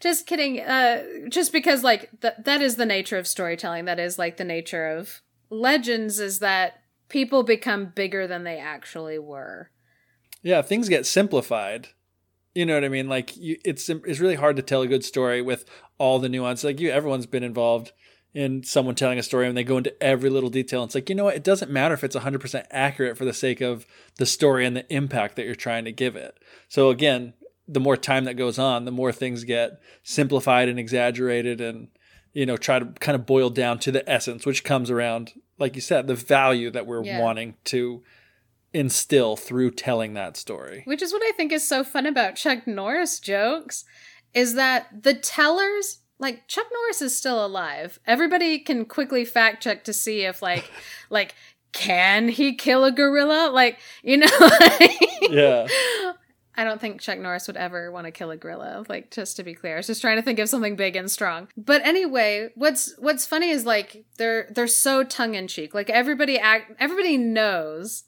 just 0.00 0.26
kidding. 0.26 0.60
Uh, 0.60 1.04
just 1.28 1.52
because 1.52 1.84
like 1.84 2.10
th- 2.20 2.34
that 2.42 2.60
is 2.60 2.74
the 2.74 2.86
nature 2.86 3.18
of 3.18 3.26
storytelling. 3.28 3.84
That 3.84 4.00
is 4.00 4.18
like 4.18 4.36
the 4.36 4.44
nature 4.44 4.88
of 4.88 5.22
legends 5.50 6.18
is 6.18 6.40
that 6.40 6.80
people 7.08 7.44
become 7.44 7.92
bigger 7.94 8.26
than 8.26 8.42
they 8.42 8.58
actually 8.58 9.18
were. 9.20 9.70
Yeah, 10.44 10.62
things 10.62 10.88
get 10.88 11.06
simplified. 11.06 11.88
You 12.54 12.64
know 12.66 12.74
what 12.74 12.84
I 12.84 12.88
mean? 12.88 13.08
Like 13.08 13.36
you, 13.36 13.56
it's 13.64 13.88
it's 13.88 14.20
really 14.20 14.36
hard 14.36 14.54
to 14.56 14.62
tell 14.62 14.82
a 14.82 14.86
good 14.86 15.04
story 15.04 15.42
with 15.42 15.64
all 15.98 16.20
the 16.20 16.28
nuance. 16.28 16.62
Like 16.62 16.78
you, 16.78 16.90
everyone's 16.90 17.26
been 17.26 17.42
involved 17.42 17.90
in 18.32 18.62
someone 18.62 18.94
telling 18.94 19.18
a 19.18 19.22
story 19.22 19.46
and 19.48 19.56
they 19.56 19.64
go 19.64 19.78
into 19.78 20.00
every 20.02 20.28
little 20.30 20.50
detail. 20.50 20.84
It's 20.84 20.94
like 20.94 21.08
you 21.08 21.14
know 21.16 21.24
what? 21.24 21.34
It 21.34 21.42
doesn't 21.42 21.70
matter 21.70 21.94
if 21.94 22.04
it's 22.04 22.14
100% 22.14 22.66
accurate 22.70 23.16
for 23.16 23.24
the 23.24 23.32
sake 23.32 23.60
of 23.60 23.86
the 24.18 24.26
story 24.26 24.66
and 24.66 24.76
the 24.76 24.92
impact 24.94 25.34
that 25.36 25.46
you're 25.46 25.54
trying 25.56 25.84
to 25.86 25.92
give 25.92 26.14
it. 26.14 26.38
So 26.68 26.90
again, 26.90 27.32
the 27.66 27.80
more 27.80 27.96
time 27.96 28.24
that 28.24 28.34
goes 28.34 28.58
on, 28.58 28.84
the 28.84 28.90
more 28.92 29.12
things 29.12 29.42
get 29.44 29.80
simplified 30.02 30.68
and 30.68 30.78
exaggerated, 30.78 31.60
and 31.60 31.88
you 32.34 32.44
know 32.46 32.56
try 32.56 32.78
to 32.78 32.86
kind 33.00 33.16
of 33.16 33.24
boil 33.26 33.50
down 33.50 33.78
to 33.80 33.90
the 33.90 34.08
essence, 34.08 34.44
which 34.46 34.62
comes 34.62 34.90
around, 34.90 35.32
like 35.58 35.74
you 35.74 35.80
said, 35.80 36.06
the 36.06 36.14
value 36.14 36.70
that 36.70 36.86
we're 36.86 37.02
Yeah. 37.04 37.20
wanting 37.20 37.54
to 37.64 38.02
instill 38.74 39.36
through 39.36 39.70
telling 39.70 40.14
that 40.14 40.36
story. 40.36 40.82
Which 40.84 41.00
is 41.00 41.12
what 41.12 41.22
I 41.22 41.32
think 41.36 41.52
is 41.52 41.66
so 41.66 41.84
fun 41.84 42.04
about 42.04 42.36
Chuck 42.36 42.66
Norris 42.66 43.20
jokes 43.20 43.84
is 44.34 44.54
that 44.54 45.02
the 45.02 45.14
tellers 45.14 46.00
like 46.18 46.46
Chuck 46.48 46.66
Norris 46.72 47.00
is 47.00 47.16
still 47.16 47.44
alive. 47.44 47.98
Everybody 48.06 48.58
can 48.58 48.84
quickly 48.84 49.24
fact 49.24 49.62
check 49.62 49.84
to 49.84 49.92
see 49.92 50.22
if 50.22 50.42
like 50.42 50.70
like 51.10 51.34
can 51.72 52.28
he 52.28 52.54
kill 52.54 52.84
a 52.84 52.92
gorilla? 52.92 53.50
Like, 53.52 53.78
you 54.02 54.16
know, 54.16 54.28
Yeah. 55.30 55.66
I 56.56 56.62
don't 56.62 56.80
think 56.80 57.00
Chuck 57.00 57.18
Norris 57.18 57.48
would 57.48 57.56
ever 57.56 57.90
want 57.90 58.06
to 58.06 58.12
kill 58.12 58.30
a 58.30 58.36
gorilla. 58.36 58.84
Like, 58.88 59.10
just 59.10 59.36
to 59.36 59.42
be 59.42 59.54
clear, 59.54 59.74
I 59.74 59.78
was 59.78 59.88
just 59.88 60.00
trying 60.00 60.16
to 60.16 60.22
think 60.22 60.38
of 60.38 60.48
something 60.48 60.76
big 60.76 60.94
and 60.94 61.10
strong. 61.10 61.48
But 61.56 61.84
anyway, 61.84 62.50
what's 62.54 62.94
what's 62.98 63.26
funny 63.26 63.50
is 63.50 63.66
like 63.66 64.04
they're 64.18 64.48
they're 64.54 64.68
so 64.68 65.02
tongue 65.02 65.34
in 65.34 65.48
cheek. 65.48 65.74
Like 65.74 65.90
everybody 65.90 66.38
act 66.38 66.72
everybody 66.78 67.18
knows 67.18 68.04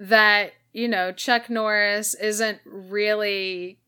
that 0.00 0.54
you 0.72 0.88
know 0.88 1.12
Chuck 1.12 1.48
Norris 1.48 2.14
isn't 2.14 2.58
really 2.64 3.78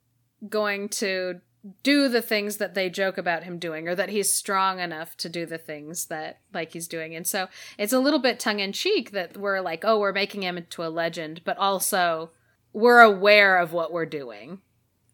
going 0.49 0.89
to 0.89 1.41
do 1.83 2.09
the 2.09 2.23
things 2.23 2.57
that 2.57 2.75
they 2.75 2.91
joke 2.91 3.17
about 3.17 3.45
him 3.45 3.59
doing 3.59 3.89
or 3.89 3.95
that 3.95 4.09
he's 4.09 4.33
strong 4.33 4.81
enough 4.81 5.17
to 5.17 5.29
do 5.29 5.47
the 5.47 5.59
things 5.59 6.07
that 6.07 6.41
like 6.53 6.73
he's 6.73 6.89
doing. 6.89 7.15
And 7.15 7.27
so 7.27 7.49
it's 7.79 7.93
a 7.93 8.01
little 8.01 8.19
bit 8.19 8.41
tongue 8.41 8.59
in 8.61 8.73
cheek 8.73 9.13
that 9.13 9.37
we're 9.37 9.61
like 9.61 9.85
oh 9.85 9.99
we're 9.99 10.13
making 10.13 10.43
him 10.43 10.59
into 10.59 10.85
a 10.85 10.91
legend 10.91 11.41
but 11.45 11.57
also 11.59 12.31
we're 12.73 13.01
aware 13.01 13.59
of 13.59 13.73
what 13.73 13.93
we're 13.93 14.07
doing. 14.07 14.61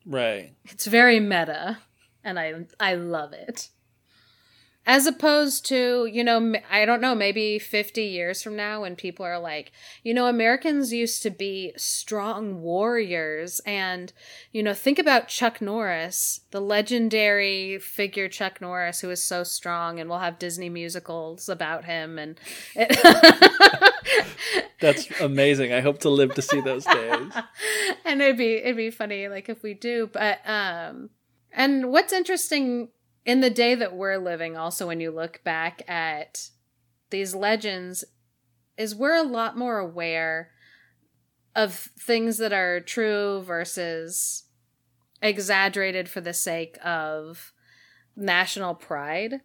Right. 0.06 0.54
it's 0.64 0.86
very 0.86 1.20
meta 1.20 1.78
and 2.24 2.38
i 2.38 2.54
i 2.80 2.94
love 2.94 3.34
it 3.34 3.68
as 4.88 5.06
opposed 5.06 5.66
to 5.66 6.08
you 6.10 6.24
know 6.24 6.54
i 6.70 6.84
don't 6.84 7.00
know 7.00 7.14
maybe 7.14 7.58
50 7.58 8.02
years 8.02 8.42
from 8.42 8.56
now 8.56 8.80
when 8.80 8.96
people 8.96 9.24
are 9.24 9.38
like 9.38 9.70
you 10.02 10.14
know 10.14 10.26
americans 10.26 10.92
used 10.92 11.22
to 11.22 11.30
be 11.30 11.72
strong 11.76 12.62
warriors 12.62 13.60
and 13.66 14.12
you 14.50 14.62
know 14.62 14.74
think 14.74 14.98
about 14.98 15.28
chuck 15.28 15.60
norris 15.60 16.40
the 16.50 16.60
legendary 16.60 17.78
figure 17.78 18.28
chuck 18.28 18.60
norris 18.60 19.00
who 19.00 19.10
is 19.10 19.22
so 19.22 19.44
strong 19.44 20.00
and 20.00 20.08
we'll 20.08 20.18
have 20.18 20.38
disney 20.38 20.70
musicals 20.70 21.48
about 21.48 21.84
him 21.84 22.18
and 22.18 22.40
it 22.74 22.98
That's 24.80 25.08
amazing. 25.20 25.72
I 25.72 25.80
hope 25.80 25.98
to 26.00 26.08
live 26.08 26.34
to 26.34 26.42
see 26.42 26.60
those 26.60 26.84
days. 26.84 27.32
and 28.04 28.22
it'd 28.22 28.36
be 28.36 28.54
it'd 28.54 28.76
be 28.76 28.90
funny 28.90 29.28
like 29.28 29.48
if 29.48 29.62
we 29.62 29.74
do 29.74 30.08
but 30.12 30.38
um 30.48 31.10
and 31.52 31.90
what's 31.90 32.12
interesting 32.12 32.88
in 33.28 33.42
the 33.42 33.50
day 33.50 33.74
that 33.74 33.94
we're 33.94 34.16
living 34.16 34.56
also 34.56 34.86
when 34.86 35.00
you 35.00 35.10
look 35.10 35.44
back 35.44 35.82
at 35.86 36.48
these 37.10 37.34
legends 37.34 38.02
is 38.78 38.94
we're 38.94 39.14
a 39.14 39.22
lot 39.22 39.54
more 39.54 39.76
aware 39.76 40.48
of 41.54 41.74
things 41.74 42.38
that 42.38 42.54
are 42.54 42.80
true 42.80 43.42
versus 43.42 44.44
exaggerated 45.20 46.08
for 46.08 46.22
the 46.22 46.32
sake 46.32 46.78
of 46.82 47.52
national 48.16 48.74
pride. 48.74 49.42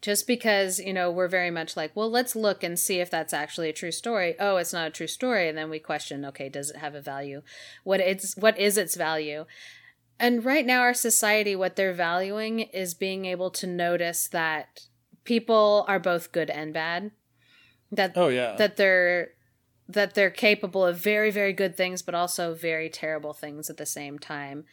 Just 0.00 0.28
because 0.28 0.78
you 0.78 0.92
know 0.92 1.10
we're 1.10 1.26
very 1.26 1.50
much 1.50 1.76
like 1.76 1.96
well 1.96 2.08
let's 2.08 2.36
look 2.36 2.62
and 2.62 2.78
see 2.78 3.00
if 3.00 3.10
that's 3.10 3.32
actually 3.32 3.68
a 3.68 3.72
true 3.72 3.90
story. 3.90 4.36
Oh 4.38 4.56
it's 4.56 4.72
not 4.72 4.86
a 4.86 4.90
true 4.90 5.08
story. 5.08 5.48
And 5.48 5.58
then 5.58 5.68
we 5.68 5.80
question 5.80 6.24
okay 6.26 6.48
does 6.48 6.70
it 6.70 6.76
have 6.76 6.94
a 6.94 7.00
value? 7.00 7.42
What 7.82 7.98
it's 7.98 8.36
what 8.36 8.56
is 8.56 8.78
its 8.78 8.94
value 8.94 9.46
and 10.18 10.44
right 10.44 10.66
now 10.66 10.80
our 10.80 10.94
society 10.94 11.54
what 11.54 11.76
they're 11.76 11.92
valuing 11.92 12.60
is 12.60 12.94
being 12.94 13.24
able 13.24 13.50
to 13.50 13.66
notice 13.66 14.28
that 14.28 14.80
people 15.24 15.84
are 15.88 15.98
both 15.98 16.32
good 16.32 16.50
and 16.50 16.72
bad 16.72 17.10
that 17.90 18.12
Oh 18.16 18.28
yeah. 18.28 18.56
that 18.56 18.76
they're 18.76 19.30
that 19.88 20.14
they're 20.14 20.30
capable 20.30 20.84
of 20.84 20.96
very 20.96 21.30
very 21.30 21.52
good 21.52 21.76
things 21.76 22.02
but 22.02 22.14
also 22.14 22.54
very 22.54 22.88
terrible 22.88 23.32
things 23.32 23.70
at 23.70 23.76
the 23.76 23.86
same 23.86 24.18
time 24.18 24.64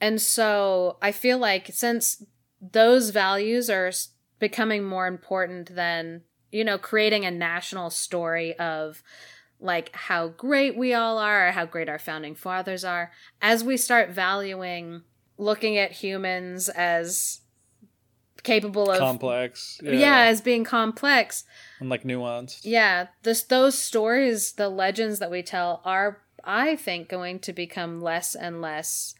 and 0.00 0.20
so 0.20 0.98
i 1.00 1.12
feel 1.12 1.38
like 1.38 1.70
since 1.72 2.24
those 2.60 3.10
values 3.10 3.70
are 3.70 3.90
becoming 4.38 4.84
more 4.84 5.06
important 5.06 5.74
than 5.74 6.22
you 6.50 6.64
know 6.64 6.76
creating 6.76 7.24
a 7.24 7.30
national 7.30 7.90
story 7.90 8.54
of 8.58 9.02
like 9.60 9.94
how 9.94 10.28
great 10.28 10.76
we 10.76 10.94
all 10.94 11.18
are 11.18 11.48
or 11.48 11.52
how 11.52 11.66
great 11.66 11.88
our 11.88 11.98
founding 11.98 12.34
fathers 12.34 12.84
are 12.84 13.12
as 13.42 13.62
we 13.62 13.76
start 13.76 14.10
valuing 14.10 15.02
looking 15.38 15.76
at 15.76 15.92
humans 15.92 16.68
as 16.70 17.40
capable 18.42 18.90
of 18.90 18.98
Complex. 18.98 19.78
yeah 19.82 20.20
as 20.20 20.40
being 20.40 20.64
complex 20.64 21.44
And 21.78 21.88
like 21.90 22.04
nuanced. 22.04 22.60
yeah, 22.64 23.08
this 23.22 23.42
those 23.42 23.76
stories, 23.76 24.52
the 24.52 24.68
legends 24.70 25.18
that 25.18 25.30
we 25.30 25.42
tell 25.42 25.82
are 25.84 26.22
I 26.42 26.76
think 26.76 27.08
going 27.08 27.38
to 27.40 27.52
become 27.52 28.00
less 28.00 28.34
and 28.34 28.62
less 28.62 29.14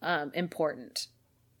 um, 0.00 0.30
important 0.34 1.08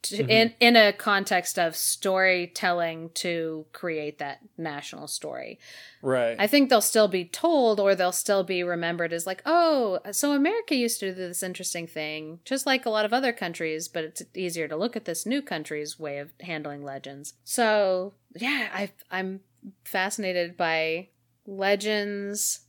to, 0.02 0.24
Mhm. 0.24 0.30
in 0.30 0.54
in 0.60 0.76
a 0.76 0.92
context 0.92 1.58
of 1.58 1.76
storytelling 1.76 3.10
to 3.14 3.66
create 3.72 4.18
that 4.18 4.38
national 4.58 5.06
story. 5.08 5.58
Right. 6.02 6.36
I 6.38 6.46
think 6.46 6.68
they'll 6.68 6.80
still 6.80 7.08
be 7.08 7.24
told 7.24 7.78
or 7.78 7.94
they'll 7.94 8.10
still 8.12 8.42
be 8.42 8.62
remembered 8.62 9.12
as 9.12 9.26
like, 9.26 9.42
oh, 9.46 10.00
so 10.10 10.32
America 10.32 10.74
used 10.74 11.00
to 11.00 11.10
do 11.10 11.14
this 11.14 11.42
interesting 11.42 11.86
thing, 11.86 12.40
just 12.44 12.66
like 12.66 12.84
a 12.86 12.90
lot 12.90 13.04
of 13.04 13.12
other 13.12 13.32
countries, 13.32 13.88
but 13.88 14.04
it's 14.04 14.22
easier 14.34 14.66
to 14.68 14.76
look 14.76 14.96
at 14.96 15.04
this 15.04 15.24
new 15.26 15.40
country's 15.42 15.98
way 15.98 16.18
of 16.18 16.32
handling 16.40 16.82
legends. 16.82 17.34
So 17.44 18.14
yeah, 18.34 18.68
I 18.72 18.90
I'm 19.10 19.40
fascinated 19.84 20.56
by 20.56 21.08
legends, 21.46 22.60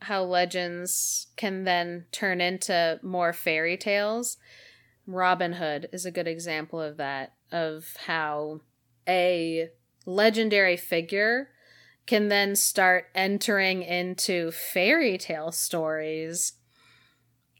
how 0.00 0.24
legends 0.24 1.28
can 1.36 1.64
then 1.64 2.06
turn 2.12 2.40
into 2.40 2.98
more 3.02 3.32
fairy 3.32 3.76
tales. 3.76 4.36
Robin 5.06 5.54
Hood 5.54 5.88
is 5.92 6.06
a 6.06 6.10
good 6.10 6.28
example 6.28 6.80
of 6.80 6.96
that, 6.96 7.34
of 7.50 7.96
how 8.06 8.60
a 9.08 9.68
legendary 10.06 10.76
figure 10.76 11.48
can 12.06 12.28
then 12.28 12.56
start 12.56 13.06
entering 13.14 13.82
into 13.82 14.50
fairy 14.50 15.18
tale 15.18 15.52
stories. 15.52 16.54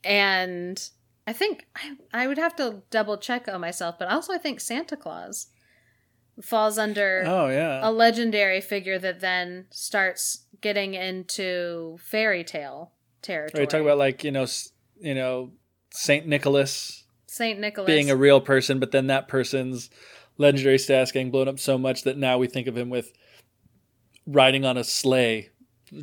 And 0.05 0.89
I 1.27 1.33
think 1.33 1.67
I, 1.77 1.97
I 2.13 2.27
would 2.27 2.39
have 2.39 2.57
to 2.57 2.83
double 2.91 3.17
check 3.17 3.49
on 3.49 3.61
myself, 3.61 3.99
but 3.99 4.09
also 4.09 4.33
I 4.33 4.39
think 4.39 4.61
Santa 4.61 4.97
Claus 4.97 5.49
falls 6.41 6.79
under 6.79 7.25
oh 7.27 7.49
yeah. 7.49 7.81
a 7.87 7.91
legendary 7.91 8.61
figure 8.61 8.99
that 8.99 9.21
then 9.21 9.67
starts 9.71 10.47
getting 10.61 10.95
into 10.95 11.99
fairy 12.01 12.43
tale 12.43 12.93
territory. 13.21 13.63
Right, 13.63 13.71
talk 13.71 13.83
about 13.83 13.99
like 13.99 14.25
you 14.25 14.33
know, 14.33 14.47
you 14.99 15.15
know, 15.15 15.53
Saint 15.93 16.27
Nicholas 16.27 17.05
Saint 17.33 17.59
Nicholas 17.61 17.87
being 17.87 18.11
a 18.11 18.17
real 18.17 18.43
person, 18.43 18.79
but 18.79 18.91
then 18.91 19.07
that 19.07 19.27
person's 19.27 19.89
legendary 20.37 20.79
status 20.79 21.13
getting 21.13 21.31
blown 21.31 21.49
up 21.49 21.59
so 21.59 21.79
much 21.79 22.03
that 22.03 22.19
now 22.19 22.37
we 22.37 22.47
think 22.47 22.67
of 22.67 22.77
him 22.77 22.91
with 22.91 23.11
riding 24.27 24.67
on 24.67 24.77
a 24.77 24.85
sleigh, 24.85 25.49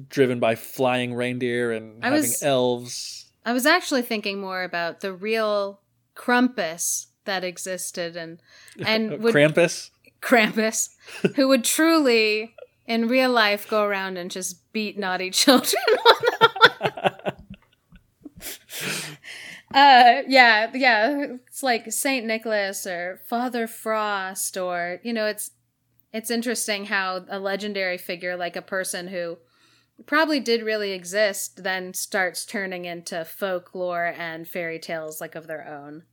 driven 0.08 0.40
by 0.40 0.56
flying 0.56 1.14
reindeer 1.14 1.72
and 1.72 2.04
I 2.04 2.08
having 2.08 2.22
was- 2.22 2.42
elves. 2.42 3.26
I 3.46 3.54
was 3.54 3.68
actually 3.68 4.02
thinking 4.02 4.42
more 4.42 4.64
about 4.64 5.02
the 5.02 5.14
real 5.14 5.82
Krampus 6.16 7.06
that 7.26 7.44
existed 7.44 8.16
and 8.16 8.40
and 8.86 9.22
would 9.22 9.34
Krampus. 9.36 9.92
Krampus, 10.22 10.90
who 11.36 11.48
would 11.48 11.64
truly 11.64 12.56
in 12.88 13.08
real 13.08 13.32
life 13.32 13.70
go 13.70 13.84
around 13.84 14.18
and 14.18 14.32
just 14.32 14.72
beat 14.74 14.98
naughty 14.98 15.30
children. 15.44 15.84
Uh 19.74 20.24
yeah, 20.28 20.72
yeah, 20.74 21.26
it's 21.48 21.64
like 21.64 21.92
Saint 21.92 22.26
Nicholas 22.26 22.88
or 22.88 23.22
Father 23.28 23.68
Frost 23.68 24.58
or 24.58 25.00
you 25.04 25.14
know, 25.14 25.26
it's 25.26 25.52
it's 26.12 26.32
interesting 26.32 26.86
how 26.86 27.26
a 27.30 27.40
legendary 27.40 27.98
figure 27.98 28.36
like 28.36 28.56
a 28.56 28.62
person 28.62 29.08
who 29.08 29.38
probably 30.06 30.40
did 30.40 30.64
really 30.64 30.92
exist 30.92 31.64
then 31.64 31.94
starts 31.94 32.46
turning 32.46 32.86
into 32.86 33.26
folklore 33.26 34.14
and 34.18 34.48
fairy 34.48 34.80
tales 34.80 35.22
like 35.22 35.36
of 35.36 35.48
their 35.48 35.68
own. 35.68 36.04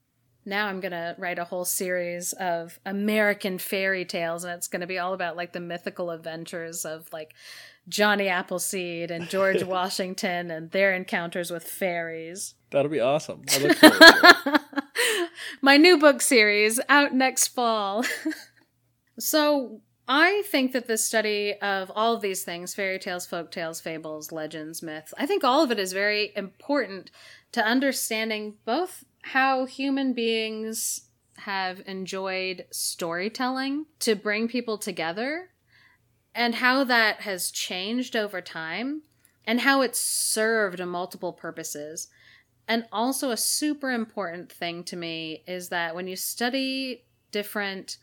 Now 0.45 0.69
I'm 0.69 0.81
going 0.81 0.93
to 0.93 1.17
write 1.19 1.39
a 1.39 1.45
whole 1.45 1.65
series 1.65 2.33
of 2.35 2.79
American 2.85 3.59
fairy 3.59 4.05
tales 4.05 4.45
and 4.45 4.55
it's 4.55 4.69
going 4.69 4.81
to 4.81 4.87
be 4.87 4.99
all 4.99 5.13
about 5.13 5.37
like 5.37 5.53
the 5.53 5.61
mythical 5.61 6.11
adventures 6.11 6.85
of 6.85 7.09
like 7.13 7.35
Johnny 7.89 8.29
Appleseed 8.29 9.11
and 9.11 9.29
George 9.29 9.63
Washington 9.65 10.51
and 10.51 10.71
their 10.71 10.95
encounters 10.95 11.51
with 11.51 11.65
fairies. 11.65 12.55
That'll 12.71 12.91
be 12.91 13.01
awesome. 13.01 13.45
My 15.63 15.77
new 15.77 15.99
book 15.99 16.21
series 16.21 16.81
out 16.89 17.15
next 17.15 17.49
fall. 17.49 18.05
so, 19.19 19.81
I 20.09 20.45
think 20.47 20.73
that 20.73 20.87
this 20.87 21.05
study 21.05 21.55
of 21.61 21.91
all 21.95 22.15
of 22.15 22.21
these 22.21 22.45
things 22.45 22.75
fairy 22.75 22.99
tales, 22.99 23.27
folk 23.27 23.51
tales, 23.51 23.81
fables, 23.81 24.31
legends, 24.31 24.83
myths 24.83 25.13
I 25.19 25.27
think 25.27 25.43
all 25.43 25.63
of 25.63 25.71
it 25.71 25.81
is 25.81 25.93
very 25.93 26.33
important 26.37 27.11
to 27.53 27.65
understanding 27.65 28.55
both 28.65 29.05
how 29.23 29.67
human 29.67 30.13
beings 30.13 31.07
have 31.39 31.83
enjoyed 31.87 32.67
storytelling 32.71 33.87
to 34.01 34.15
bring 34.15 34.49
people 34.49 34.79
together 34.79 35.51
and 36.35 36.57
how 36.57 36.85
that 36.85 37.23
has 37.23 37.51
changed 37.51 38.15
over 38.15 38.41
time 38.41 39.03
and 39.45 39.61
how 39.61 39.81
it's 39.81 40.01
served 40.01 40.85
multiple 40.85 41.33
purposes. 41.33 42.09
And 42.69 42.87
also, 42.91 43.31
a 43.31 43.37
super 43.37 43.93
important 43.93 44.51
thing 44.51 44.83
to 44.85 44.97
me 44.97 45.45
is 45.47 45.69
that 45.69 45.95
when 45.95 46.09
you 46.09 46.17
study 46.17 47.05
different 47.31 47.99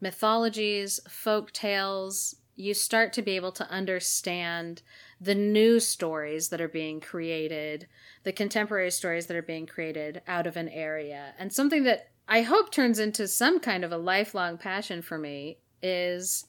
mythologies, 0.00 1.00
folk 1.08 1.52
tales, 1.52 2.36
you 2.54 2.74
start 2.74 3.12
to 3.14 3.22
be 3.22 3.36
able 3.36 3.52
to 3.52 3.68
understand 3.70 4.82
the 5.20 5.34
new 5.34 5.80
stories 5.80 6.50
that 6.50 6.60
are 6.60 6.68
being 6.68 7.00
created, 7.00 7.86
the 8.24 8.32
contemporary 8.32 8.90
stories 8.90 9.26
that 9.26 9.36
are 9.36 9.42
being 9.42 9.66
created 9.66 10.20
out 10.26 10.46
of 10.46 10.56
an 10.56 10.68
area. 10.68 11.32
And 11.38 11.52
something 11.52 11.84
that 11.84 12.10
I 12.28 12.42
hope 12.42 12.70
turns 12.70 12.98
into 12.98 13.26
some 13.26 13.60
kind 13.60 13.84
of 13.84 13.92
a 13.92 13.96
lifelong 13.96 14.58
passion 14.58 15.00
for 15.00 15.16
me 15.16 15.58
is 15.82 16.44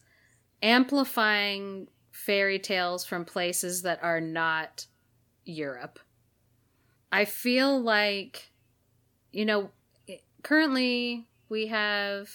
amplifying 0.61 1.87
fairy 2.11 2.59
tales 2.59 3.05
from 3.05 3.25
places 3.25 3.81
that 3.83 3.99
are 4.03 4.21
not 4.21 4.85
Europe. 5.45 5.99
I 7.13 7.25
feel 7.25 7.79
like, 7.79 8.49
you 9.31 9.45
know, 9.45 9.69
currently 10.41 11.27
we 11.47 11.67
have 11.67 12.27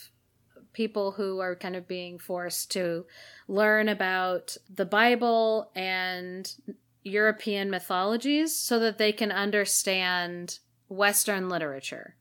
people 0.73 1.11
who 1.11 1.41
are 1.41 1.57
kind 1.57 1.75
of 1.75 1.89
being 1.89 2.17
forced 2.21 2.71
to 2.71 3.05
learn 3.49 3.89
about 3.89 4.57
the 4.73 4.85
Bible 4.85 5.73
and 5.75 6.55
European 7.03 7.71
mythologies 7.71 8.55
so 8.55 8.79
that 8.79 8.99
they 8.99 9.11
can 9.11 9.33
understand 9.33 10.61
Western 10.89 11.49
literature. 11.49 12.15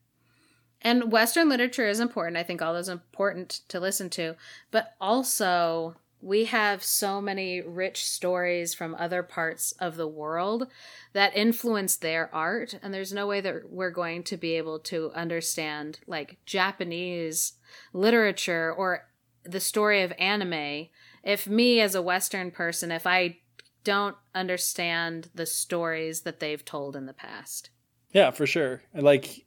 And 0.82 1.12
Western 1.12 1.48
literature 1.48 1.86
is 1.86 2.00
important. 2.00 2.36
I 2.36 2.42
think 2.42 2.60
all 2.60 2.74
those 2.74 2.88
important 2.88 3.60
to 3.68 3.78
listen 3.78 4.10
to. 4.10 4.34
But 4.72 4.96
also, 5.00 5.94
we 6.20 6.46
have 6.46 6.82
so 6.82 7.20
many 7.20 7.60
rich 7.60 8.04
stories 8.04 8.74
from 8.74 8.94
other 8.94 9.22
parts 9.22 9.72
of 9.72 9.96
the 9.96 10.08
world 10.08 10.66
that 11.12 11.36
influence 11.36 11.96
their 11.96 12.34
art. 12.34 12.78
And 12.82 12.92
there's 12.92 13.12
no 13.12 13.26
way 13.26 13.40
that 13.40 13.70
we're 13.70 13.90
going 13.90 14.24
to 14.24 14.36
be 14.36 14.54
able 14.54 14.78
to 14.80 15.12
understand 15.12 16.00
like 16.06 16.38
Japanese 16.44 17.54
literature 17.92 18.72
or 18.72 19.08
the 19.44 19.60
story 19.60 20.02
of 20.02 20.12
anime 20.18 20.88
if 21.22 21.46
me 21.46 21.80
as 21.80 21.94
a 21.94 22.02
Western 22.02 22.50
person, 22.50 22.90
if 22.90 23.06
I 23.06 23.38
don't 23.84 24.16
understand 24.34 25.30
the 25.34 25.46
stories 25.46 26.22
that 26.22 26.40
they've 26.40 26.64
told 26.64 26.96
in 26.96 27.06
the 27.06 27.12
past. 27.12 27.70
Yeah, 28.12 28.30
for 28.30 28.46
sure. 28.46 28.82
And, 28.92 29.04
Like, 29.04 29.46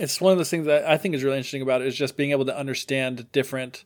it's 0.00 0.20
one 0.20 0.32
of 0.32 0.38
those 0.38 0.50
things 0.50 0.66
that 0.66 0.84
I 0.86 0.96
think 0.96 1.14
is 1.14 1.22
really 1.22 1.36
interesting 1.36 1.62
about 1.62 1.82
it 1.82 1.86
is 1.86 1.96
just 1.96 2.16
being 2.16 2.30
able 2.30 2.46
to 2.46 2.56
understand 2.56 3.30
different 3.32 3.84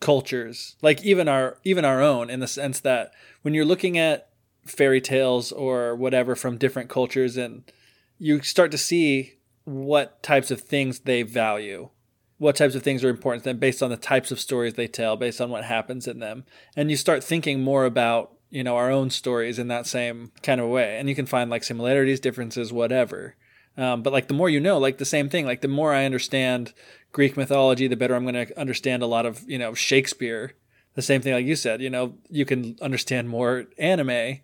cultures, 0.00 0.76
like 0.82 1.02
even 1.04 1.28
our 1.28 1.58
even 1.62 1.84
our 1.84 2.00
own, 2.00 2.30
in 2.30 2.40
the 2.40 2.48
sense 2.48 2.80
that 2.80 3.12
when 3.42 3.54
you're 3.54 3.64
looking 3.64 3.98
at 3.98 4.28
fairy 4.66 5.00
tales 5.00 5.52
or 5.52 5.94
whatever 5.94 6.34
from 6.34 6.56
different 6.56 6.88
cultures, 6.88 7.36
and 7.36 7.70
you 8.18 8.40
start 8.42 8.70
to 8.70 8.78
see 8.78 9.34
what 9.64 10.22
types 10.22 10.50
of 10.50 10.60
things 10.60 11.00
they 11.00 11.22
value, 11.22 11.90
what 12.38 12.56
types 12.56 12.74
of 12.74 12.82
things 12.82 13.04
are 13.04 13.10
important 13.10 13.44
to 13.44 13.50
them 13.50 13.58
based 13.58 13.82
on 13.82 13.90
the 13.90 13.96
types 13.96 14.30
of 14.30 14.40
stories 14.40 14.74
they 14.74 14.88
tell, 14.88 15.16
based 15.16 15.40
on 15.40 15.50
what 15.50 15.64
happens 15.64 16.08
in 16.08 16.18
them, 16.18 16.44
and 16.74 16.90
you 16.90 16.96
start 16.96 17.22
thinking 17.22 17.62
more 17.62 17.84
about 17.84 18.32
you 18.48 18.64
know 18.64 18.76
our 18.76 18.90
own 18.90 19.10
stories 19.10 19.58
in 19.58 19.68
that 19.68 19.86
same 19.86 20.32
kind 20.42 20.60
of 20.60 20.68
way, 20.68 20.98
and 20.98 21.08
you 21.08 21.14
can 21.14 21.26
find 21.26 21.50
like 21.50 21.62
similarities, 21.62 22.20
differences, 22.20 22.72
whatever. 22.72 23.36
Um, 23.76 24.02
but 24.02 24.12
like 24.12 24.28
the 24.28 24.34
more 24.34 24.50
you 24.50 24.60
know, 24.60 24.78
like 24.78 24.98
the 24.98 25.04
same 25.04 25.28
thing, 25.28 25.46
like 25.46 25.60
the 25.60 25.68
more 25.68 25.94
I 25.94 26.04
understand 26.04 26.72
Greek 27.12 27.36
mythology, 27.36 27.86
the 27.86 27.96
better 27.96 28.14
I'm 28.14 28.24
going 28.24 28.46
to 28.46 28.58
understand 28.58 29.02
a 29.02 29.06
lot 29.06 29.26
of, 29.26 29.48
you 29.48 29.58
know, 29.58 29.74
Shakespeare. 29.74 30.54
The 30.94 31.02
same 31.02 31.22
thing, 31.22 31.32
like 31.32 31.46
you 31.46 31.56
said, 31.56 31.80
you 31.80 31.88
know, 31.88 32.14
you 32.28 32.44
can 32.44 32.76
understand 32.82 33.28
more 33.28 33.66
anime 33.78 34.40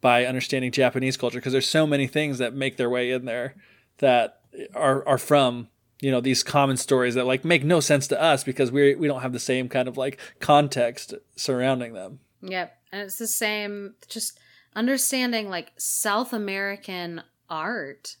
by 0.00 0.24
understanding 0.26 0.70
Japanese 0.70 1.16
culture 1.16 1.38
because 1.38 1.52
there's 1.52 1.68
so 1.68 1.86
many 1.86 2.06
things 2.06 2.38
that 2.38 2.54
make 2.54 2.76
their 2.76 2.88
way 2.88 3.10
in 3.10 3.24
there 3.24 3.56
that 3.98 4.40
are, 4.74 5.06
are 5.06 5.18
from, 5.18 5.68
you 6.00 6.10
know, 6.10 6.20
these 6.20 6.44
common 6.44 6.76
stories 6.76 7.14
that 7.14 7.26
like 7.26 7.44
make 7.44 7.64
no 7.64 7.80
sense 7.80 8.06
to 8.08 8.22
us 8.22 8.44
because 8.44 8.70
we 8.70 8.94
we 8.94 9.08
don't 9.08 9.22
have 9.22 9.32
the 9.32 9.40
same 9.40 9.68
kind 9.68 9.88
of 9.88 9.96
like 9.96 10.18
context 10.38 11.14
surrounding 11.34 11.94
them. 11.94 12.20
Yep. 12.42 12.78
And 12.92 13.02
it's 13.02 13.18
the 13.18 13.26
same, 13.26 13.94
just 14.08 14.38
understanding 14.74 15.50
like 15.50 15.72
South 15.76 16.32
American 16.32 17.22
art, 17.50 18.16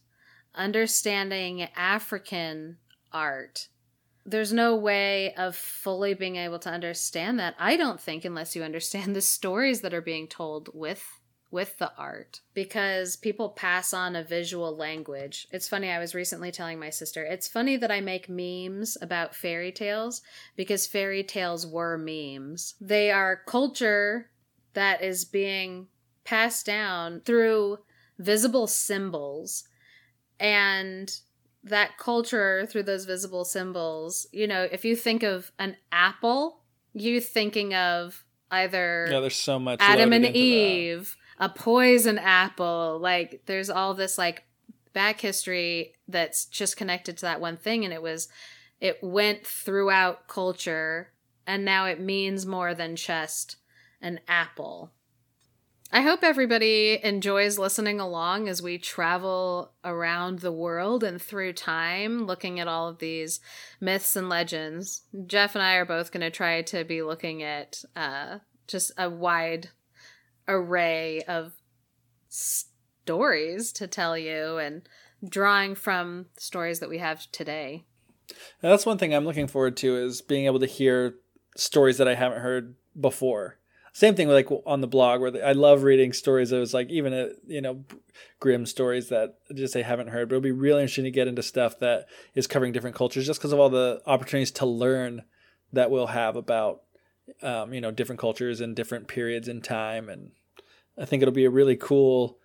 understanding 0.58 1.62
African 1.76 2.76
art. 3.12 3.68
There's 4.26 4.52
no 4.52 4.76
way 4.76 5.32
of 5.34 5.56
fully 5.56 6.12
being 6.12 6.36
able 6.36 6.58
to 6.58 6.70
understand 6.70 7.38
that, 7.38 7.54
I 7.58 7.76
don't 7.76 8.00
think, 8.00 8.24
unless 8.24 8.54
you 8.54 8.62
understand 8.62 9.16
the 9.16 9.22
stories 9.22 9.80
that 9.80 9.94
are 9.94 10.02
being 10.02 10.26
told 10.26 10.68
with 10.74 11.18
with 11.50 11.78
the 11.78 11.90
art 11.96 12.42
because 12.52 13.16
people 13.16 13.48
pass 13.48 13.94
on 13.94 14.14
a 14.14 14.22
visual 14.22 14.76
language. 14.76 15.48
It's 15.50 15.66
funny, 15.66 15.88
I 15.88 15.98
was 15.98 16.14
recently 16.14 16.52
telling 16.52 16.78
my 16.78 16.90
sister, 16.90 17.24
it's 17.24 17.48
funny 17.48 17.78
that 17.78 17.90
I 17.90 18.02
make 18.02 18.28
memes 18.28 18.98
about 19.00 19.34
fairy 19.34 19.72
tales 19.72 20.20
because 20.56 20.86
fairy 20.86 21.24
tales 21.24 21.66
were 21.66 21.96
memes. 21.96 22.74
They 22.82 23.10
are 23.10 23.44
culture 23.46 24.30
that 24.74 25.02
is 25.02 25.24
being 25.24 25.88
passed 26.24 26.66
down 26.66 27.22
through 27.24 27.78
visible 28.18 28.66
symbols 28.66 29.64
and 30.40 31.20
that 31.64 31.98
culture 31.98 32.66
through 32.66 32.84
those 32.84 33.04
visible 33.04 33.44
symbols 33.44 34.26
you 34.32 34.46
know 34.46 34.66
if 34.70 34.84
you 34.84 34.94
think 34.94 35.22
of 35.22 35.50
an 35.58 35.76
apple 35.92 36.60
you 36.92 37.20
thinking 37.20 37.74
of 37.74 38.24
either 38.50 39.08
Yeah, 39.10 39.20
there's 39.20 39.36
so 39.36 39.58
much 39.58 39.80
adam 39.80 40.12
and 40.12 40.24
into 40.24 40.38
that. 40.38 40.38
eve 40.38 41.16
a 41.38 41.48
poison 41.48 42.18
apple 42.18 42.98
like 43.00 43.42
there's 43.46 43.70
all 43.70 43.94
this 43.94 44.18
like 44.18 44.44
back 44.92 45.20
history 45.20 45.94
that's 46.08 46.46
just 46.46 46.76
connected 46.76 47.16
to 47.18 47.22
that 47.22 47.40
one 47.40 47.56
thing 47.56 47.84
and 47.84 47.92
it 47.92 48.02
was 48.02 48.28
it 48.80 48.98
went 49.02 49.46
throughout 49.46 50.28
culture 50.28 51.12
and 51.46 51.64
now 51.64 51.86
it 51.86 52.00
means 52.00 52.46
more 52.46 52.74
than 52.74 52.96
just 52.96 53.56
an 54.00 54.20
apple 54.28 54.92
I 55.90 56.02
hope 56.02 56.22
everybody 56.22 57.00
enjoys 57.02 57.58
listening 57.58 57.98
along 57.98 58.46
as 58.46 58.60
we 58.60 58.76
travel 58.76 59.72
around 59.82 60.40
the 60.40 60.52
world 60.52 61.02
and 61.02 61.20
through 61.20 61.54
time 61.54 62.26
looking 62.26 62.60
at 62.60 62.68
all 62.68 62.88
of 62.88 62.98
these 62.98 63.40
myths 63.80 64.14
and 64.14 64.28
legends. 64.28 65.04
Geoff 65.26 65.54
and 65.54 65.62
I 65.62 65.76
are 65.76 65.86
both 65.86 66.12
going 66.12 66.20
to 66.20 66.30
try 66.30 66.60
to 66.60 66.84
be 66.84 67.00
looking 67.00 67.42
at 67.42 67.84
uh, 67.96 68.38
just 68.66 68.92
a 68.98 69.08
wide 69.08 69.70
array 70.46 71.22
of 71.22 71.52
stories 72.28 73.72
to 73.72 73.86
tell 73.86 74.16
you 74.16 74.58
and 74.58 74.86
drawing 75.26 75.74
from 75.74 76.26
stories 76.36 76.80
that 76.80 76.90
we 76.90 76.98
have 76.98 77.30
today. 77.32 77.84
Now, 78.62 78.68
that's 78.68 78.84
one 78.84 78.98
thing 78.98 79.14
I'm 79.14 79.24
looking 79.24 79.48
forward 79.48 79.78
to 79.78 79.96
is 79.96 80.20
being 80.20 80.44
able 80.44 80.60
to 80.60 80.66
hear 80.66 81.14
stories 81.56 81.96
that 81.96 82.08
I 82.08 82.14
haven't 82.14 82.40
heard 82.40 82.74
before. 82.98 83.57
Same 83.92 84.14
thing 84.14 84.28
with 84.28 84.36
like 84.36 84.62
on 84.66 84.80
the 84.80 84.86
blog 84.86 85.20
where 85.20 85.44
I 85.44 85.52
love 85.52 85.82
reading 85.82 86.12
stories 86.12 86.50
that 86.50 86.58
was 86.58 86.74
like 86.74 86.90
even 86.90 87.12
a, 87.12 87.30
you 87.46 87.60
know 87.60 87.84
Grimm 88.40 88.66
stories 88.66 89.08
that 89.08 89.36
just 89.54 89.76
I 89.76 89.82
haven't 89.82 90.08
heard, 90.08 90.28
but 90.28 90.36
it'll 90.36 90.42
be 90.42 90.52
really 90.52 90.82
interesting 90.82 91.04
to 91.04 91.10
get 91.10 91.28
into 91.28 91.42
stuff 91.42 91.78
that 91.80 92.06
is 92.34 92.46
covering 92.46 92.72
different 92.72 92.96
cultures 92.96 93.26
just 93.26 93.40
because 93.40 93.52
of 93.52 93.58
all 93.58 93.70
the 93.70 94.02
opportunities 94.06 94.50
to 94.52 94.66
learn 94.66 95.22
that 95.72 95.90
we'll 95.90 96.08
have 96.08 96.36
about 96.36 96.82
um, 97.42 97.72
you 97.72 97.80
know 97.80 97.90
different 97.90 98.20
cultures 98.20 98.60
and 98.60 98.76
different 98.76 99.08
periods 99.08 99.48
in 99.48 99.60
time 99.60 100.08
and 100.08 100.32
I 100.98 101.04
think 101.04 101.22
it'll 101.22 101.34
be 101.34 101.44
a 101.44 101.50
really 101.50 101.76
cool 101.76 102.38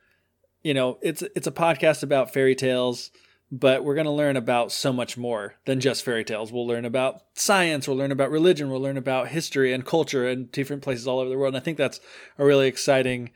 you 0.62 0.74
know 0.74 0.98
it's 1.02 1.22
it's 1.36 1.48
a 1.48 1.52
podcast 1.52 2.04
about 2.04 2.34
fairy 2.34 2.56
tales 2.56 3.12
but 3.56 3.84
we're 3.84 3.94
going 3.94 4.06
to 4.06 4.12
learn 4.12 4.36
about 4.36 4.72
so 4.72 4.92
much 4.92 5.16
more 5.16 5.54
than 5.66 5.80
just 5.80 6.04
fairy 6.04 6.24
tales. 6.24 6.52
We'll 6.52 6.66
learn 6.66 6.86
about 6.86 7.22
science, 7.36 7.88
we'll 7.88 7.98
learn 7.98 8.12
about 8.12 8.32
religion, 8.32 8.72
we'll 8.72 8.82
learn 8.82 8.98
about 8.98 9.28
history 9.28 9.72
and 9.72 9.86
culture 9.86 10.28
and 10.28 10.52
different 10.52 10.82
places 10.82 11.08
all 11.08 11.20
over 11.20 11.30
the 11.30 11.38
world. 11.38 11.54
And 11.54 11.62
I 11.62 11.64
think 11.64 11.78
that's 11.78 12.00
a 12.40 12.46
really 12.46 12.68
exciting 12.68 13.30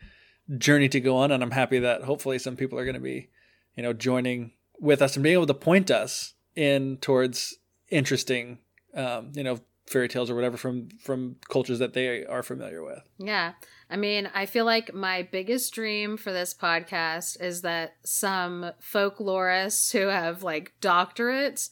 journey 0.56 0.88
to 0.88 0.98
go 0.98 1.16
on. 1.18 1.30
And 1.30 1.40
I'm 1.40 1.52
happy 1.52 1.78
that 1.78 2.02
hopefully 2.02 2.40
some 2.40 2.56
people 2.56 2.80
are 2.80 2.84
going 2.84 2.96
to 2.96 3.00
be, 3.00 3.28
you 3.76 3.84
know, 3.84 3.92
joining 3.92 4.54
with 4.80 5.02
us 5.02 5.14
and 5.14 5.22
being 5.22 5.34
able 5.34 5.46
to 5.46 5.54
point 5.54 5.88
us 5.88 6.34
in 6.56 6.96
towards 6.96 7.56
interesting, 7.88 8.58
um, 8.94 9.30
you 9.36 9.44
know, 9.44 9.60
fairy 9.88 10.08
tales 10.08 10.30
or 10.30 10.34
whatever 10.34 10.56
from 10.56 10.88
from 11.00 11.36
cultures 11.48 11.78
that 11.78 11.94
they 11.94 12.24
are 12.24 12.42
familiar 12.42 12.82
with. 12.82 13.02
Yeah. 13.18 13.52
I 13.90 13.96
mean, 13.96 14.28
I 14.34 14.46
feel 14.46 14.66
like 14.66 14.92
my 14.92 15.22
biggest 15.22 15.72
dream 15.72 16.16
for 16.16 16.32
this 16.32 16.52
podcast 16.52 17.40
is 17.40 17.62
that 17.62 17.96
some 18.04 18.72
folklorists 18.82 19.92
who 19.92 20.08
have 20.08 20.42
like 20.42 20.74
doctorates, 20.80 21.70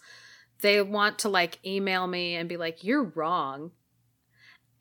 they 0.62 0.80
want 0.80 1.18
to 1.20 1.28
like 1.28 1.58
email 1.64 2.06
me 2.06 2.34
and 2.34 2.48
be 2.48 2.56
like, 2.56 2.82
"You're 2.82 3.04
wrong." 3.04 3.72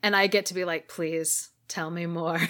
And 0.02 0.16
I 0.16 0.28
get 0.28 0.46
to 0.46 0.54
be 0.54 0.64
like, 0.64 0.88
"Please 0.88 1.50
tell 1.68 1.90
me 1.90 2.06
more." 2.06 2.40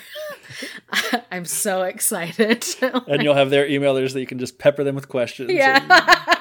I'm 1.33 1.47
so 1.47 1.83
excited. 1.83 2.65
and 2.81 3.23
you'll 3.23 3.35
have 3.35 3.51
their 3.51 3.69
emailers 3.69 4.13
that 4.13 4.21
you 4.21 4.27
can 4.27 4.39
just 4.39 4.59
pepper 4.59 4.85
them 4.85 4.95
with 4.95 5.09
questions. 5.09 5.51
Yeah. 5.51 5.81
And- 6.29 6.36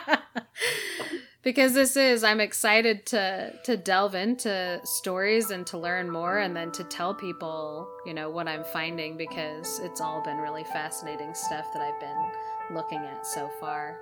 because 1.45 1.73
this 1.73 1.95
is 1.95 2.25
i'm 2.25 2.41
excited 2.41 3.05
to 3.05 3.53
to 3.63 3.77
delve 3.77 4.15
into 4.15 4.81
stories 4.83 5.51
and 5.51 5.65
to 5.65 5.77
learn 5.77 6.09
more 6.09 6.39
and 6.39 6.53
then 6.53 6.69
to 6.71 6.83
tell 6.85 7.13
people 7.13 7.87
you 8.05 8.13
know 8.13 8.29
what 8.29 8.49
i'm 8.49 8.65
finding 8.65 9.15
because 9.15 9.79
it's 9.79 10.01
all 10.01 10.21
been 10.23 10.37
really 10.37 10.65
fascinating 10.65 11.33
stuff 11.33 11.65
that 11.71 11.81
i've 11.81 11.99
been 12.01 12.31
looking 12.75 12.99
at 12.99 13.25
so 13.25 13.49
far 13.61 13.97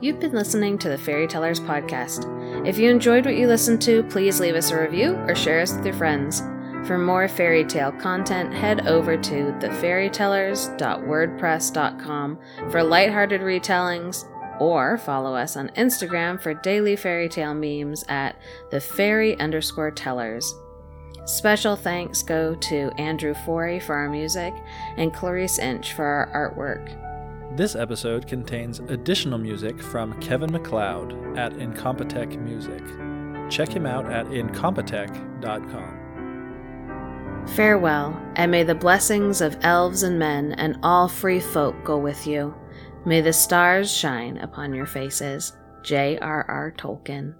You've 0.00 0.18
been 0.18 0.32
listening 0.32 0.78
to 0.78 0.88
the 0.88 0.96
Fairy 0.96 1.26
Tellers 1.26 1.60
podcast. 1.60 2.24
If 2.66 2.78
you 2.78 2.88
enjoyed 2.88 3.26
what 3.26 3.36
you 3.36 3.46
listened 3.46 3.82
to, 3.82 4.02
please 4.04 4.40
leave 4.40 4.54
us 4.54 4.70
a 4.70 4.80
review 4.80 5.14
or 5.26 5.34
share 5.34 5.60
us 5.60 5.74
with 5.74 5.84
your 5.84 5.94
friends. 5.94 6.40
For 6.86 6.96
more 6.96 7.28
fairy 7.28 7.64
tale 7.64 7.92
content, 7.92 8.54
head 8.54 8.86
over 8.86 9.18
to 9.18 9.52
thefairytellers.wordpress.com 9.60 12.38
for 12.70 12.82
lighthearted 12.82 13.42
retellings, 13.42 14.24
or 14.58 14.98
follow 14.98 15.34
us 15.34 15.56
on 15.56 15.68
Instagram 15.70 16.40
for 16.40 16.54
daily 16.54 16.96
fairy 16.96 17.28
tale 17.28 17.54
memes 17.54 18.04
at 18.08 18.36
the 18.70 18.80
fairy 18.80 19.38
underscore 19.38 19.90
tellers. 19.90 20.54
Special 21.24 21.76
thanks 21.76 22.22
go 22.22 22.54
to 22.54 22.90
Andrew 22.96 23.34
Forey 23.44 23.80
for 23.80 23.94
our 23.94 24.08
music 24.08 24.54
and 24.96 25.12
Clarice 25.12 25.58
Inch 25.58 25.92
for 25.92 26.04
our 26.04 26.54
artwork. 26.56 27.56
This 27.56 27.74
episode 27.74 28.26
contains 28.26 28.78
additional 28.78 29.38
music 29.38 29.80
from 29.80 30.18
Kevin 30.20 30.52
MacLeod 30.52 31.36
at 31.36 31.52
Incompetech 31.52 32.38
Music. 32.38 32.82
Check 33.50 33.68
him 33.68 33.84
out 33.84 34.10
at 34.10 34.26
incompetech.com. 34.26 35.98
Farewell, 37.56 38.20
and 38.36 38.50
may 38.50 38.62
the 38.62 38.74
blessings 38.74 39.40
of 39.40 39.56
elves 39.62 40.02
and 40.02 40.18
men 40.18 40.52
and 40.52 40.78
all 40.82 41.08
free 41.08 41.40
folk 41.40 41.82
go 41.84 41.96
with 41.96 42.26
you. 42.26 42.54
May 43.08 43.22
the 43.22 43.32
stars 43.32 43.90
shine 43.90 44.36
upon 44.36 44.74
your 44.74 44.84
faces. 44.84 45.56
J.R.R. 45.82 46.74
Tolkien. 46.76 47.32